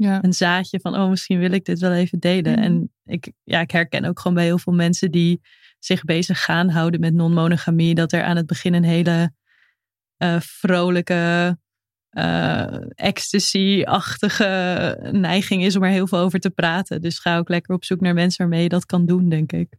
[0.00, 0.24] Ja.
[0.24, 2.52] een zaadje van, oh, misschien wil ik dit wel even delen.
[2.52, 2.62] Mhm.
[2.62, 5.40] En ik, ja, ik herken ook gewoon bij heel veel mensen die
[5.78, 9.32] zich bezig gaan houden met non-monogamie, dat er aan het begin een hele
[10.16, 11.58] eh, vrolijke,
[12.10, 17.02] eh, ecstasy-achtige neiging is om er heel veel over te praten.
[17.02, 19.74] Dus ga ook lekker op zoek naar mensen waarmee je dat kan doen, denk ik.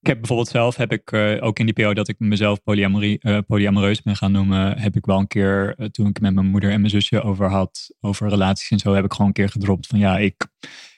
[0.00, 3.18] Ik heb bijvoorbeeld zelf, heb ik eh, ook in die periode dat ik mezelf polyamorie,
[3.18, 6.46] eh, polyamoreus ben gaan noemen, heb ik wel een keer, eh, toen ik met mijn
[6.46, 9.48] moeder en mijn zusje over had, over relaties en zo, heb ik gewoon een keer
[9.48, 10.46] gedropt van ja, ik,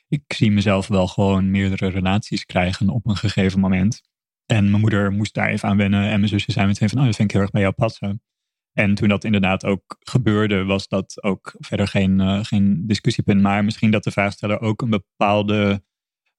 [0.08, 4.02] ik zie mezelf wel gewoon meerdere relaties krijgen op een gegeven moment.
[4.46, 7.04] En mijn moeder moest daar even aan wennen en mijn zusje zei meteen van, oh,
[7.04, 8.22] dat vind ik heel erg bij jou passen.
[8.72, 13.40] En toen dat inderdaad ook gebeurde, was dat ook verder geen, geen discussiepunt.
[13.40, 15.82] Maar misschien dat de vraagsteller ook een bepaalde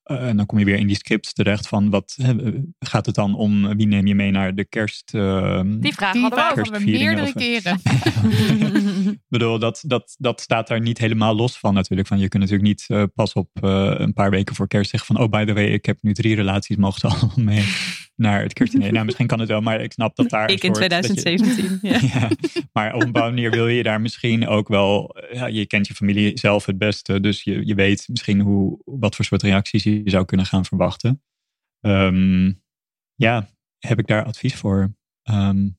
[0.03, 2.34] eh, en dan kom je weer in die scripts terecht van wat hè,
[2.80, 5.13] gaat het dan om wie neem je mee naar de kerst?
[5.13, 7.80] eh, Die vraag Die hadden we meerdere of- keren.
[9.13, 12.07] Ik bedoel, dat, dat, dat staat daar niet helemaal los van natuurlijk.
[12.07, 15.15] Van, je kunt natuurlijk niet eh, pas op eh, een paar weken voor kerst zeggen
[15.15, 15.25] van...
[15.25, 17.63] oh, by the way, ik heb nu drie relaties, mogen ze allemaal mee
[18.15, 18.91] naar het kerstdiner?
[18.91, 20.44] nou, misschien kan het wel, maar ik snap dat daar...
[20.49, 21.90] een ik in soort- dat je- 2017.
[21.90, 21.99] ja.
[22.19, 22.30] ja,
[22.73, 25.15] maar op een bepaalde manier wil je daar misschien ook wel.
[25.31, 27.19] Ja, je kent je familie zelf het beste.
[27.19, 31.23] Dus je, je weet misschien hoe, wat voor soort reacties je zou kunnen gaan verwachten.
[31.80, 32.52] Ehm,
[33.15, 33.49] ja,
[33.80, 34.95] heb ik daar advies voor?
[35.23, 35.69] Ehm,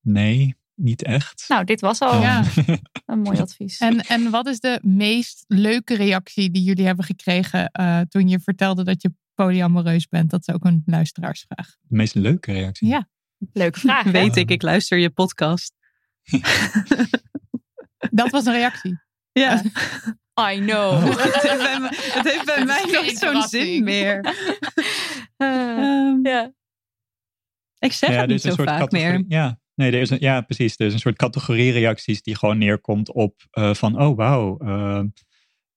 [0.00, 1.44] nee, niet echt.
[1.48, 2.44] Nou, dit was al Ja.
[3.06, 3.78] een mooi advies.
[3.78, 8.40] En, en wat is de meest leuke reactie die jullie hebben gekregen eh, toen je
[8.40, 10.30] vertelde dat je polyamoreus bent?
[10.30, 11.66] Dat is ook een luisteraarsvraag.
[11.80, 12.88] De meest leuke reactie.
[12.88, 13.08] Ja.
[13.52, 14.04] Leuke vraag.
[14.20, 15.72] Weet ik, ik luister je podcast.
[18.10, 19.00] Dat was een reactie.
[19.32, 19.62] Ja,
[20.52, 21.02] I know.
[21.04, 24.20] het heeft bij, me- het heeft bij Het mij geen zo'n zin meer.
[25.36, 26.52] Eh, Ehm, ja.
[27.78, 29.24] ik zeg Ja, het er niet zo soort vaak meer.
[29.28, 30.74] Ja, nee, er is een, ja, precies.
[30.76, 35.02] Er is een soort categorie reacties die gewoon neerkomt op eh, van, oh wauw, eh,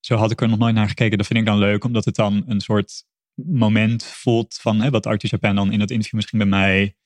[0.00, 1.18] zo had ik er nog nooit naar gekeken.
[1.18, 3.04] Dat vind ik dan leuk, omdat het dan een soort
[3.36, 6.96] moment voelt van hè, wat Arthur Japan dan in dat interview misschien bij mij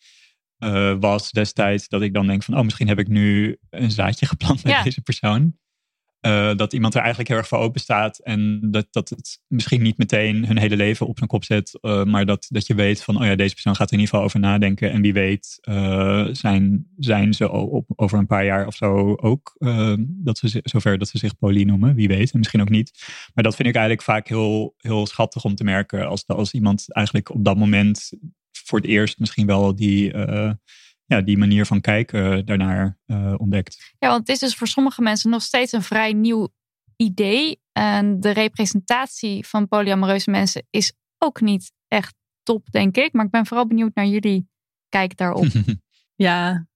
[0.59, 1.89] eh, was destijds.
[1.89, 4.83] Dat ik dan denk van, oh misschien heb ik nu een zaadje geplant bij Ja.
[4.83, 5.55] deze persoon.
[6.21, 8.19] Eh, dat iemand er eigenlijk heel erg voor open staat.
[8.19, 11.79] En dat, dat het misschien niet meteen hun hele leven op zijn kop zet.
[11.81, 14.15] eh, maar dat, dat je weet van, oh ja, deze persoon gaat er in ieder
[14.15, 14.91] geval over nadenken.
[14.91, 19.57] En wie weet eh, zijn, zijn ze op, over een paar jaar of zo ook.
[20.07, 21.95] dat ze, zover dat ze zich poly noemen.
[21.95, 22.33] Wie weet.
[22.33, 23.05] En misschien ook niet.
[23.35, 26.07] Maar dat vind ik eigenlijk vaak heel, heel schattig om te merken.
[26.07, 28.11] Als, als iemand eigenlijk op dat moment
[28.53, 30.13] voor het eerst misschien wel die...
[31.11, 33.95] eh, ja, die manier van kijken daarnaar eh, ontdekt.
[33.99, 36.49] Ja, want het is dus voor sommige mensen nog steeds een vrij nieuw
[36.97, 37.61] idee.
[37.73, 43.13] En de representatie van polyamoreuze mensen is ook niet echt top, denk ik.
[43.13, 44.49] Maar ik ben vooral benieuwd naar jullie
[44.89, 45.47] kijk daarop.
[46.15, 46.69] Ja,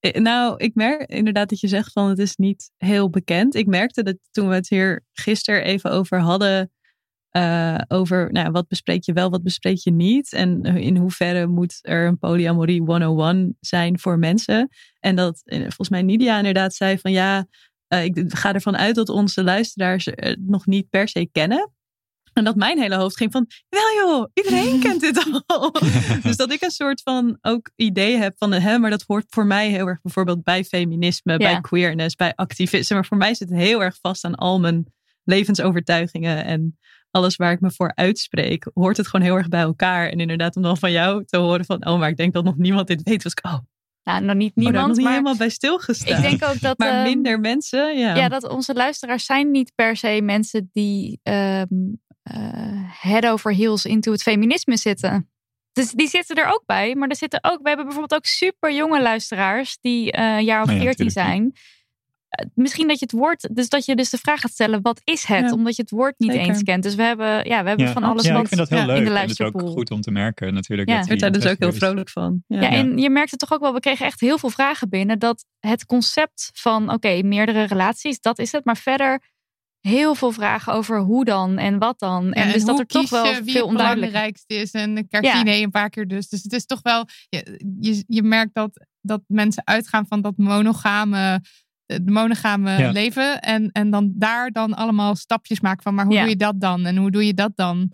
[0.00, 3.54] Eh, nou, ik merk inderdaad dat je zegt van het is niet heel bekend.
[3.54, 6.72] Ik merkte dat toen we het hier gisteren even over hadden.
[7.36, 10.32] Eh, over nou, wat bespreek je wel, wat bespreek je niet.
[10.32, 14.68] En in hoeverre moet er een polyamorie 101 zijn voor mensen.
[15.00, 17.46] En dat eh, volgens mij Nidia inderdaad zei van ja,
[17.88, 21.72] eh, ik ga ervan uit dat onze luisteraars het nog niet per se kennen.
[22.32, 25.72] En dat mijn hele hoofd ging van, wel joh, iedereen kent dit al.
[26.22, 29.46] dus dat ik een soort van ook idee heb van, hè, maar dat hoort voor
[29.46, 32.96] mij heel erg bijvoorbeeld bij feminisme, bij queerness, bij activisme.
[32.96, 34.94] Maar voor mij zit het heel erg vast aan al mijn
[35.24, 36.78] levensovertuigingen en
[37.16, 40.08] alles waar ik me voor uitspreek, hoort het gewoon heel erg bij elkaar.
[40.08, 42.56] En inderdaad om dan van jou te horen van, oh, maar ik denk dat nog
[42.56, 43.58] niemand dit weet, was ik, oh,
[44.02, 46.24] Nou, nog niet oh, niemand, nog niet maar helemaal bij stilgestaan.
[46.24, 46.78] ik denk ook dat...
[46.78, 48.14] maar ehm, minder mensen, ja.
[48.14, 51.66] Ja, dat onze luisteraars zijn niet per se mensen die ehm
[52.26, 55.30] eh, head over heels into het feminisme zitten.
[55.72, 56.94] Dus die zitten er ook bij.
[56.94, 60.62] Maar er zitten ook, we hebben bijvoorbeeld ook super jonge luisteraars die eh, een jaar
[60.62, 61.24] of Oh 14 tuurlijk, ja.
[61.24, 61.52] zijn.
[62.28, 65.00] Eh, Misschien dat je het woord, dus dat je dus de vraag gaat stellen, wat
[65.04, 65.44] is het?
[65.44, 66.48] Ja, Omdat je het woord niet zeker.
[66.48, 66.82] eens kent.
[66.82, 68.78] Dus we hebben, ja, we hebben Ja, van alles ja, wat ik vind dat heel
[68.78, 68.98] ja, in leuk.
[68.98, 70.88] in de en het is ook goed om te merken natuurlijk.
[70.88, 70.94] Ja.
[70.94, 72.44] dat Ik werd daar dus ook heel vrolijk van.
[72.46, 75.18] Ja, en je merkt het toch ook wel, we kregen echt heel veel vragen binnen.
[75.18, 78.64] Dat het concept van, oké, meerdere relaties, dat is het.
[78.64, 79.20] Maar verder
[79.80, 82.32] heel veel vragen over hoe dan en wat dan.
[82.32, 84.70] En Ja, dus dat er toch wel wie veel het onduidelijk belangrijkste is.
[84.70, 86.28] En de kerstdiner een paar keer dus.
[86.28, 87.04] Dus het is toch wel...
[87.28, 91.40] Je, je, je merkt dat, dat mensen uitgaan van dat monogame...
[91.86, 92.90] Het monogame Ja.
[92.90, 93.40] leven.
[93.40, 95.94] En, en dan daar dan allemaal stapjes maken van...
[95.94, 96.20] Maar hoe Ja.
[96.20, 96.86] doe je dat dan?
[96.86, 97.92] En hoe doe je dat dan?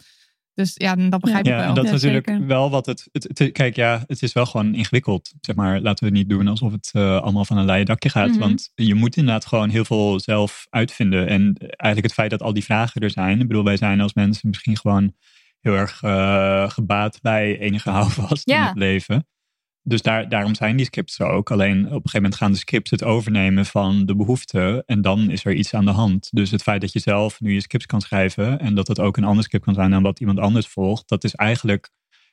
[0.55, 1.69] Dus ja, dat begrijp ik Ja, wel.
[1.69, 2.47] en dat is natuurlijk zeker.
[2.47, 5.33] wel wat het, het, het- Kijk, ja, het is wel gewoon ingewikkeld.
[5.41, 8.09] Zeg maar, laten we het niet doen alsof het eh, allemaal van een leien dakje
[8.09, 8.29] gaat.
[8.31, 8.39] Mhm.
[8.39, 11.29] Want je moet inderdaad gewoon heel veel zelf uitvinden.
[11.29, 13.41] En eigenlijk het feit dat al die vragen er zijn.
[13.41, 15.15] Ik bedoel, wij zijn als mensen misschien gewoon
[15.61, 19.27] heel erg eh, gebaat bij enige houvast in het leven.
[19.85, 21.51] Dus daar, daarom zijn die scripts er ook.
[21.51, 24.83] Alleen op een gegeven moment gaan de scripts het overnemen van de behoefte.
[24.87, 26.29] En dan is er iets aan de hand.
[26.33, 28.59] Dus het feit dat je zelf nu je scripts kan schrijven.
[28.59, 31.09] En dat het ook een ander script kan zijn dan wat iemand anders volgt.
[31.09, 31.91] Dat is eigenlijk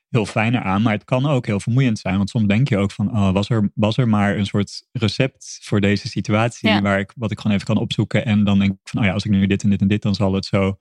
[0.09, 0.81] heel fijn eraan.
[0.81, 2.17] Maar het kan ook heel vermoeiend zijn.
[2.17, 5.59] Want soms denk je ook van, oh, was, er, was er maar een soort recept
[5.61, 6.69] voor deze situatie.
[6.69, 6.81] Ja.
[6.81, 8.25] Waar ik, wat ik gewoon even kan opzoeken.
[8.25, 10.01] En dan denk ik van, oh ja, als ik nu dit en dit en dit,
[10.01, 10.79] dan zal het zo.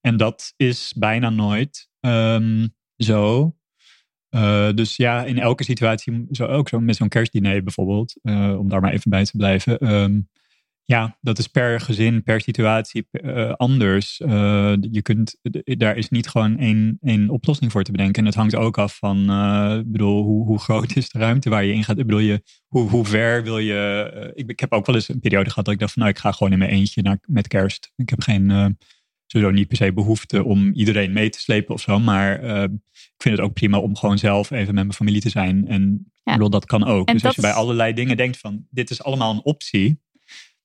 [0.00, 2.66] En dat is bijna nooit ehm,
[2.96, 3.55] zo.
[4.36, 8.68] Eh, dus ja, in elke situatie, zo ook zo met zo'n kerstdiner bijvoorbeeld, eh, om
[8.68, 9.78] daar maar even bij te blijven.
[9.78, 10.20] ehm,
[10.84, 14.16] ja, dat is per gezin, per situatie eh, anders.
[14.90, 18.20] Je kunt, daar is niet gewoon één, één oplossing voor te bedenken.
[18.20, 19.18] En het hangt ook af van,
[19.78, 21.98] ik bedoel, hoe, hoe groot is de ruimte waar je in gaat?
[21.98, 24.32] Ik bedoel, je, hoe, hoe ver wil je...
[24.34, 26.20] ik, ik heb ook wel eens een periode gehad dat ik dacht van, nou, ik
[26.20, 27.92] ga gewoon in mijn eentje naar, met kerst.
[27.96, 28.76] Ik heb geen,
[29.26, 31.98] sowieso niet per se behoefte om iedereen mee te slepen of zo.
[31.98, 32.62] Maar eh,
[32.92, 35.68] ik vind het ook prima om gewoon zelf even met mijn familie te zijn.
[35.68, 35.80] En
[36.14, 36.32] Ja.
[36.32, 37.08] ik bedoel, dat kan ook.
[37.08, 40.00] En dus als je bij allerlei dingen denkt van, dit is allemaal een optie.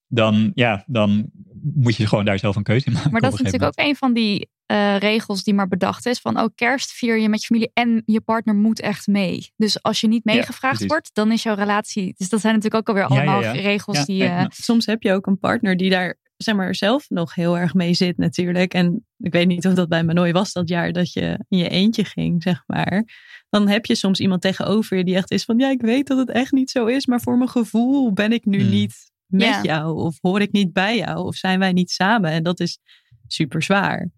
[0.08, 1.30] Dan, ja, dan
[1.62, 3.12] moet je gewoon daar zelf een keuze in maken.
[3.12, 6.20] Maar dat is natuurlijk ook een van die eh, regels die maar bedacht is.
[6.20, 9.52] Van, oh, kerst vier je met je familie en je partner moet echt mee.
[9.56, 10.88] Dus als je niet meegevraagd precies.
[10.88, 12.14] wordt, dan is jouw relatie...
[12.18, 13.62] Dus dat zijn natuurlijk ook alweer Ja, ja, allemaal ja.
[13.62, 14.18] regels Ja, die...
[14.18, 17.35] ja, eh, nou, Soms heb je ook een partner die daar zeg maar, zelf nog
[17.35, 18.73] heel erg mee zit natuurlijk.
[18.73, 21.69] En ik weet niet of dat bij Manoy was dat jaar dat je in je
[21.69, 23.03] eentje ging, zeg maar.
[23.49, 25.57] Dan heb je soms iemand tegenover je die echt is van...
[25.59, 28.45] ja, ik weet dat het echt niet zo is, maar voor mijn gevoel ben ik
[28.45, 28.69] nu Hmm.
[28.69, 29.61] niet met Ja.
[29.63, 29.95] jou.
[30.01, 31.26] Of hoor ik niet bij jou.
[31.26, 32.31] Of zijn wij niet samen.
[32.31, 32.80] En dat is
[33.27, 34.09] super zwaar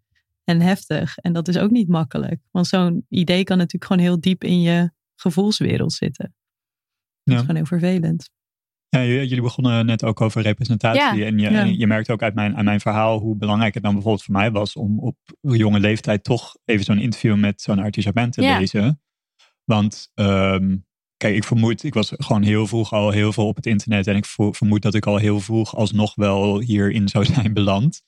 [0.44, 1.18] en heftig.
[1.18, 2.40] En dat is ook niet makkelijk.
[2.52, 6.36] Want zo'n idee kan natuurlijk gewoon heel diep in je gevoelswereld zitten.
[7.24, 7.34] Dat Ja.
[7.34, 8.30] is gewoon heel vervelend.
[9.02, 11.20] Ja, jullie begonnen net ook over representatie.
[11.20, 11.26] Ja.
[11.26, 11.64] En je, Ja.
[11.64, 14.52] je merkt ook uit mijn, uit mijn verhaal hoe belangrijk het dan bijvoorbeeld voor mij
[14.52, 18.58] was om op jonge leeftijd toch even zo'n interview met zo'n Artie Chapin te Ja.
[18.58, 19.02] lezen.
[19.64, 20.76] Want ehm,
[21.18, 24.08] kijk, ik vermoed, ik was gewoon heel vroeg al heel veel op het internet.
[24.08, 28.02] En ik vermoed dat ik al heel vroeg alsnog wel hierin zou zijn beland.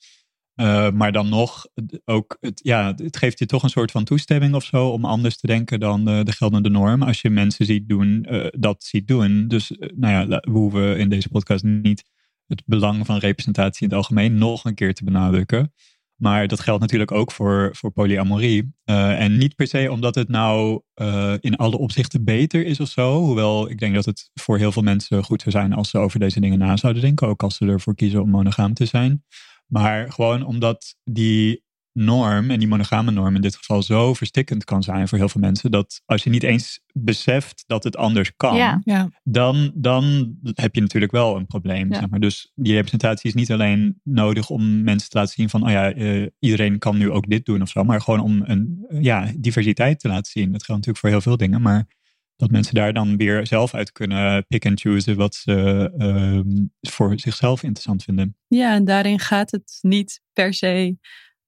[0.55, 1.65] Eh, maar dan nog,
[2.05, 5.37] ook, het, ja, het geeft je toch een soort van toestemming of zo om anders
[5.37, 7.03] te denken dan de, de geldende norm.
[7.03, 9.47] Als je mensen ziet doen, eh, dat ziet doen.
[9.47, 12.03] Dus eh, nou ja, we hoeven in deze podcast niet
[12.47, 15.71] het belang van representatie in het algemeen nog een keer te benadrukken.
[16.15, 18.73] Maar dat geldt natuurlijk ook voor, voor polyamorie.
[18.83, 22.87] Eh, en niet per se omdat het nou eh, in alle opzichten beter is of
[22.87, 23.19] zo.
[23.19, 26.19] Hoewel ik denk dat het voor heel veel mensen goed zou zijn als ze over
[26.19, 27.27] deze dingen na zouden denken.
[27.27, 29.23] Ook als ze ervoor kiezen om monogaam te zijn.
[29.67, 31.63] Maar gewoon omdat die
[31.97, 35.41] norm, en die monogame norm in dit geval, zo verstikkend kan zijn voor heel veel
[35.41, 35.71] mensen.
[35.71, 38.81] Dat als je niet eens beseft dat het anders kan, Ja.
[38.83, 39.09] Ja.
[39.23, 41.91] dan, dan heb je natuurlijk wel een probleem.
[41.91, 41.99] Ja.
[41.99, 42.19] Zeg maar.
[42.19, 45.91] Dus die representatie is niet alleen nodig om mensen te laten zien van, oh ja,
[45.91, 47.83] eh, iedereen kan nu ook dit doen of zo.
[47.83, 50.51] Maar gewoon om een ja, diversiteit te laten zien.
[50.51, 51.61] Dat geldt natuurlijk voor heel veel dingen.
[51.61, 51.87] Maar
[52.35, 57.19] dat mensen daar dan weer zelf uit kunnen pick and choose wat ze ehm, voor
[57.19, 58.37] zichzelf interessant vinden.
[58.47, 60.97] Ja, en daarin gaat het niet per se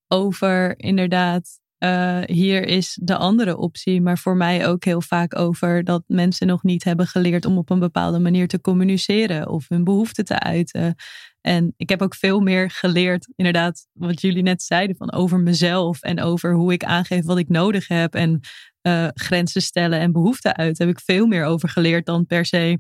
[0.08, 5.84] over inderdaad, eh, hier is de andere optie, maar voor mij ook heel vaak over
[5.84, 9.84] dat mensen nog niet hebben geleerd om op een bepaalde manier te communiceren of hun
[9.84, 10.96] behoeften te uiten.
[11.42, 16.02] En ik heb ook veel meer geleerd, inderdaad, wat jullie net zeiden, van over mezelf
[16.02, 18.40] en over hoe ik aangeef wat ik nodig heb en
[18.88, 20.78] eh, grenzen stellen en behoeften uit.
[20.78, 22.80] Heb ik veel meer over geleerd dan per se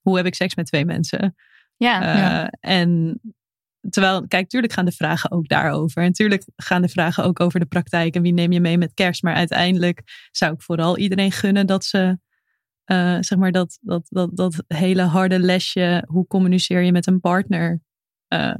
[0.00, 1.34] hoe heb ik seks met twee mensen.
[1.76, 2.02] ja.
[2.02, 2.50] Eh, Ja.
[2.60, 3.20] En
[3.90, 6.02] terwijl, kijk, tuurlijk gaan de vragen ook daarover.
[6.02, 8.94] En tuurlijk gaan de vragen ook over de praktijk en wie neem je mee met
[8.94, 9.22] kerst.
[9.22, 12.18] Maar uiteindelijk zou ik vooral iedereen gunnen dat ze,
[12.84, 17.20] eh, zeg maar, dat, dat, dat, dat hele harde lesje, hoe communiceer je met een
[17.20, 17.80] partner,
[18.26, 18.58] eh,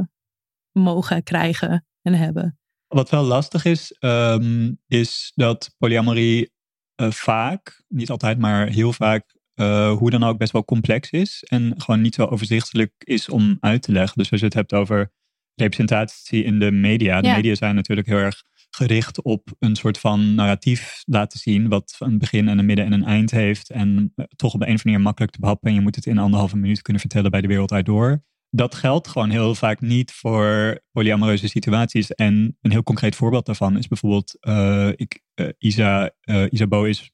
[0.73, 2.59] mogen krijgen en hebben.
[2.87, 6.53] Wat wel lastig is, ehm, is dat polyamorie
[6.99, 11.45] eh, vaak, niet altijd, maar heel vaak, eh, hoe dan ook best wel complex is.
[11.49, 14.19] En gewoon niet zo overzichtelijk is om uit te leggen.
[14.19, 15.13] Dus als je het hebt over
[15.55, 17.21] representatie in de media.
[17.21, 17.35] De Ja.
[17.35, 21.69] media zijn natuurlijk heel erg gericht op een soort van narratief laten zien.
[21.69, 23.71] Wat een begin en een midden en een eind heeft.
[23.71, 25.69] En eh, toch op de een of andere manier makkelijk te behappen.
[25.69, 28.75] En je moet het in anderhalve minuut kunnen vertellen bij de wereld uit door dat
[28.75, 32.15] geldt gewoon heel vaak niet voor polyamoreuze situaties.
[32.15, 36.11] En een heel concreet voorbeeld daarvan is bijvoorbeeld, eh, ik, eh, Isa,
[36.51, 37.11] Isabeau is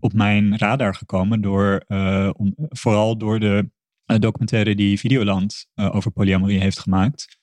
[0.00, 1.84] op mijn radar gekomen door,
[2.68, 3.70] vooral door de
[4.18, 7.37] documentaire die Videoland over polyamorie heeft gemaakt.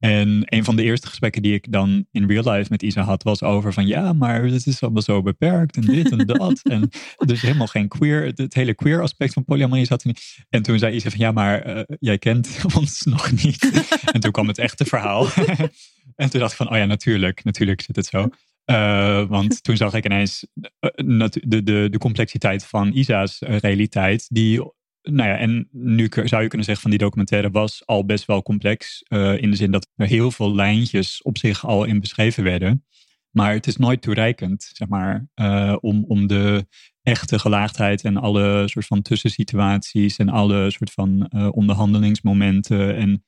[0.00, 3.22] En een van de eerste gesprekken die ik dan in real life met Isa had,
[3.22, 6.60] was over van ja, maar het is allemaal zo beperkt en dit en dat.
[6.74, 10.44] en dus helemaal geen queer, het, hele queer aspect van polyamorie zat er niet.
[10.48, 13.88] En toen zei Isa van ja, maar uh, jij kent ons nog niet.
[14.12, 15.26] en toen kwam het echte verhaal.
[16.16, 18.28] en toen dacht ik van oh ja, natuurlijk, natuurlijk zit het zo.
[18.66, 20.46] Uh, want toen zag ik ineens
[20.80, 24.62] de, de, de complexiteit van Isa's realiteit, die
[25.02, 28.42] nou ja, en nu zou je kunnen zeggen van die documentaire was al best wel
[28.42, 29.04] complex.
[29.08, 32.84] Uh, in de zin dat er heel veel lijntjes op zich al in beschreven werden.
[33.30, 36.66] Maar het is nooit toereikend, zeg maar, uh, om, om de
[37.02, 43.24] echte gelaagdheid en alle soort van tussensituaties en alle soort van uh, onderhandelingsmomenten en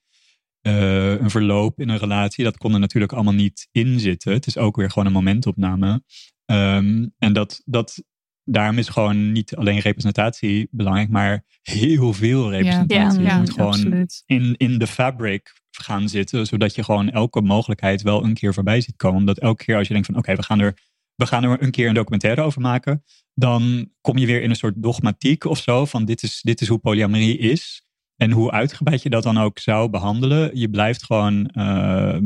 [0.62, 4.32] een verloop in een relatie, dat kon er natuurlijk allemaal niet in zitten.
[4.32, 6.02] Het is ook weer gewoon een momentopname.
[6.46, 8.02] Um, en dat, dat
[8.44, 13.22] daarom is gewoon niet alleen representatie belangrijk, maar heel veel representatie.
[13.22, 18.02] Ja, je moet gewoon in, in de fabric gaan zitten, zodat je gewoon elke mogelijkheid
[18.02, 19.18] wel een keer voorbij ziet komen.
[19.18, 21.70] Omdat elke keer als je denkt van oké, we gaan er we gaan er een
[21.70, 23.04] keer een documentaire over maken,
[23.34, 26.68] dan kom je weer in een soort dogmatiek of zo van dit is, dit is
[26.68, 27.86] hoe polyamorie is.
[28.16, 32.16] En hoe uitgebreid je dat dan ook zou behandelen, je blijft gewoon uh,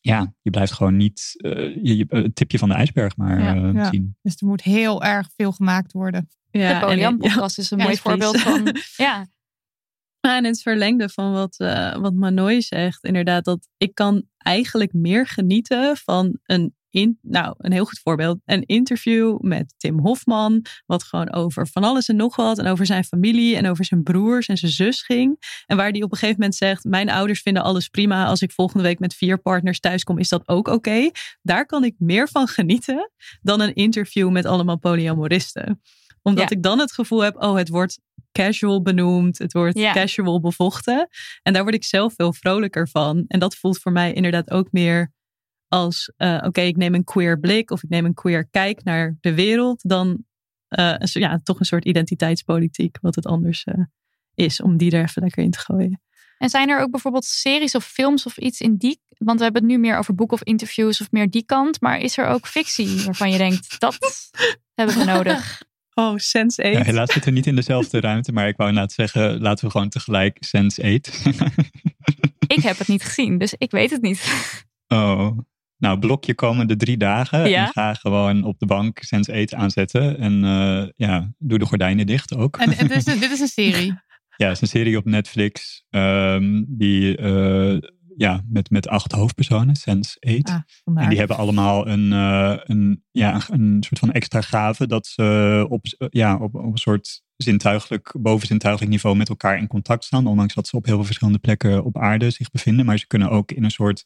[0.00, 3.74] ja, je blijft gewoon niet uh, je, het tipje van de ijsberg maar ja, uh,
[3.74, 3.90] ja.
[3.90, 4.16] zien.
[4.22, 6.28] Dus er moet heel erg veel gemaakt worden.
[6.50, 8.76] Ja, de Polian-podcast is een mooi voorbeeld van...
[8.96, 9.26] Ja.
[10.20, 14.92] En in het verlengde van wat, uh, wat Manoy zegt, inderdaad, dat ik kan eigenlijk
[14.92, 18.38] meer genieten van een in, nou, een heel goed voorbeeld.
[18.44, 20.64] Een interview met Tim Hofman.
[20.86, 22.58] Wat gewoon over van alles en nog wat.
[22.58, 25.36] En over zijn familie en over zijn broers en zijn zus ging.
[25.66, 28.26] En waar die op een gegeven moment zegt: Mijn ouders vinden alles prima.
[28.26, 31.10] Als ik volgende week met vier partners thuiskom, is dat ook oké.
[31.42, 33.10] Daar kan ik meer van genieten
[33.42, 35.80] dan een interview met allemaal polyamoristen
[36.22, 38.00] omdat ik dan het gevoel heb, oh, het wordt
[38.32, 41.08] casual benoemd, het wordt casual bevochten.
[41.42, 43.24] En daar word ik zelf veel vrolijker van.
[43.28, 45.12] En dat voelt voor mij inderdaad ook meer
[45.70, 49.16] als uh, oké, ik neem een queer blik of ik neem een queer kijk naar
[49.20, 50.24] de wereld, dan
[50.68, 53.84] uh, ja, toch een soort identiteitspolitiek, wat het anders uh,
[54.34, 56.02] is, om die er even lekker in te gooien.
[56.38, 59.62] En zijn er ook bijvoorbeeld series of films of iets in die, want we hebben
[59.62, 62.46] het nu meer over boeken of interviews of meer die kant, maar is er ook
[62.46, 63.98] fictie waarvan je denkt, dat
[64.74, 65.62] hebben we nodig?
[65.94, 66.72] Oh, Sense 8.
[66.72, 69.70] Ja, helaas zitten we niet in dezelfde ruimte, maar ik wou inderdaad zeggen, laten we
[69.70, 71.26] gewoon tegelijk Sense 8.
[72.56, 74.32] ik heb het niet gezien, dus ik weet het niet.
[74.88, 75.38] Oh,
[75.80, 77.48] nou, blokje komende drie dagen.
[77.48, 77.66] Ja.
[77.66, 80.18] En ga gewoon op de bank Sense eten aanzetten.
[80.18, 82.56] En uh, ja, doe de gordijnen dicht ook.
[82.56, 83.98] En, en dit, is een, dit is een serie?
[84.40, 85.84] ja, het is een serie op Netflix.
[85.90, 87.78] Um, die, uh,
[88.16, 90.48] ja, met, met acht hoofdpersonen, Sense 8.
[90.48, 94.86] Ah, en die hebben allemaal een, uh, een, ja, een soort van extra gave.
[94.86, 100.04] Dat ze op, ja, op, op een soort zintuigelijk, bovenzintuigelijk niveau met elkaar in contact
[100.04, 100.26] staan.
[100.26, 102.86] Ondanks dat ze op heel veel verschillende plekken op aarde zich bevinden.
[102.86, 104.04] Maar ze kunnen ook in een soort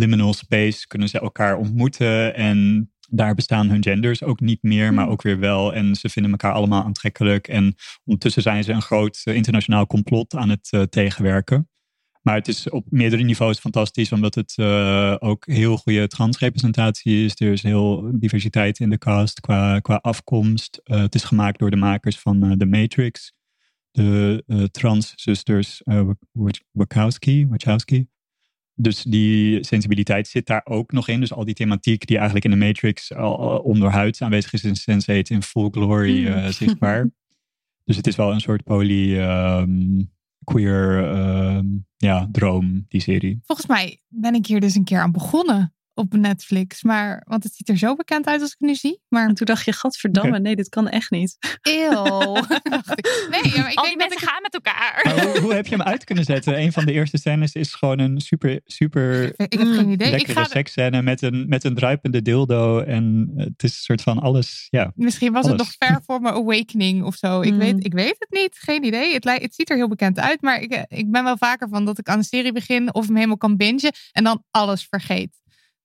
[0.00, 2.34] liminal space kunnen ze elkaar ontmoeten.
[2.34, 5.12] En daar bestaan hun genders ook niet meer, maar hmm.
[5.12, 5.74] ook weer wel.
[5.74, 7.48] En ze vinden elkaar allemaal aantrekkelijk.
[7.48, 7.74] En
[8.04, 11.68] ondertussen zijn ze een groot eh, internationaal complot aan het uh, tegenwerken.
[12.22, 17.40] Maar het is op meerdere niveaus fantastisch, omdat het uh, ook heel goede transrepresentatie is.
[17.40, 20.80] Er is heel diversiteit in de cast qua, qua afkomst.
[20.84, 23.32] Uh, het is gemaakt door de makers van The Matrix.
[23.90, 25.82] De transzusters
[26.72, 27.46] Wachowski.
[27.46, 28.08] Wachowski
[28.82, 31.20] dus die sensibiliteit zit daar ook nog in.
[31.20, 35.22] Dus al die thematiek die eigenlijk in de Matrix al onderhuids aanwezig is in Sense8
[35.22, 37.10] in full glory uh, zichtbaar.
[37.84, 40.10] dus het is wel een soort poly um,
[40.44, 43.40] queer um, ja, droom, die serie.
[43.44, 46.82] Volgens mij ben ik hier dus een keer aan begonnen op Netflix.
[46.82, 49.00] Maar, want het ziet er zo bekend uit als ik het nu zie.
[49.08, 51.36] Maar en toen dacht je, gadverdamme, nee, dit kan echt niet.
[51.62, 52.34] Eeuw.
[53.34, 54.28] nee, maar ik Al die mensen ik...
[54.28, 55.00] gaan met elkaar.
[55.02, 56.60] hoe, hoe, heb je hem uit kunnen zetten?
[56.60, 60.10] Een van de eerste scènes is gewoon een super, super ik heb geen idee.
[60.10, 60.44] lekkere ik ga...
[60.44, 62.80] seksscène met een, met een druipende dildo.
[62.80, 64.92] En het is een soort van alles, ja.
[64.94, 67.40] Misschien was het nog ver voor mijn awakening of zo.
[67.40, 67.80] Ik, weet, mm.
[67.82, 69.12] ik weet het niet, geen idee.
[69.12, 70.42] Het, lijkt, het ziet er heel bekend uit.
[70.42, 73.14] Maar ik, ik ben wel vaker van dat ik aan een serie begin of hem
[73.14, 73.68] helemaal kan bingen.
[74.12, 75.39] En dan alles vergeet.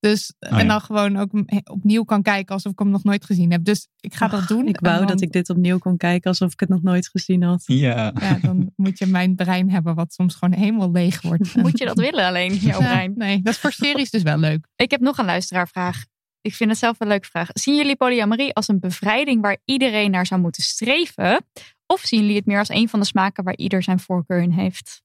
[0.06, 1.30] Dus, oh, en dan gewoon ook
[1.64, 3.64] opnieuw kan kijken alsof ik hem nog nooit gezien heb.
[3.64, 4.68] Dus ik ga dat doen.
[4.68, 7.64] Ik wou dat ik dit opnieuw kon kijken alsof ik het nog nooit gezien had.
[7.65, 8.14] Ja.
[8.19, 11.56] ja dan moet je mijn brein hebben wat soms gewoon helemaal leeg wordt.
[11.64, 13.14] Moet je dat willen alleen, jouw brein?
[13.15, 14.68] Nee, dat is voor series dus wel leuk.
[14.76, 16.06] Ik heb nog een luisteraarvraag.
[16.41, 17.49] Ik vind het zelf een leuke vraag.
[17.53, 21.45] Zien jullie polyamorie als een bevrijding waar iedereen naar zou moeten streven?
[21.86, 24.52] Of zien jullie het meer als een van de smaken waar ieder zijn voorkeur in
[24.52, 25.03] heeft?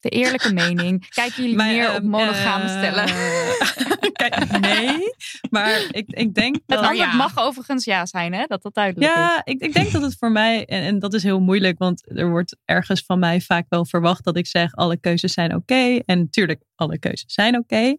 [0.00, 1.08] De eerlijke mening.
[1.08, 3.04] Kijken jullie Maar, meer op ehm, monogame eh, stellen?
[4.20, 5.14] kijk, nee,
[5.50, 6.78] maar ik, ik denk Het dat...
[6.78, 8.44] antwoord mag overigens ja zijn, hè?
[8.46, 9.18] Dat dat duidelijk is.
[9.18, 12.16] Ja, ik, ik denk dat het voor mij, en, en dat is heel moeilijk, want
[12.18, 15.98] er wordt ergens van mij vaak wel verwacht dat ik zeg: alle keuzes zijn oké.
[16.04, 17.96] En natuurlijk, alle keuzes zijn oké.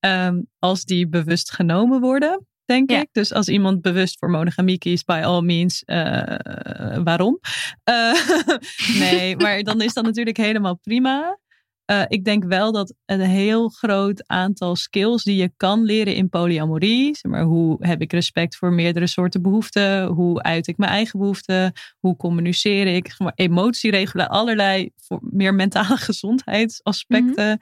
[0.00, 3.00] Ehm, als die bewust genomen worden, denk Ja.
[3.00, 3.08] ik.
[3.12, 7.38] Dus als iemand bewust voor monogamie kiest, by all means, eh, waarom?
[7.84, 8.12] Eh,
[8.98, 11.40] nee, maar dan is dat natuurlijk helemaal prima.
[11.84, 16.28] Eh, ik denk wel dat een heel groot aantal skills die je kan leren in
[16.28, 17.16] polyamorie.
[17.16, 20.06] Zeg maar hoe heb ik respect voor meerdere soorten behoeften?
[20.06, 21.72] Hoe uit ik mijn eigen behoeften?
[21.98, 23.06] Hoe communiceer ik?
[23.08, 27.58] Zeg maar, emotieregelen, allerlei voor meer mentale gezondheidsaspecten.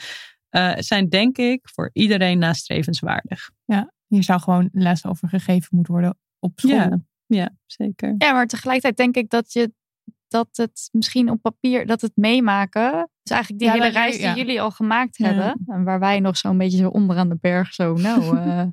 [0.50, 3.50] eh, zijn denk ik voor iedereen nastrevenswaardig.
[4.10, 6.74] Hier zou gewoon les over gegeven moeten worden op school.
[6.74, 7.00] Ja.
[7.26, 8.14] Ja, zeker.
[8.18, 9.72] Ja, maar tegelijkertijd denk ik dat je
[10.28, 12.90] dat het misschien op papier, dat het meemaken,
[13.22, 14.34] dus eigenlijk die Ja, hele reis die ja.
[14.34, 15.26] jullie al gemaakt Ja.
[15.26, 18.66] hebben, en waar wij nog zo'n beetje zo onderaan de berg zo, nou, eh,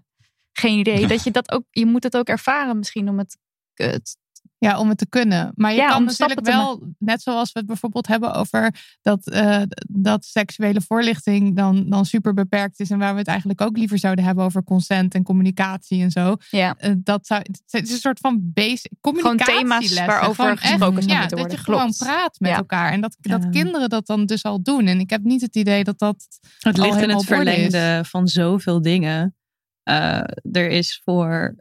[0.51, 3.37] geen idee, dat je dat ook, je moet het ook ervaren misschien om het,
[3.73, 4.17] het
[4.59, 5.51] Ja, om het te kunnen.
[5.55, 9.61] Maar je Ja, kan natuurlijk wel, net zoals we het bijvoorbeeld hebben over dat, eh,
[9.87, 12.89] dat seksuele voorlichting dan, dan super beperkt is.
[12.89, 16.35] En waar we het eigenlijk ook liever zouden hebben over consent en communicatie en zo.
[16.49, 19.53] ja, Eh, dat zou, het is een soort van basic communicatie.
[19.57, 22.57] thema's waarover gesproken zou ja, dat worden, je gewoon praat met Ja.
[22.57, 22.91] elkaar.
[22.91, 23.49] En dat, dat Ja.
[23.49, 24.87] kinderen dat dan dus al doen.
[24.87, 26.27] En ik heb niet het idee dat dat
[26.59, 27.25] Het al ligt in het is.
[27.25, 29.35] verlengde van zoveel dingen.
[29.83, 30.19] Eh,
[30.51, 31.55] er is voor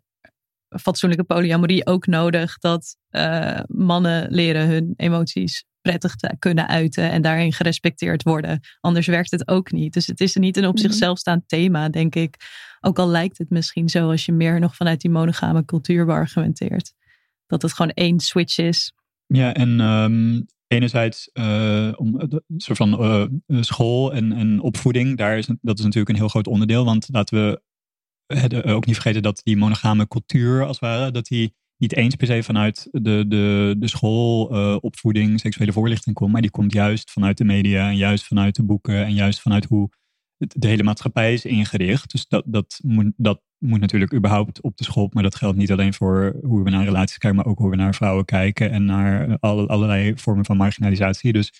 [0.78, 7.23] fatsoenlijke polyamorie ook nodig dat eh, mannen leren hun emoties prettig te kunnen uiten en
[7.23, 8.61] daarin gerespecteerd worden.
[8.81, 9.93] Anders werkt het ook niet.
[9.93, 10.82] Dus het is niet een op Mhm.
[10.82, 12.36] zichzelf staand thema, denk ik.
[12.81, 16.93] Ook al lijkt het misschien zo als je meer nog vanuit die monogame cultuur beargumenteert.
[17.47, 18.93] Dat het gewoon één switch is.
[19.27, 24.32] Ja, en ehm, enerzijds eh, om, eh, de- een soort van eh, eh, school en,
[24.32, 26.85] en opvoeding, daar is, dat is natuurlijk een heel groot onderdeel.
[26.85, 27.57] Want laten we eh,
[28.65, 32.27] ook niet vergeten dat die monogame cultuur, als het ware, dat die niet eens per
[32.27, 37.11] se vanuit de, de, de school, eh, opvoeding, seksuele voorlichting komt, maar die komt juist
[37.11, 39.89] vanuit de media en juist vanuit de boeken en juist vanuit hoe
[40.39, 42.11] het- de hele maatschappij is ingericht.
[42.11, 45.11] Dus dat, dat, moet, dat moet natuurlijk überhaupt op de school.
[45.12, 47.77] Maar dat geldt niet alleen voor hoe we naar relaties kijken, maar ook hoe we
[47.77, 51.32] naar vrouwen kijken en naar eh, alle, allerlei vormen van marginalisatie.
[51.32, 51.53] Dus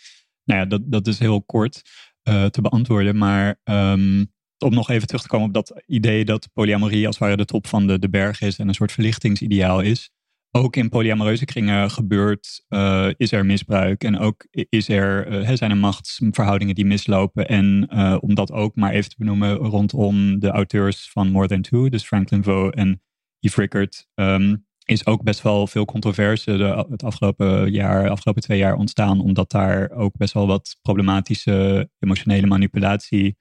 [0.44, 1.82] nou ja, dat, dat is heel kort
[2.22, 3.16] eh, te beantwoorden.
[3.18, 4.24] Maar ehm,
[4.58, 7.44] om nog even terug te komen op dat idee dat polyamorie als het ware de
[7.44, 10.10] top van de, de berg is en een soort verlichtingsideaal is.
[10.50, 15.70] Ook in polyamoreuze kringen gebeurt, eh, is er misbruik en ook is er, eh, zijn
[15.70, 17.48] er machtsverhoudingen die mislopen.
[17.48, 21.62] En eh, om dat ook maar even te benoemen rondom de auteurs van More Than
[21.62, 23.02] Two, dus Franklin Vo en
[23.40, 28.58] Eve Rickert, ehm, is ook best wel veel controverse de, het afgelopen jaar, afgelopen twee
[28.58, 33.36] jaar ontstaan, omdat daar ook best wel wat problematische emotionele manipulatie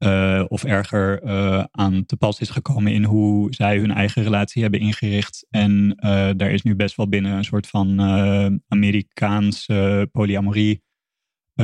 [0.00, 4.62] eh, of erger eh, aan te pas is gekomen in hoe zij hun eigen relatie
[4.62, 5.46] hebben ingericht.
[5.50, 8.00] En eh, daar is nu best wel binnen een soort van
[8.68, 10.82] Amerikaanse polyamorie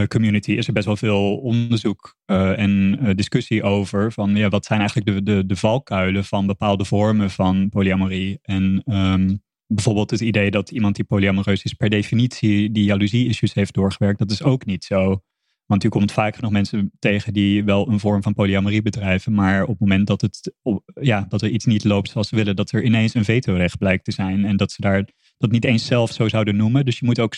[0.09, 5.09] community is er best wel veel onderzoek en discussie over van ja, wat zijn eigenlijk
[5.09, 8.39] de, de, de valkuilen van bepaalde vormen van polyamorie.
[8.43, 9.37] En ehm,
[9.67, 14.31] bijvoorbeeld het idee dat iemand die polyamoreus is per definitie die jaloezie-issues heeft doorgewerkt, dat
[14.31, 15.23] is ook niet zo.
[15.67, 19.63] Want u komt vaak nog mensen tegen die wel een vorm van polyamorie bedrijven, maar
[19.63, 20.55] op het moment dat, het,
[21.01, 24.05] ja, dat er iets niet loopt zoals ze willen, dat er ineens een vetorecht blijkt
[24.05, 26.85] te zijn en dat ze daar dat niet eens zelf zo zouden noemen.
[26.85, 27.35] Dus je moet ook,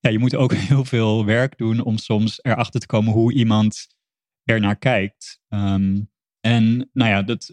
[0.00, 3.86] ja, je moet ook heel veel werk doen om soms erachter te komen hoe iemand
[4.44, 5.40] er naar kijkt.
[5.48, 6.00] Ehm,
[6.40, 7.52] en nou ja, dat,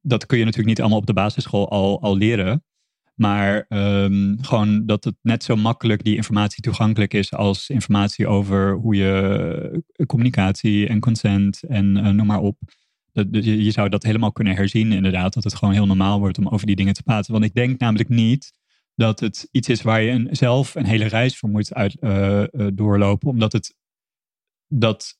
[0.00, 2.64] dat kun je natuurlijk niet allemaal op de basisschool al, al leren.
[3.20, 8.74] Maar ehm, gewoon dat het net zo makkelijk die informatie toegankelijk is als informatie over
[8.74, 12.58] hoe je eh, communicatie en consent en eh, noem maar op.
[13.12, 15.34] Dat, je, zou dat helemaal kunnen herzien, inderdaad.
[15.34, 17.32] Dat het gewoon heel normaal wordt om over die dingen te praten.
[17.32, 18.52] Want ik denk namelijk niet
[18.94, 22.44] dat het iets is waar je een, zelf een hele reis voor moet uit, eh,
[22.74, 23.28] doorlopen.
[23.28, 23.76] Omdat het
[24.68, 25.18] dat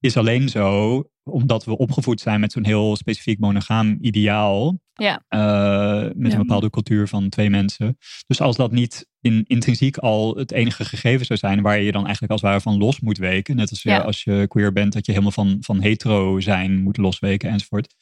[0.00, 4.78] is alleen zo omdat we opgevoed zijn met zo'n heel specifiek monogaam ideaal.
[4.98, 5.24] Ja.
[5.28, 6.38] Eh, met Ja.
[6.38, 7.96] een bepaalde cultuur van twee mensen.
[8.26, 11.92] Dus als dat niet in, intrinsiek al het enige gegeven zou zijn waar je je
[11.92, 13.56] dan eigenlijk als het ware van los moet weken.
[13.56, 13.98] Net als je, Ja.
[13.98, 17.94] als je queer bent, dat je helemaal van, van hetero zijn moet losweken enzovoort.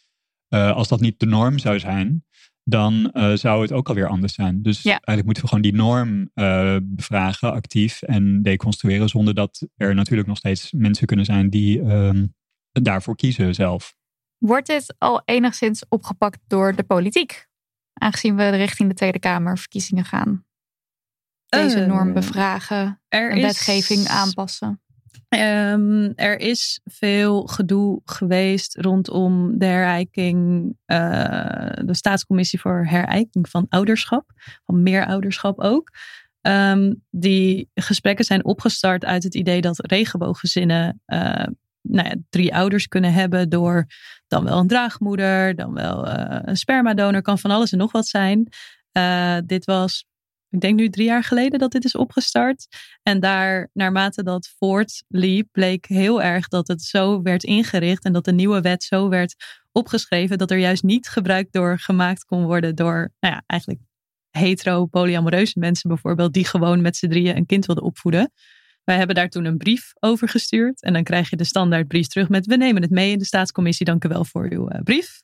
[0.48, 2.24] Eh, als dat niet de norm zou zijn,
[2.64, 4.62] dan eh, zou het ook alweer anders zijn.
[4.62, 4.90] Dus Ja.
[4.90, 10.28] eigenlijk moeten we gewoon die norm eh, bevragen, actief en deconstrueren, zonder dat er natuurlijk
[10.28, 12.26] nog steeds mensen kunnen zijn die ehm,
[12.72, 13.94] daarvoor kiezen zelf.
[14.38, 17.46] Wordt dit al enigszins opgepakt door de politiek?
[17.92, 20.44] Aangezien we richting de Tweede Kamerverkiezingen gaan.
[21.46, 24.80] Deze Eh, norm bevragen Er en is- wetgeving aanpassen.
[25.28, 30.98] Ehm, er is veel gedoe geweest rondom de herijking, eh,
[31.84, 34.30] de staatscommissie voor herijking van ouderschap,
[34.64, 35.90] van meer ouderschap ook.
[36.40, 41.46] Ehm, die gesprekken zijn opgestart uit het idee dat regenbooggezinnen uh,
[41.88, 43.86] nou ja, drie ouders kunnen hebben door
[44.26, 48.06] dan wel een draagmoeder, dan wel uh, een spermadonor, kan van alles en nog wat
[48.06, 48.48] zijn.
[49.46, 50.04] dit was
[50.50, 52.66] ik denk nu drie jaar geleden dat dit is opgestart.
[53.02, 58.24] En daar, naarmate dat voortliep, bleek heel erg dat het zo werd ingericht en dat
[58.24, 59.34] de nieuwe wet zo werd
[59.72, 63.80] opgeschreven dat er juist niet gebruik door gemaakt kon worden door, nou ja, eigenlijk
[64.30, 68.32] hetero, polyamoreuze mensen bijvoorbeeld, die gewoon met z'n drieën een kind wilden opvoeden.
[68.86, 70.82] Wij hebben daar toen een brief over gestuurd.
[70.82, 73.86] En dan krijg je de standaardbrief terug met: We nemen het mee in de staatscommissie.
[73.86, 75.22] Dank u wel voor uw uh, brief.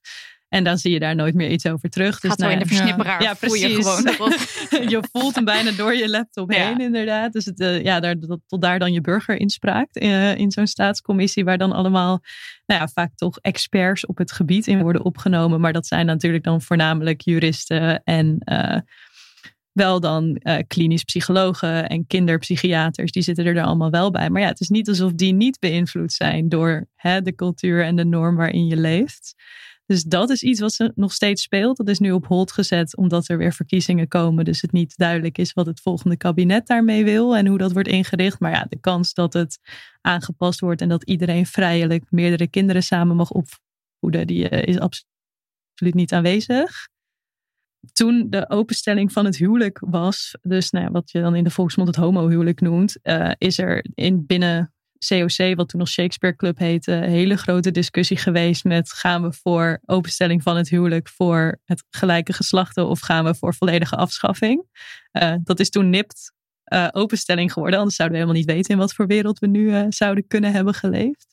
[0.48, 2.20] En dan zie je daar nooit meer iets over terug.
[2.20, 3.22] Dus Gaat nou, in de versnipperaar.
[3.22, 3.60] Ja, precies.
[3.60, 7.32] Je, gewoon je voelt hem bijna door je laptop heen, inderdaad.
[7.32, 8.14] Dus het, uh, ja, daar,
[8.46, 12.20] tot daar dan je burgerinspraak uh, in zo'n staatscommissie, waar dan allemaal,
[12.66, 15.60] nou ja, vaak toch experts op het gebied in worden opgenomen.
[15.60, 18.38] Maar dat zijn natuurlijk dan voornamelijk juristen en
[19.72, 23.12] wel dan uh, klinisch psychologen en kinderpsychiaters.
[23.12, 24.30] Die zitten er allemaal wel bij.
[24.30, 27.96] Maar ja, het is niet alsof die niet beïnvloed zijn door hè, de cultuur en
[27.96, 29.34] de norm waarin je leeft.
[29.86, 31.76] Dus dat is iets wat nog steeds speelt.
[31.76, 34.44] Dat is nu op hold gezet omdat er weer verkiezingen komen.
[34.44, 37.88] Dus het niet duidelijk is wat het volgende kabinet daarmee wil en hoe dat wordt
[37.88, 38.40] ingericht.
[38.40, 39.58] Maar ja, de kans dat het
[40.00, 45.94] aangepast wordt en dat iedereen vrijelijk meerdere kinderen samen mag opvoeden, die uh, is absoluut
[45.94, 46.90] niet aanwezig.
[47.92, 51.88] Toen de openstelling van het huwelijk was, dus nou wat je dan in de volksmond
[51.88, 54.74] het homohuwelijk noemt, uh, is er in binnen
[55.08, 59.32] COC, wat toen nog Shakespeare Club heette, een hele grote discussie geweest met gaan we
[59.32, 64.64] voor openstelling van het huwelijk voor het gelijke geslachten of gaan we voor volledige afschaffing.
[65.12, 66.32] Uh, dat is toen nipt
[66.72, 69.86] uh, openstelling geworden, anders zouden we helemaal niet weten in wat voor wereld we nu
[69.88, 71.26] zouden kunnen hebben geleefd.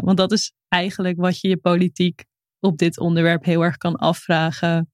[0.00, 2.24] want dat is eigenlijk wat je je politiek
[2.60, 4.90] op dit onderwerp heel erg kan afvragen.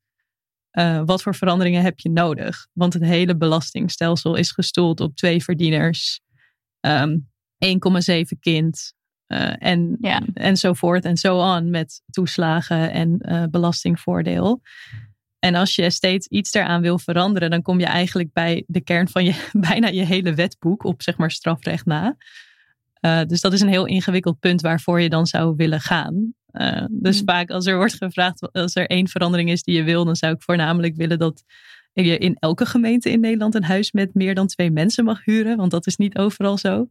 [1.05, 2.67] Wat voor veranderingen heb je nodig?
[2.73, 6.21] Want het hele belastingstelsel is gestoeld op twee verdieners.
[6.81, 7.29] Um,
[7.65, 8.95] 1,7 kind.
[9.29, 10.23] Uh, en, ja.
[10.35, 14.61] enzovoort en zo aan met toeslagen en uh, belastingvoordeel.
[15.39, 19.09] En als je steeds iets daaraan wil veranderen, dan kom je eigenlijk bij de kern
[19.09, 22.17] van je, bijna je hele wetboek op zeg maar strafrecht na.
[23.27, 26.35] Dus dat is een heel ingewikkeld punt waarvoor je dan zou willen gaan.
[26.91, 27.27] Dus mm.
[27.27, 30.35] vaak als er wordt gevraagd, als er één verandering is die je wil, dan zou
[30.35, 31.45] ik voornamelijk willen dat
[31.93, 35.57] je in elke gemeente in Nederland een huis met meer dan twee mensen mag huren.
[35.57, 36.87] Want dat is niet overal zo.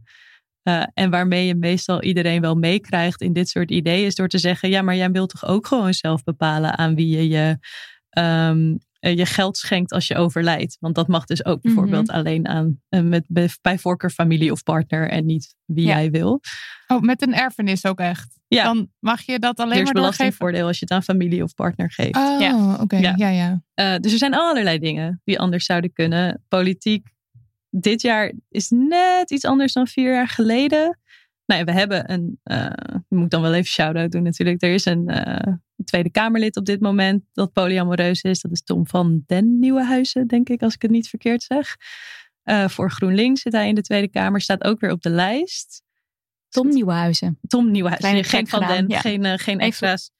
[0.63, 4.37] Uh, en waarmee je meestal iedereen wel meekrijgt in dit soort ideeën, is door te
[4.37, 7.57] zeggen: ja, maar jij wilt toch ook gewoon zelf bepalen aan wie je je,
[8.49, 10.77] um, je geld schenkt als je overlijdt.
[10.79, 12.15] Want dat mag dus ook bijvoorbeeld mhm.
[12.15, 13.25] alleen aan uh, met
[13.61, 16.41] bij voorkeur familie of partner en niet wie jij wil.
[16.87, 18.39] Oh, met een erfenis ook echt.
[18.47, 18.63] Ja.
[18.63, 22.15] Dan mag je dat alleen maar belastingvoordeel als je het aan familie of partner geeft.
[22.15, 22.77] Oh, ja.
[22.81, 22.97] oké.
[22.97, 23.13] Ja.
[23.15, 23.61] ja, ja.
[23.75, 26.43] Uh, dus er zijn allerlei dingen die anders zouden kunnen.
[26.47, 27.07] Politiek
[27.69, 30.99] dit jaar is net iets anders dan vier jaar geleden.
[31.45, 32.69] Nou ja, we hebben een, uh,
[33.09, 34.61] moet dan wel even shout-out doen natuurlijk.
[34.61, 35.53] Er is een uh,
[35.83, 38.41] Tweede Kamerlid op dit moment dat polyamoreus is.
[38.41, 41.75] Dat is Tom van den Nieuwenhuizen, denk ik, als ik het niet verkeerd zeg.
[42.43, 45.83] Uh, voor GroenLinks zit hij in de Tweede Kamer, staat ook weer op de lijst.
[46.49, 47.39] Tom Nieuwenhuizen.
[47.47, 50.11] Tom Nieuwenhuizen, geen van den, geen, geen extra's.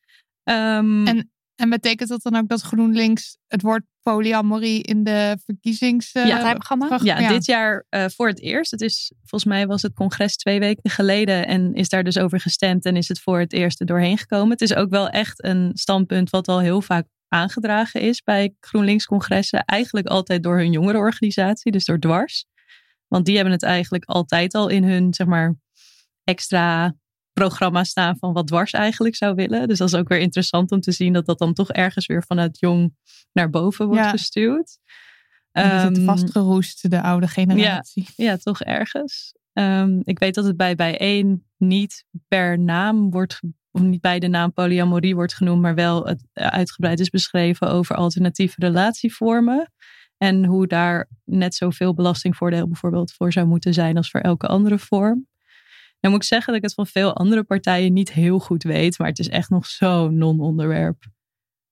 [0.43, 6.91] Um, en en betekent dat dan ook dat GroenLinks het woord polyamorie in de verkiezingsprogramma?
[6.91, 8.71] Uh, ja, ja, dit jaar uh, voor het eerst.
[8.71, 12.39] Het is, volgens mij was het congres twee weken geleden en is daar dus over
[12.39, 14.49] gestemd en is het voor het eerst er doorheen gekomen.
[14.49, 19.65] Het is ook wel echt een standpunt wat al heel vaak aangedragen is bij GroenLinks-congressen.
[19.65, 22.45] Eigenlijk altijd door hun jongerenorganisatie, dus door Dwars.
[23.07, 25.55] Want die hebben het eigenlijk altijd al in hun, zeg maar,
[26.25, 26.95] extra
[27.33, 29.67] programma staan van wat dwars eigenlijk zou willen.
[29.67, 32.23] Dus dat is ook weer interessant om te zien dat dat dan toch ergens weer
[32.23, 32.95] vanuit jong
[33.31, 34.77] naar boven wordt gestuurd.
[35.51, 38.07] Um, het ehm, vastgeroest, de oude generatie.
[38.15, 39.33] Ja, ja toch ergens.
[39.53, 43.39] Um, ik weet dat het bij bijeen niet per naam wordt,
[43.71, 47.95] of niet bij de naam polyamorie wordt genoemd, maar wel het uitgebreid is beschreven over
[47.95, 49.71] alternatieve relatievormen.
[50.17, 54.79] En hoe daar net zoveel belastingvoordeel bijvoorbeeld voor zou moeten zijn als voor elke andere
[54.79, 55.27] vorm.
[56.05, 58.97] Dan moet ik zeggen dat ik het van veel andere partijen niet heel goed weet,
[58.99, 61.03] maar het is echt nog zo'n non-onderwerp.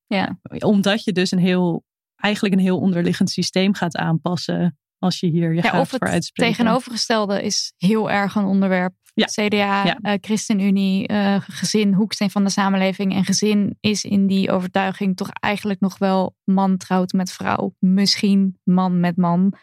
[0.07, 0.39] Ja.
[0.60, 1.84] Omdat je dus een heel,
[2.15, 6.53] eigenlijk een heel onderliggend systeem gaat aanpassen als je hier je ja, gaat voor uitspreken.
[6.55, 8.93] tegenovergestelde is heel erg een onderwerp.
[9.14, 9.26] Ja.
[9.26, 9.97] CDA, ja.
[10.01, 13.14] Uh, ChristenUnie, uh, gezin, hoeksteen van de samenleving.
[13.15, 17.76] En gezin is in die overtuiging toch eigenlijk nog wel man trouwt met vrouw.
[17.80, 19.53] Misschien man met man.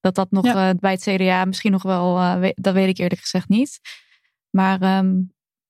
[0.00, 0.68] Dat dat nog Ja.
[0.68, 3.80] eh, bij het CDA misschien nog wel, eh, we- dat weet ik eerlijk gezegd niet.
[4.56, 5.14] Maar ehm,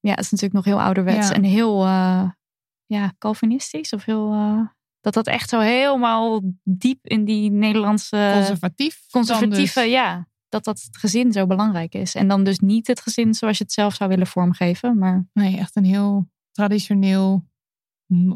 [0.00, 1.34] ja, het is natuurlijk nog heel ouderwets Ja.
[1.34, 2.30] en heel eh,
[2.86, 3.92] ja, Calvinistisch.
[3.92, 4.60] Of heel, eh,
[5.00, 9.06] dat dat echt zo helemaal diep in die Nederlandse Conservatief.
[9.10, 9.90] conservatieve, dus.
[9.90, 12.14] ja, dat dat het gezin zo belangrijk is.
[12.14, 15.56] En dan dus niet het gezin zoals je het zelf zou willen vormgeven, maar Nee,
[15.58, 17.44] echt een heel traditioneel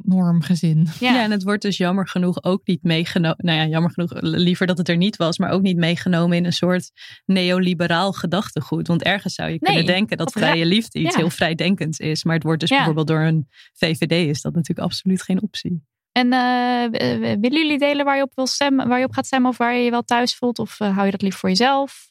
[0.03, 0.87] normgezin.
[1.01, 1.13] ja.
[1.15, 1.23] Ja.
[1.23, 3.37] en het wordt dus jammer genoeg ook niet meegenomen.
[3.41, 6.45] Nou ja, jammer genoeg, liever dat het er niet was, maar ook niet meegenomen in
[6.45, 6.91] een soort
[7.25, 8.87] neoliberaal gedachtegoed.
[8.87, 11.21] Want ergens zou je kunnen denken dat vrije liefde iets Ja.
[11.21, 12.25] heel vrijdenkends is.
[12.25, 12.77] Maar het wordt dus Ja.
[12.77, 15.83] bijvoorbeeld door een VVD is dat natuurlijk absoluut geen optie.
[16.13, 16.91] En eh,
[17.41, 19.75] willen jullie delen waar je op wil stemmen, waar je op gaat stemmen of waar
[19.77, 20.59] je je wel thuis voelt?
[20.59, 22.11] Of eh, hou je dat liever voor jezelf?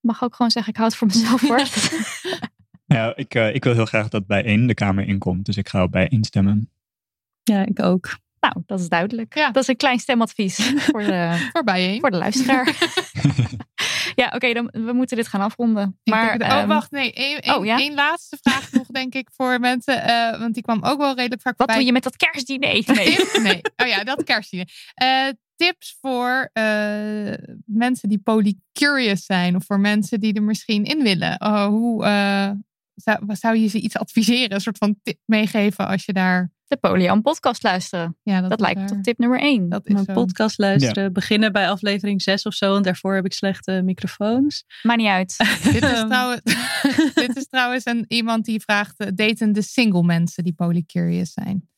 [0.00, 1.62] Mag ook gewoon zeggen, ik hou het voor mezelf hoor.
[2.86, 5.46] Ja, ik, eh, ik wil heel graag dat bij één de Kamer inkomt.
[5.46, 6.70] Dus ik ga op bij één stemmen.
[7.50, 8.16] Ja, ik ook.
[8.40, 9.34] nou, dat is duidelijk.
[9.34, 9.50] Ja.
[9.50, 10.56] Dat is een klein stemadvies
[10.90, 12.00] voor de, Voorbij één.
[12.00, 12.76] voor de luisteraar.
[14.14, 15.98] ja, oké, dan we moeten dit gaan afronden.
[16.04, 17.12] Maar, denk oh, ehm, wacht, nee.
[17.12, 17.78] één- één- oh, ja?
[17.78, 20.02] één laatste vraag nog, denk ik, voor mensen.
[20.02, 22.68] eh, want die kwam ook wel redelijk vaak wat doe je met dat kerstdiner?
[22.86, 23.16] Nee.
[23.42, 23.60] Nee.
[23.76, 24.68] Oh ja, dat kerstdiner.
[24.94, 27.32] Eh, tips voor eh,
[27.64, 29.56] mensen die polycurious zijn.
[29.56, 31.36] Of voor mensen die er misschien in willen.
[31.40, 32.50] Oh, hoe eh,
[33.26, 34.52] zou, je ze iets adviseren?
[34.54, 36.50] Een soort van tip meegeven als je daar...
[36.66, 38.16] De Polian podcast luisteren.
[38.22, 39.68] Ja, Dat, lijkt me toch tip nummer één.
[39.68, 40.12] Dat is Mijn zo.
[40.12, 42.76] podcast luisteren, beginnen bij aflevering 6 of zo.
[42.76, 44.64] En daarvoor heb ik slechte microfoons.
[44.82, 45.36] Maakt niet uit.
[45.72, 46.40] Dit is Ehm, trouwens,
[47.14, 51.68] dit is trouwens een, iemand die vraagt: eh, daten de single mensen die polycurious zijn?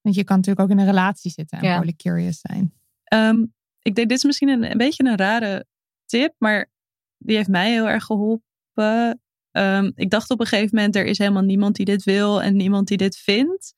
[0.00, 1.78] Want je kan natuurlijk ook in een relatie zitten en Ja.
[1.78, 2.72] polycurious zijn.
[3.04, 3.40] Ehm,
[3.82, 5.66] ik denk, dit is misschien een, een beetje een rare
[6.06, 6.70] tip, maar
[7.18, 9.20] die heeft mij heel erg geholpen.
[9.52, 12.56] Ehm, ik dacht op een gegeven moment, er is helemaal niemand die dit wil en
[12.56, 13.74] niemand die dit vindt.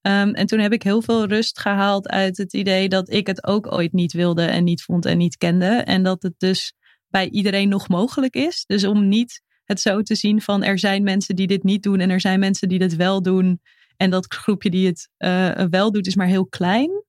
[0.00, 3.46] Ehm, en toen heb ik heel veel rust gehaald uit het idee dat ik het
[3.46, 5.66] ook ooit niet wilde en niet vond en niet kende.
[5.66, 6.74] En dat het dus
[7.08, 8.64] bij iedereen nog mogelijk is.
[8.66, 12.00] Dus om niet het zo te zien van er zijn mensen die dit niet doen
[12.00, 13.60] en er zijn mensen die dit wel doen.
[13.96, 17.04] En dat groepje die het eh, wel doet is maar heel klein.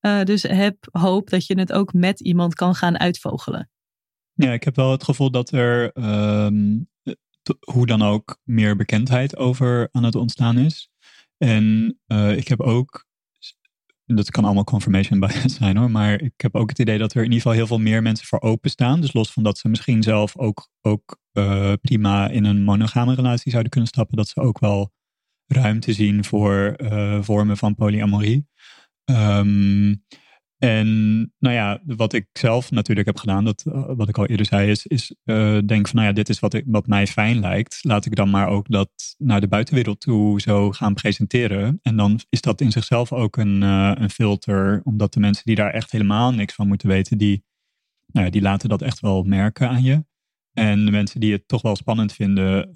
[0.00, 3.70] Uh, dus heb hoop dat je het ook met iemand kan gaan uitvogelen.
[4.32, 5.90] Ja, ik heb wel het gevoel dat er
[6.44, 6.88] um,
[7.60, 10.90] hoe dan ook meer bekendheid over aan het ontstaan is.
[11.38, 13.06] En uh, ik heb ook,
[14.04, 17.18] dat kan allemaal confirmation bias zijn hoor, maar ik heb ook het idee dat er
[17.18, 19.00] in ieder geval heel veel meer mensen voor openstaan.
[19.00, 23.50] Dus los van dat ze misschien zelf ook, ook uh, prima in een monogame relatie
[23.50, 24.92] zouden kunnen stappen, dat ze ook wel
[25.46, 28.46] ruimte zien voor uh, vormen van polyamorie.
[29.04, 30.04] Um,
[30.58, 34.46] en nou ja, wat ik zelf natuurlijk heb gedaan, dat, uh, wat ik al eerder
[34.46, 37.40] zei, is, is uh, denk van nou ja, dit is wat, ik, wat mij fijn
[37.40, 37.78] lijkt.
[37.82, 41.78] Laat ik dan maar ook dat naar de buitenwereld toe zo gaan presenteren.
[41.82, 45.54] En dan is dat in zichzelf ook een, uh, een filter, omdat de mensen die
[45.54, 47.44] daar echt helemaal niks van moeten weten, die,
[48.06, 50.04] nou ja, die laten dat echt wel merken aan je.
[50.52, 52.72] En de mensen die het toch wel spannend vinden,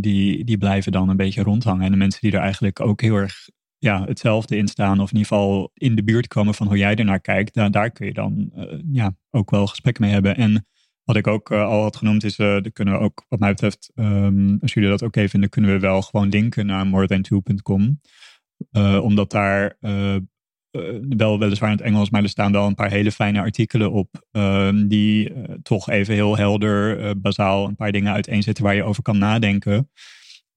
[0.00, 1.84] die, die blijven dan een beetje rondhangen.
[1.84, 5.16] En de mensen die er eigenlijk ook heel erg ja, hetzelfde in staan, of in
[5.16, 8.12] ieder geval in de buurt komen van hoe jij ernaar kijkt, daar, daar kun je
[8.12, 10.36] dan uh, ja, ook wel gesprek mee hebben.
[10.36, 10.66] En
[11.04, 13.92] wat ik ook uh, al had genoemd is, uh, kunnen we ook, wat mij betreft,
[13.94, 18.00] um, als jullie dat ook even vinden, kunnen we wel gewoon linken naar morethan2.com.
[19.00, 19.76] omdat daar
[21.08, 24.26] wel weliswaar in het Engels, maar er staan wel een paar hele fijne artikelen op,
[24.32, 25.32] um, die
[25.62, 29.90] toch even heel helder, bazaal een paar dingen uiteenzetten waar je over kan nadenken.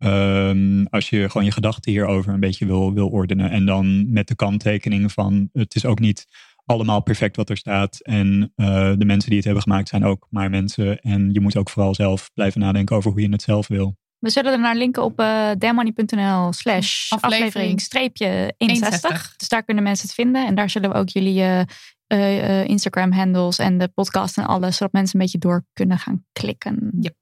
[0.05, 3.51] Um, als je gewoon je gedachten hierover een beetje wil, wil ordenen.
[3.51, 6.27] En dan met de kanttekening van het is ook niet
[6.65, 7.99] allemaal perfect wat er staat.
[7.99, 10.99] En uh, de mensen die het hebben gemaakt zijn ook maar mensen.
[10.99, 13.97] En je moet ook vooral zelf blijven nadenken over hoe je het zelf wil.
[14.19, 19.33] We zullen er naar linken op uh, demoney.nl slash aflevering streepje 61.
[19.37, 20.47] Dus daar kunnen mensen het vinden.
[20.47, 21.61] En daar zullen we ook jullie uh,
[22.07, 24.77] uh, Instagram handles en de podcast en alles.
[24.77, 26.91] Zodat mensen een beetje door kunnen gaan klikken.
[26.99, 27.15] Yep.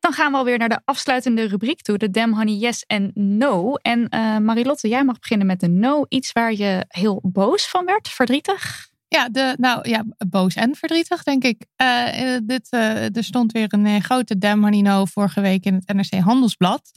[0.00, 1.98] Dan gaan we alweer naar de afsluitende rubriek toe.
[1.98, 3.74] De Damn Honey Yes en No.
[3.74, 6.04] En uh, Marilotte, jij mag beginnen met de No.
[6.08, 8.88] Iets waar je heel boos van werd, verdrietig.
[9.08, 11.66] Ja, de, nou ja, boos en verdrietig, denk ik.
[11.82, 15.92] Uh, dit, uh, er stond weer een grote Damn Honey No vorige week in het
[15.94, 16.90] NRC Handelsblad.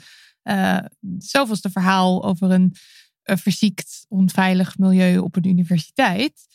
[0.43, 0.77] Uh,
[1.17, 2.75] zoveelste verhaal over een
[3.23, 6.47] verziekt, onveilig milieu op een universiteit.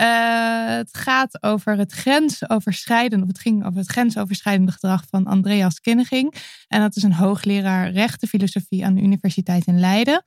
[0.00, 5.80] Uh, het gaat over het grensoverschrijdende, of het ging over het grensoverschrijdende gedrag van Andreas
[5.80, 6.34] Kinneging.
[6.68, 10.24] En dat is een hoogleraar rechtenfilosofie aan de Universiteit in Leiden.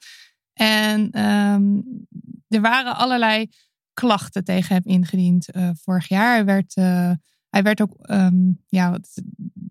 [0.54, 1.84] En um,
[2.48, 3.50] er waren allerlei
[3.94, 6.34] klachten tegen hem ingediend uh, vorig jaar.
[6.34, 7.12] Hij werd, uh,
[7.56, 9.00] hij werd ook, um, ja,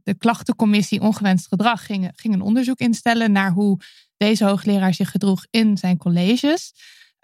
[0.03, 3.81] de klachtencommissie ongewenst gedrag ging, ging een onderzoek instellen naar hoe
[4.17, 6.73] deze hoogleraar zich gedroeg in zijn colleges.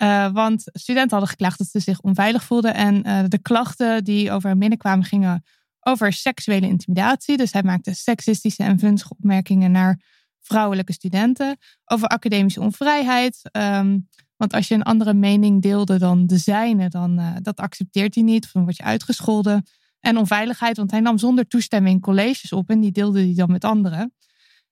[0.03, 2.75] Uh, want studenten hadden geklaagd dat ze zich onveilig voelden.
[2.75, 5.45] En uh, de klachten die over hem binnenkwamen gingen
[5.81, 7.37] over seksuele intimidatie.
[7.37, 10.01] Dus hij maakte seksistische en vunzige opmerkingen naar
[10.41, 11.57] vrouwelijke studenten.
[11.85, 13.41] Over academische onvrijheid.
[13.53, 18.15] Um, want als je een andere mening deelde dan de zijne, dan uh, dat accepteert
[18.15, 18.45] hij niet.
[18.45, 19.65] Of dan word je uitgescholden.
[20.01, 23.65] En onveiligheid, want hij nam zonder toestemming colleges op en die deelde hij dan met
[23.65, 24.15] anderen.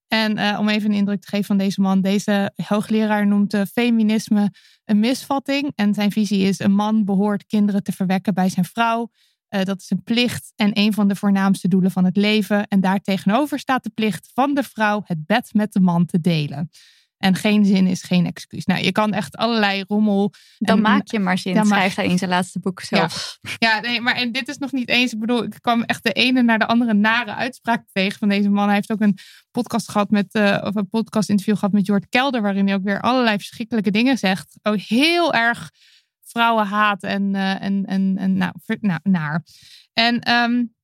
[0.08, 3.62] En uh, om even een indruk te geven van deze man, deze hoogleraar noemt uh,
[3.72, 4.52] feminisme
[4.84, 5.72] een misvatting.
[5.74, 9.10] En zijn visie is: een man behoort kinderen te verwekken bij zijn vrouw.
[9.50, 12.68] Uh, dat is een plicht en een van de voornaamste doelen van het leven.
[12.68, 16.70] En daartegenover staat de plicht van de vrouw het bed met de man te delen.
[17.18, 18.64] En geen zin is geen excuus.
[18.64, 20.32] Nou, je kan echt allerlei rommel.
[20.58, 23.38] Dan en, maak je maar zin, dan schrijft hij in zijn laatste boek zelf.
[23.40, 25.12] Ja, ja nee, maar en dit is nog niet eens.
[25.12, 28.48] Ik bedoel, ik kwam echt de ene naar de andere nare uitspraak tegen van deze
[28.48, 28.66] man.
[28.66, 29.18] Hij heeft ook een
[29.50, 32.84] podcast gehad met, uh, of een podcast interview gehad met Jort Kelder, waarin hij ook
[32.84, 34.58] weer allerlei verschrikkelijke dingen zegt.
[34.62, 35.70] Ook heel erg
[36.24, 39.44] vrouwenhaat en, uh, en, en, en nou, nou, naar.
[39.92, 40.76] En um,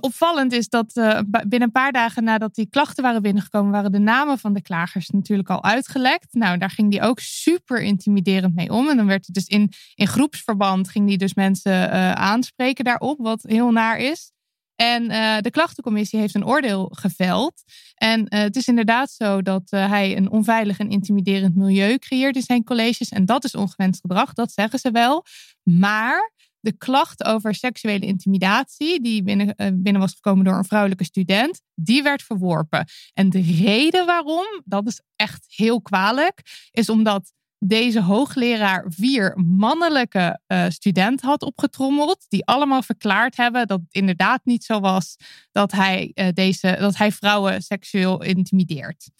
[0.00, 3.98] Opvallend is dat uh, binnen een paar dagen nadat die klachten waren binnengekomen, waren de
[3.98, 6.26] namen van de klagers natuurlijk al uitgelekt.
[6.30, 8.88] Nou, daar ging die ook super intimiderend mee om.
[8.88, 13.18] En dan werd het dus in, in groepsverband, ging die dus mensen uh, aanspreken daarop,
[13.18, 14.32] wat heel naar is.
[14.76, 17.62] En uh, de klachtencommissie heeft een oordeel geveld.
[17.94, 22.64] En het is inderdaad zo dat hij een onveilig en intimiderend milieu creëert in zijn
[22.64, 23.08] colleges.
[23.08, 25.24] En dat is ongewenst gedrag, dat zeggen ze wel.
[25.62, 26.32] Maar
[26.68, 31.60] de klacht over seksuele intimidatie, die binnen, uh, binnen was gekomen door een vrouwelijke student,
[31.74, 32.86] die werd verworpen.
[33.14, 40.40] En de reden waarom, dat is echt heel kwalijk, is omdat deze hoogleraar vier mannelijke
[40.46, 45.16] uh, studenten had opgetrommeld, die allemaal verklaard hebben dat het inderdaad niet zo was
[45.52, 49.10] dat hij, uh, deze, dat hij vrouwen seksueel intimideert.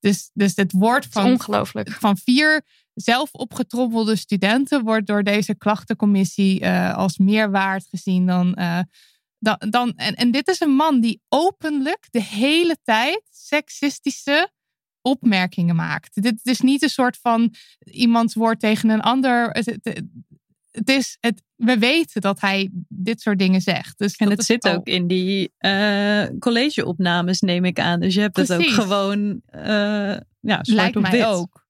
[0.00, 1.40] Dus, dus het woord van,
[1.84, 2.64] van vier
[2.94, 8.56] zelf opgetrommelde studenten wordt door deze klachtencommissie uh, als meer waard gezien dan.
[8.58, 8.80] Uh,
[9.38, 14.50] dan, dan en, en dit is een man die openlijk de hele tijd seksistische
[15.02, 16.22] opmerkingen maakt.
[16.22, 19.50] Dit is niet een soort van iemands woord tegen een ander.
[19.50, 20.02] Het, het,
[20.70, 23.98] het is, het, we weten dat hij dit soort dingen zegt.
[23.98, 28.00] Dus en het zit ook in die uh, collegeopnames, neem ik aan.
[28.00, 28.56] Dus je hebt Precies.
[28.56, 29.40] het ook gewoon.
[29.56, 31.24] Uh, ja, Lijkt mij wit.
[31.24, 31.63] ook.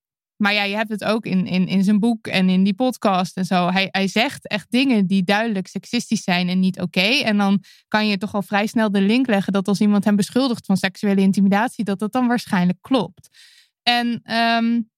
[0.45, 3.37] Maar ja, je hebt het ook in, in, in zijn boek en in die podcast
[3.37, 3.71] en zo.
[3.71, 7.01] Hij, hij zegt echt dingen die duidelijk seksistisch zijn en niet oké.
[7.01, 10.17] En dan kan je toch al vrij snel de link leggen dat als iemand hem
[10.17, 13.29] beschuldigt van seksuele intimidatie, dat dat dan waarschijnlijk klopt.
[13.83, 14.91] En um,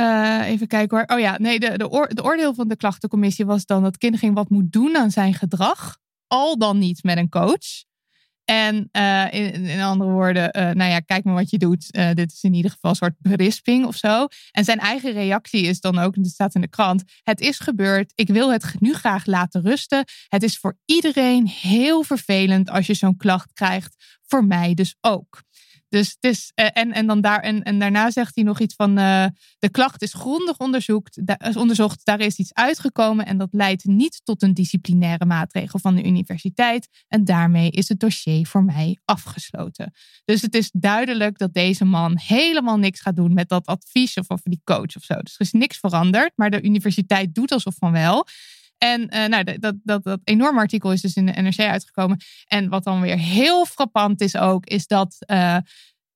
[0.00, 1.16] uh, even kijken hoor.
[1.16, 4.34] Oh ja, nee, de, de, de oordeel van de klachtencommissie was dan dat kind ging
[4.34, 5.98] wat moet doen aan zijn gedrag.
[6.26, 7.84] Al dan niet met een coach.
[8.46, 11.96] En uh, in, in, andere woorden, uh, nou ja, kijk maar wat je doet.
[11.96, 14.26] Uh, dit is in ieder geval een soort berisping of zo.
[14.50, 17.58] En zijn eigen reactie is dan ook, en dit staat in de krant: Het is
[17.58, 18.12] gebeurd.
[18.14, 20.04] Ik wil het nu graag laten rusten.
[20.28, 23.94] Het is voor iedereen heel vervelend als je zo'n klacht krijgt.
[24.26, 25.42] Voor mij dus ook.
[25.88, 28.74] Dus het is, uh, en, en, dan daar, en, en daarna zegt hij nog iets
[28.74, 29.26] van: uh,
[29.58, 34.20] de klacht is grondig onderzoekt, da, onderzocht, daar is iets uitgekomen en dat leidt niet
[34.24, 36.88] tot een disciplinaire maatregel van de universiteit.
[37.08, 39.92] En daarmee is het dossier voor mij afgesloten.
[40.24, 44.30] Dus het is duidelijk dat deze man helemaal niks gaat doen met dat advies of
[44.30, 45.14] over die coach of zo.
[45.14, 48.26] Dus er is niks veranderd, maar de universiteit doet alsof van wel.
[48.78, 52.16] En uh, nou, dat, dat, dat enorme artikel is dus in de NRC uitgekomen.
[52.46, 55.56] En wat dan weer heel frappant is ook, is dat uh,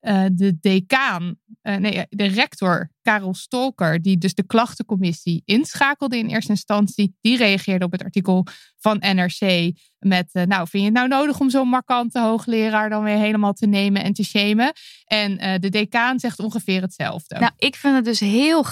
[0.01, 6.51] uh, de decaan, nee, de rector Karel Stolker, die dus de klachtencommissie inschakelde in eerste
[6.51, 8.45] instantie, die reageerde op het artikel
[8.77, 13.17] van NRC met, nou, vind je het nou nodig om zo'n markante hoogleraar dan weer
[13.17, 14.73] helemaal te nemen en te shamen?
[15.05, 17.39] En de decaan zegt ongeveer hetzelfde.
[17.39, 18.65] Nou, ik vind het dus heel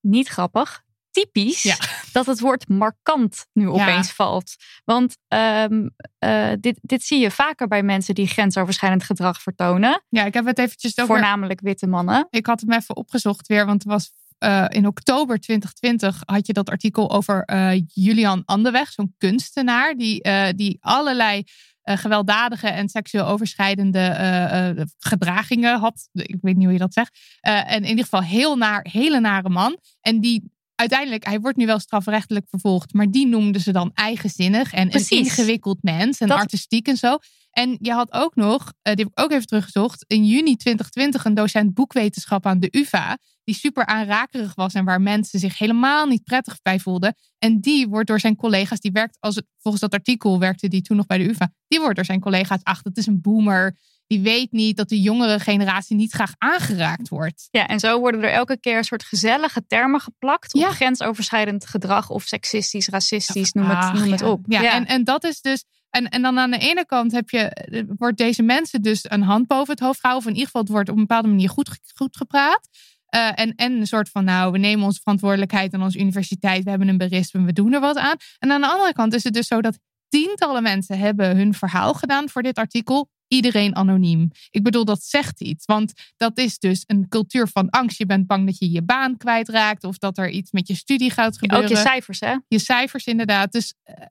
[0.00, 1.76] niet grappig typisch ja.
[2.12, 4.14] dat het woord markant nu opeens ja.
[4.14, 4.54] valt.
[4.84, 5.90] Want um,
[6.24, 10.04] uh, dit, dit zie je vaker bij mensen die grensoverschrijdend gedrag vertonen.
[10.08, 11.06] Ja, ik heb het eventjes over...
[11.06, 12.26] Voornamelijk witte mannen.
[12.30, 14.12] Ik had hem even opgezocht weer, want het was
[14.42, 20.26] uh, in oktober 2020 had je dat artikel over uh, Julian Anderweg, zo'n kunstenaar, die,
[20.26, 21.44] uh, die allerlei
[21.84, 26.08] gewelddadige en seksueel overschrijdende gedragingen had.
[26.12, 27.18] Ik weet niet hoe je dat zegt.
[27.40, 29.78] en in ieder geval heel naar, hele nare man.
[30.00, 30.51] En die
[30.82, 35.10] uiteindelijk, hij wordt nu wel strafrechtelijk vervolgd, maar die noemden ze dan eigenzinnig en Precies.
[35.10, 36.38] een ingewikkeld mens en dat...
[36.38, 37.18] artistiek en zo.
[37.50, 41.24] En je had ook nog, uh, die heb ik ook even teruggezocht, in juni 2020
[41.24, 46.06] een docent boekwetenschap aan de UvA, die super aanrakerig was en waar mensen zich helemaal
[46.06, 47.14] niet prettig bij voelden.
[47.38, 50.96] En die wordt door zijn collega's, die werkt, als volgens dat artikel werkte die toen
[50.96, 53.76] nog bij de UvA, die wordt door zijn collega's, ach, dat is een boomer,
[54.12, 57.48] die weet niet dat de jongere generatie niet graag aangeraakt wordt.
[57.50, 60.70] Ja, en zo worden er elke keer een soort gezellige termen geplakt op Ja.
[60.70, 64.44] grensoverschrijdend gedrag of seksistisch, racistisch, noem, het, noem het op.
[64.48, 65.64] Ja, En, en dat is dus.
[65.90, 69.46] En, en dan aan de ene kant heb je, wordt deze mensen dus een hand
[69.46, 70.26] boven het hoofd gehouden.
[70.26, 72.68] Of in ieder geval, het wordt op een bepaalde manier goed, goed gepraat.
[73.06, 76.64] Eh, en, en een soort van, nou, we nemen onze verantwoordelijkheid aan onze universiteit.
[76.64, 78.16] We hebben een berisp en we doen er wat aan.
[78.38, 79.78] En aan de andere kant is het dus zo dat
[80.08, 83.08] tientallen mensen hebben hun verhaal gedaan voor dit artikel.
[83.32, 84.30] Iedereen anoniem.
[84.50, 85.64] Ik bedoel, dat zegt iets.
[85.64, 87.98] Want dat is dus een cultuur van angst.
[87.98, 89.84] Je bent bang dat je je baan kwijtraakt.
[89.84, 92.36] Of dat er iets met je studie gaat gebeuren Ook je cijfers, hè?
[92.48, 93.52] je cijfers inderdaad.
[93.52, 94.06] Dus eh,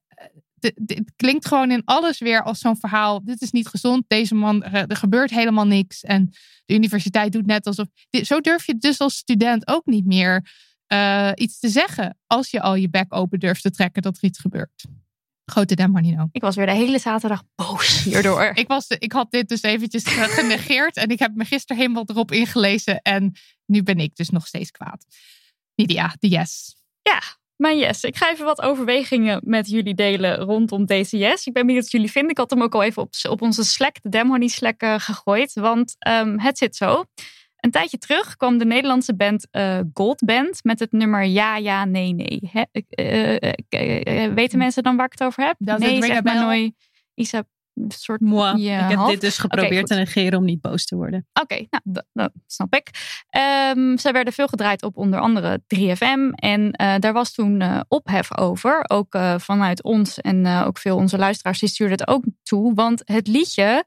[0.53, 3.23] de- de- het klinkt gewoon in alles weer als zo'n verhaal.
[3.23, 4.03] Dit is niet gezond.
[4.07, 6.03] Deze man, er, er gebeurt helemaal niks.
[6.03, 6.29] En
[6.65, 7.87] de universiteit doet net alsof.
[8.21, 10.49] Zo durf je dus als student ook niet meer
[10.87, 12.17] eh, iets te zeggen.
[12.27, 14.85] Als je al je bek open durft te trekken dat er iets gebeurt.
[15.51, 16.27] Grote Demarino.
[16.31, 18.51] Ik was weer de hele zaterdag boos hierdoor.
[18.61, 20.95] Ik, was, ik had dit dus eventjes ge- genegeerd.
[20.97, 23.01] En ik heb me gisteren helemaal erop ingelezen.
[23.01, 25.05] En nu ben ik dus nog steeds kwaad.
[25.75, 26.75] Nidia, de yes.
[27.01, 27.21] Ja,
[27.55, 28.03] mijn yes.
[28.03, 31.45] Ik ga even wat overwegingen met jullie delen rondom deze yes.
[31.45, 32.31] Ik ben benieuwd wat jullie vinden.
[32.31, 35.53] Ik had hem ook al even op, op onze Slack, de Demhoney Slack, eh, gegooid.
[35.53, 37.03] Want ehm, het zit zo.
[37.61, 41.85] Een tijdje terug kwam de Nederlandse band eh Gold Band met het nummer Ja, Ja,
[41.85, 42.49] Nee, Nee.
[42.71, 45.55] Ik, eh, eh, weten mensen dan waar ik het over heb?
[45.59, 46.73] It nee, zeg maar nooit.
[47.13, 47.43] Isa,
[47.73, 48.61] een soort Moi.
[48.61, 49.11] Ja, ik heb half.
[49.11, 51.27] dit dus geprobeerd te negeren om niet boos te worden.
[51.41, 52.89] Oké, nou, dat, dat snap ik.
[53.29, 56.29] Ehm zij werden veel gedraaid op onder andere 3FM.
[56.35, 58.85] En daar was toen ophef over.
[58.87, 62.73] Ook vanuit ons en ook veel onze luisteraars die stuurden het ook toe.
[62.73, 63.85] Want het liedje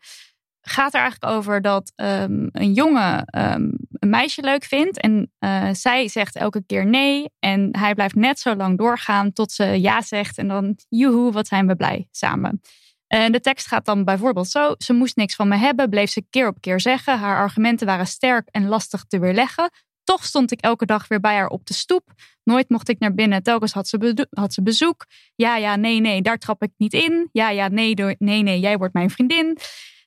[0.66, 5.00] gaat er eigenlijk over dat ehm, een jongen ehm, een meisje leuk vindt.
[5.00, 7.30] En eh, zij zegt elke keer nee.
[7.38, 10.38] En hij blijft net zo lang doorgaan tot ze ja zegt.
[10.38, 12.60] En dan, joehoe, wat zijn we blij samen.
[13.06, 14.74] En de tekst gaat dan bijvoorbeeld zo.
[14.78, 17.18] Ze moest niks van me hebben, bleef ze keer op keer zeggen.
[17.18, 19.70] Haar argumenten waren sterk en lastig te weerleggen.
[20.04, 22.12] Toch stond ik elke dag weer bij haar op de stoep.
[22.44, 25.06] Nooit mocht ik naar binnen, telkens had ze, had ze bezoek.
[25.34, 27.28] Ja, ja, nee, nee, daar trap ik niet in.
[27.32, 29.58] Ja, ja, nee, nee, nee, jij wordt mijn vriendin.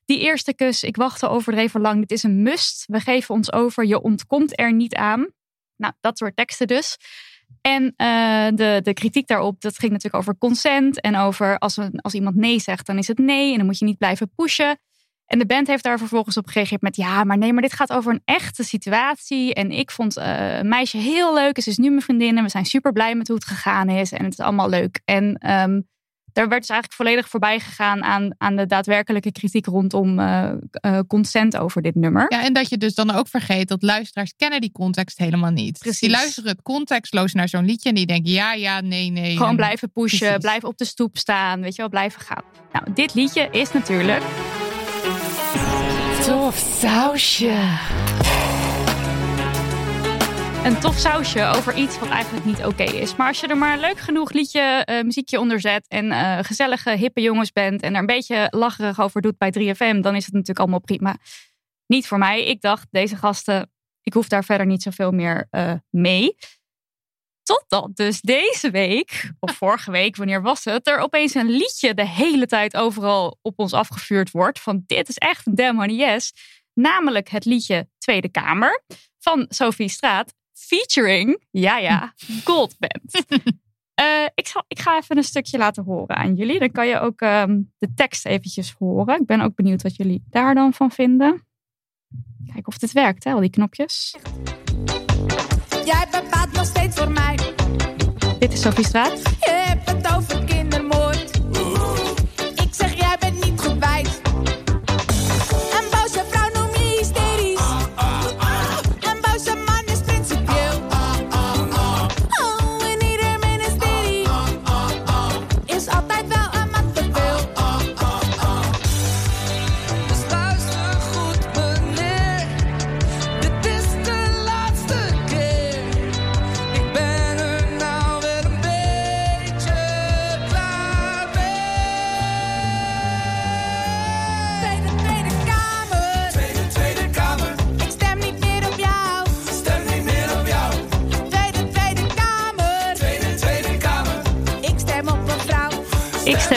[0.08, 2.00] Die eerste kus, ik wachtte overdreven lang.
[2.00, 2.86] Dit is een must.
[2.86, 5.28] We geven ons over, je ontkomt er niet aan.
[5.76, 6.98] Nou, dat soort teksten dus.
[7.62, 11.02] En eh, de, de kritiek daarop, dat ging natuurlijk over consent.
[11.02, 13.52] En over als, een, als iemand nee zegt, dan is het nee.
[13.52, 14.80] En dan moet je niet blijven pushen.
[15.26, 16.96] En de band heeft daar vervolgens op gereageerd met...
[16.96, 19.54] ja, maar nee, maar dit gaat over een echte situatie.
[19.54, 21.62] En ik vond eh, een meisje heel leuk.
[21.62, 24.12] Ze is nu mijn vriendin en we zijn super blij met hoe het gegaan is.
[24.12, 25.02] En het is allemaal leuk.
[25.06, 25.80] En ehm,
[26.38, 28.04] daar werd dus eigenlijk volledig voorbij gegaan...
[28.04, 32.26] aan, aan de daadwerkelijke kritiek rondom eh, eh, consent over dit nummer.
[32.30, 35.80] Ja, en dat je dus dan ook vergeet dat luisteraars kennen die context helemaal niet.
[35.80, 36.00] Precies.
[36.00, 39.36] Die luisteren het contextloos naar zo'n liedje en die denken ja, ja, nee, nee.
[39.36, 40.38] Gewoon En- blijven pushen, Precies.
[40.38, 42.44] blijven op de stoep staan, weet je wel, blijven gaan.
[42.72, 44.24] Nou, dit liedje is natuurlijk...
[46.26, 47.56] Tof sausje.
[50.68, 53.16] Een tof sausje over iets wat eigenlijk niet oké is.
[53.16, 55.88] Maar als je er maar leuk genoeg liedje, eh, muziekje onder zet...
[55.88, 57.82] en eh, gezellige, hippe jongens bent...
[57.82, 60.00] en er een beetje lacherig over doet bij 3FM...
[60.00, 61.18] dan is het natuurlijk allemaal prima.
[61.86, 62.46] Niet voor mij.
[62.46, 63.72] Ik dacht, deze gasten,
[64.02, 66.36] ik hoef daar verder niet zoveel meer eh, mee.
[67.44, 72.08] Totdat dus deze week, of vorige week, wanneer was het, er opeens een liedje de
[72.08, 74.60] hele tijd overal op ons afgevuurd wordt.
[74.60, 76.34] Van dit is echt een damn yes.
[76.74, 78.84] Namelijk het liedje Tweede Kamer
[79.18, 80.36] van Sophie Straat.
[80.58, 82.14] Featuring, ja ja,
[82.44, 83.12] Goldband.
[83.98, 86.60] Eh, ik, zal, ik ga even een stukje laten horen aan jullie.
[86.60, 89.20] Dan kan je ook ehm, de tekst eventjes horen.
[89.20, 91.48] Ik ben ook benieuwd wat jullie daar dan van vinden.
[92.46, 94.16] Kijken of dit werkt, hè, al die knopjes.
[95.86, 97.38] Jij bepaalt nog steeds voor mij.
[98.40, 99.22] Dit is Sophie Straat.
[99.22, 100.47] Je hebt het over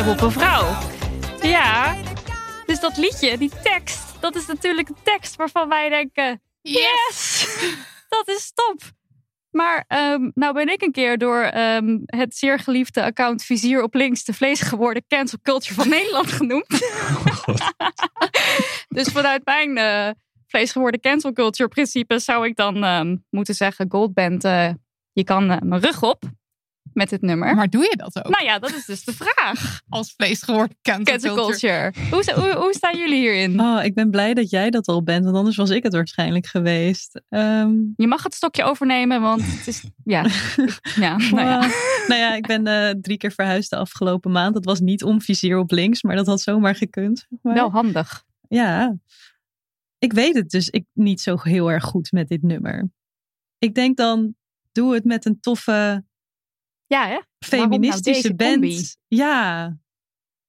[0.08, 0.78] Op een vrouw.
[1.42, 1.96] Ja,
[2.66, 7.46] dus dat liedje, die tekst, dat is natuurlijk een tekst waarvan wij denken: yes,
[8.08, 8.80] dat is top.
[9.50, 13.94] Maar ehm, nou ben ik een keer door ehm, het zeer geliefde account Vizier op
[13.94, 16.90] links de vlees geworden cancel culture van Nederland genoemd.
[17.46, 17.54] Oh
[18.96, 20.10] dus vanuit mijn eh
[20.46, 24.70] vlees geworden cancel culture principe zou ik dan ehm, moeten zeggen: Goldband, eh,
[25.12, 26.24] je kan eh, mijn rug op
[26.92, 27.54] met dit nummer.
[27.54, 28.32] Maar doe je dat ook?
[28.32, 29.80] nou ja, dat is dus de vraag.
[29.88, 31.92] Als vlees geworden cancel, Cancel culture.
[31.92, 32.34] culture.
[32.34, 33.60] Hoe, hoe, hoe staan jullie hierin?
[33.60, 36.46] Oh, ik ben blij dat jij dat al bent, want anders was ik het waarschijnlijk
[36.46, 37.22] geweest.
[37.28, 39.84] Ehm, Je mag het stokje overnemen, want het is.
[40.04, 40.26] Ja,
[41.06, 41.60] ja, nou ja.
[41.60, 41.70] wow.
[42.08, 44.54] nou ja, ik ben eh, drie keer verhuisd de afgelopen maand.
[44.54, 47.26] Dat was niet om vizier op links, maar dat had zomaar gekund.
[47.42, 48.24] Maar, Wel handig.
[48.48, 48.96] Ja,
[49.98, 52.90] ik weet het dus ik, niet zo heel erg goed met dit nummer.
[53.58, 54.34] Ik denk dan,
[54.72, 56.04] doe het met een toffe
[56.90, 57.18] Ja, hè?
[57.46, 58.74] feministische deze combi?
[58.74, 58.96] band.
[59.08, 59.76] Ja,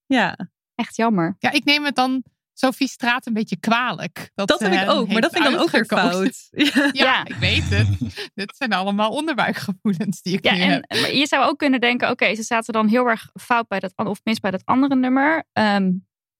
[0.05, 0.49] ja.
[0.75, 1.35] Echt jammer.
[1.39, 2.23] Ja, ik neem het dan
[2.53, 4.31] Sophie Straat een beetje kwalijk.
[4.33, 6.49] Dat, Dat heb ik ook, maar dat vind ik dan ook weer fout.
[6.91, 7.25] Ja.
[7.25, 7.87] Ik weet het.
[8.33, 10.85] Dit zijn allemaal onderbuikgevoelens die ik Ja, nu en heb.
[11.01, 13.93] maar je zou ook kunnen denken: oké, ze zaten dan heel erg fout bij dat,
[13.95, 15.43] of mis bij dat andere nummer.
[15.53, 15.91] Ehm,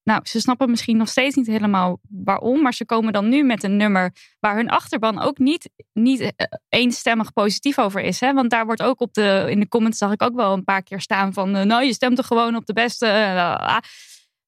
[0.04, 3.62] nou, ze snappen misschien nog steeds niet helemaal waarom, maar ze komen dan nu met
[3.62, 6.30] een nummer waar hun achterban ook niet, niet eh,
[6.68, 8.20] eenstemmig positief over is.
[8.20, 8.32] Hè?
[8.32, 10.82] Want daar wordt ook op de, in de comments zag ik ook wel een paar
[10.82, 13.06] keer staan van, eh, nou, je stemt er gewoon op de beste.
[13.06, 13.78] eh.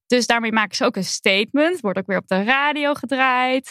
[0.06, 3.70] Dus daarmee maken ze ook een statement, wordt ook weer op de radio gedraaid.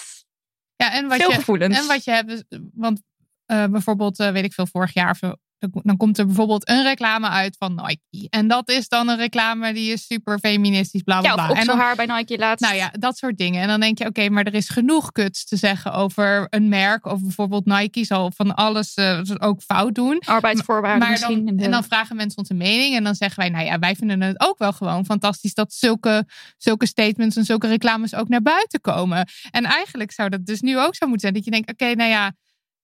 [0.75, 1.79] Ja, en wat Veel je, gevoelens.
[1.79, 2.43] En wat je hebt, is-
[2.73, 3.01] want
[3.45, 5.33] bijvoorbeeld, weet ik veel, vorig jaar, of
[5.71, 8.27] dan- komt er bijvoorbeeld een reclame uit van Nike.
[8.29, 11.43] En dat is dan een reclame die is super feministisch, bla bla Ja, bla.
[11.43, 12.65] of op en dan, haar bij Nike laatst.
[12.65, 13.61] nou ja, dat soort dingen.
[13.61, 17.05] En dan denk je, oké, maar er is genoeg kuts te zeggen over een merk.
[17.05, 20.19] Of bijvoorbeeld Nike zal van alles eh, ook fout doen.
[20.25, 21.37] arbeidsvoorwaarden misschien.
[21.37, 22.95] dan, in de- en dan vragen mensen onze mening.
[22.95, 26.25] En dan zeggen wij, nou ja, wij vinden het ook wel gewoon fantastisch dat zulke,
[26.57, 29.27] zulke statements en zulke reclames ook naar buiten komen.
[29.51, 31.33] En eigenlijk zou dat dus nu ook zo moeten zijn.
[31.33, 32.31] Dat je denkt, oké, nou ja,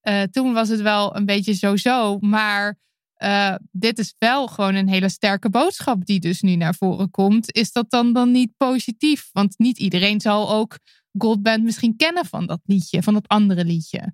[0.01, 2.17] eh, toen was het wel een beetje zo-zo.
[2.19, 2.77] Maar
[3.13, 7.53] eh, dit is wel gewoon een hele sterke boodschap die dus nu naar voren komt.
[7.53, 9.29] Is dat dan, dan niet positief?
[9.31, 10.77] Want niet iedereen zal ook
[11.17, 14.13] Goldband misschien kennen van dat liedje, van dat andere liedje.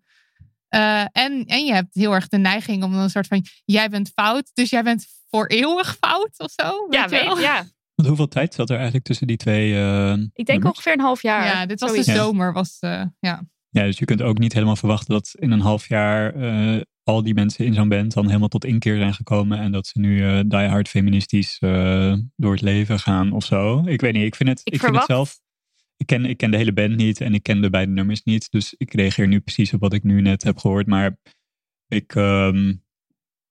[0.68, 3.90] Eh, en, en je hebt heel erg de neiging om dan een soort van: jij
[3.90, 6.88] bent fout, dus jij bent voor eeuwig fout of zo.
[6.90, 7.40] ja, weet je wel?
[7.40, 7.56] ja,
[7.95, 9.74] Want hoeveel tijd zat er eigenlijk tussen die twee?
[9.74, 10.70] eh, ik denk nummers?
[10.70, 11.45] ongeveer een half jaar.
[11.45, 12.07] Ja, dit was zoiets.
[12.07, 12.53] de zomer.
[12.53, 13.44] Was, eh, ja.
[13.76, 17.23] Ja, dus je kunt ook niet helemaal verwachten dat in een half jaar eh, al
[17.23, 19.60] die mensen in zo'n band dan helemaal tot inkeer zijn gekomen.
[19.60, 23.81] En dat ze nu eh die hard feministisch eh, door het leven gaan of zo.
[23.85, 25.39] Ik weet niet, ik vind het, Ik ik vind het zelf.
[25.97, 28.52] Ik ken, ik ken de hele band niet en ik ken de beide nummers niet.
[28.52, 30.88] Dus ik reageer nu precies op wat ik nu net heb gehoord.
[30.88, 31.18] Maar
[31.88, 32.73] ik, ehm,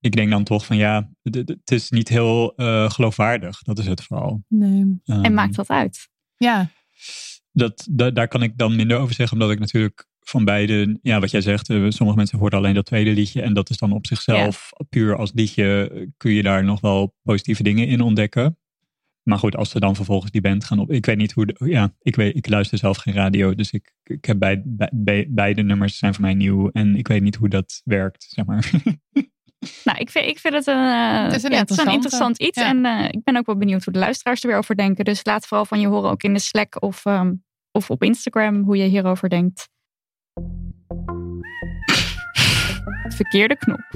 [0.01, 3.63] ik denk dan toch van ja, het is niet heel eh, geloofwaardig.
[3.63, 4.45] Dat is het vooral.
[4.49, 5.01] Nee.
[5.05, 6.09] Ehm, En maakt dat uit?
[6.37, 6.71] ja.
[7.53, 11.21] dat, da- daar kan ik dan minder over zeggen, omdat ik natuurlijk van beide, ja,
[11.21, 13.93] wat jij zegt, eh, sommige mensen horen alleen dat tweede liedje en dat is dan
[13.93, 18.59] op zichzelf puur als liedje eh, kun je daar nog wel positieve dingen in ontdekken.
[19.23, 21.55] Maar goed, als ze dan vervolgens die band gaan op, ik weet niet hoe, de,
[21.59, 25.99] ja, ik weet, ik luister zelf geen radio, dus ik, ik heb bij, beide nummers
[25.99, 28.71] zijn voor mij nieuw en ik weet niet hoe dat werkt, zeg maar.
[29.85, 31.93] Nou, ik vind, ik vind het een, eh, Het is een ja, het is een
[31.93, 32.59] interessant iets.
[32.59, 32.69] Ja.
[32.69, 35.05] En eh, ik ben ook wel benieuwd hoe de luisteraars er weer over denken.
[35.05, 37.33] Dus laat vooral van je horen, ook in de Slack of, ehm,
[37.71, 39.69] of op Instagram, hoe je hierover denkt.
[43.09, 43.81] Verkeerde knop.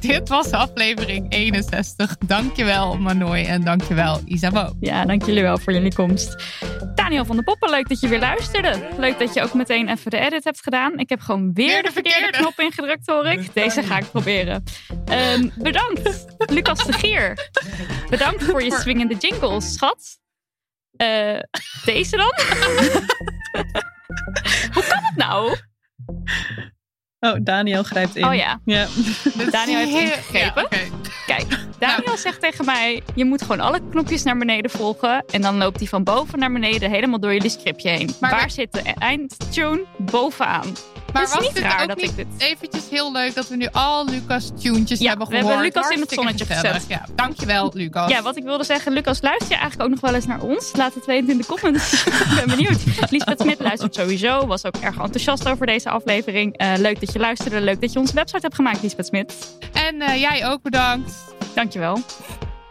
[0.00, 2.16] Dit was aflevering 61.
[2.26, 4.74] Dankjewel Manoy en dankjewel Isabeau.
[4.80, 6.36] Ja, dank jullie wel voor jullie komst.
[6.94, 8.88] Daniel van de Poppen, leuk dat je weer luisterde.
[8.98, 10.98] Leuk dat je ook meteen even de edit hebt gedaan.
[10.98, 12.38] Ik heb gewoon weer, Weer de de verkeerde, verkeerde.
[12.38, 13.54] knop ingedrukt, hoor ik.
[13.54, 14.64] Deze ga ik proberen.
[15.04, 17.50] Ehm, bedankt, Lucas de Gier.
[18.10, 20.19] Bedankt voor je swingende jingles, schat.
[21.00, 21.40] Eh,
[21.94, 22.32] deze dan?
[24.74, 25.56] Hoe kan het nou?
[27.20, 28.24] Oh, Daniel grijpt in.
[28.24, 28.86] Oh ja, Ja.
[29.50, 30.66] Daniel heeft ingegrepen.
[30.70, 30.78] Ja.
[31.26, 31.46] Kijk,
[31.78, 35.24] Daniel zegt tegen mij: je moet gewoon alle knopjes naar beneden volgen.
[35.30, 38.10] En dan loopt hij van boven naar beneden helemaal door jullie scriptje heen.
[38.20, 39.84] Maar Waar zit de eindtune?
[39.98, 40.76] Bovenaan.
[41.12, 43.34] Maar Het is was niet dit raar ook dat niet ik dit- eventjes heel leuk
[43.34, 45.54] dat we nu al Lucas tunes Ja, hebben we gehoord?
[45.54, 46.84] hebben Lucas in het zonnetje gezet.
[46.88, 48.10] Ja, dankjewel Lucas.
[48.10, 50.70] Ja, wat ik wilde zeggen, Lucas, luister je eigenlijk ook nog wel eens naar ons?
[50.76, 51.92] Laat het weten in de comments.
[52.06, 52.78] ik ben benieuwd.
[53.10, 56.56] Lisbeth Smit luistert sowieso, was ook erg enthousiast over deze aflevering.
[56.56, 59.56] Eh, leuk dat je luisterde, leuk dat je onze website hebt gemaakt, Lisbeth Smit.
[59.72, 61.12] En eh, jij ook bedankt.
[61.54, 62.00] Dankjewel.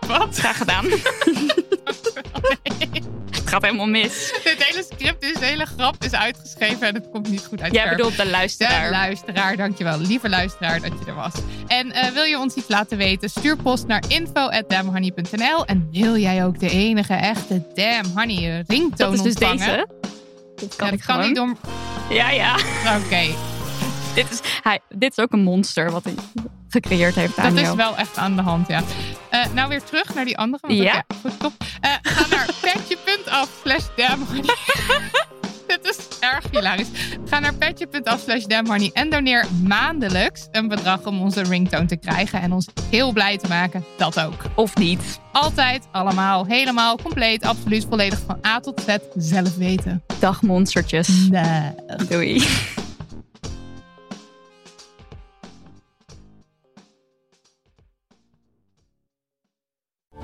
[0.07, 0.37] Wat?
[0.37, 0.85] Graag gedaan.
[3.49, 4.31] gaat helemaal mis.
[4.43, 7.89] Dit hele script, deze hele grap is uitgeschreven en het komt niet goed uit Jij
[7.89, 8.91] bedoelt de De luisteraar.
[8.91, 9.99] luisteraar, dankjewel.
[9.99, 11.33] Lieve luisteraar dat je er was.
[11.67, 13.29] En eh, wil je ons iets laten weten?
[13.29, 19.25] Stuur post naar info.damhoney.nl En wil jij ook de enige echte Damn Honey ringtoon Dat
[19.25, 19.57] is dus ontvangen?
[19.57, 19.87] deze.
[20.55, 21.25] Dat kan Ja, ik dat kan gewoon.
[21.27, 22.15] niet door...
[22.17, 22.53] Ja, ja.
[22.97, 23.21] Oké.
[24.15, 26.13] dit, is, hij, dit is ook een monster wat hij
[26.69, 27.69] gecreëerd heeft, Dat Daniel.
[27.69, 28.81] is wel echt aan de hand, ja.
[29.29, 30.67] Eh, nou weer terug naar die andere.
[30.67, 31.03] want Ja.
[31.07, 31.53] dat- goed, top.
[31.81, 33.83] Eh, ga naar petje.af slash.
[35.67, 36.87] Dit is erg hilarisch.
[37.25, 42.41] Ga naar petje.af slash damhoney en doneer maandelijks een bedrag om onze ringtone te krijgen
[42.41, 43.85] en ons heel blij te maken.
[43.97, 44.41] Dat ook.
[44.55, 45.19] Of niet.
[45.31, 50.03] Altijd, allemaal, helemaal, compleet, absoluut, volledig van A tot Z zelf weten.
[50.19, 51.07] Dag monstertjes.
[51.29, 51.71] Nee.
[52.09, 52.47] Doei.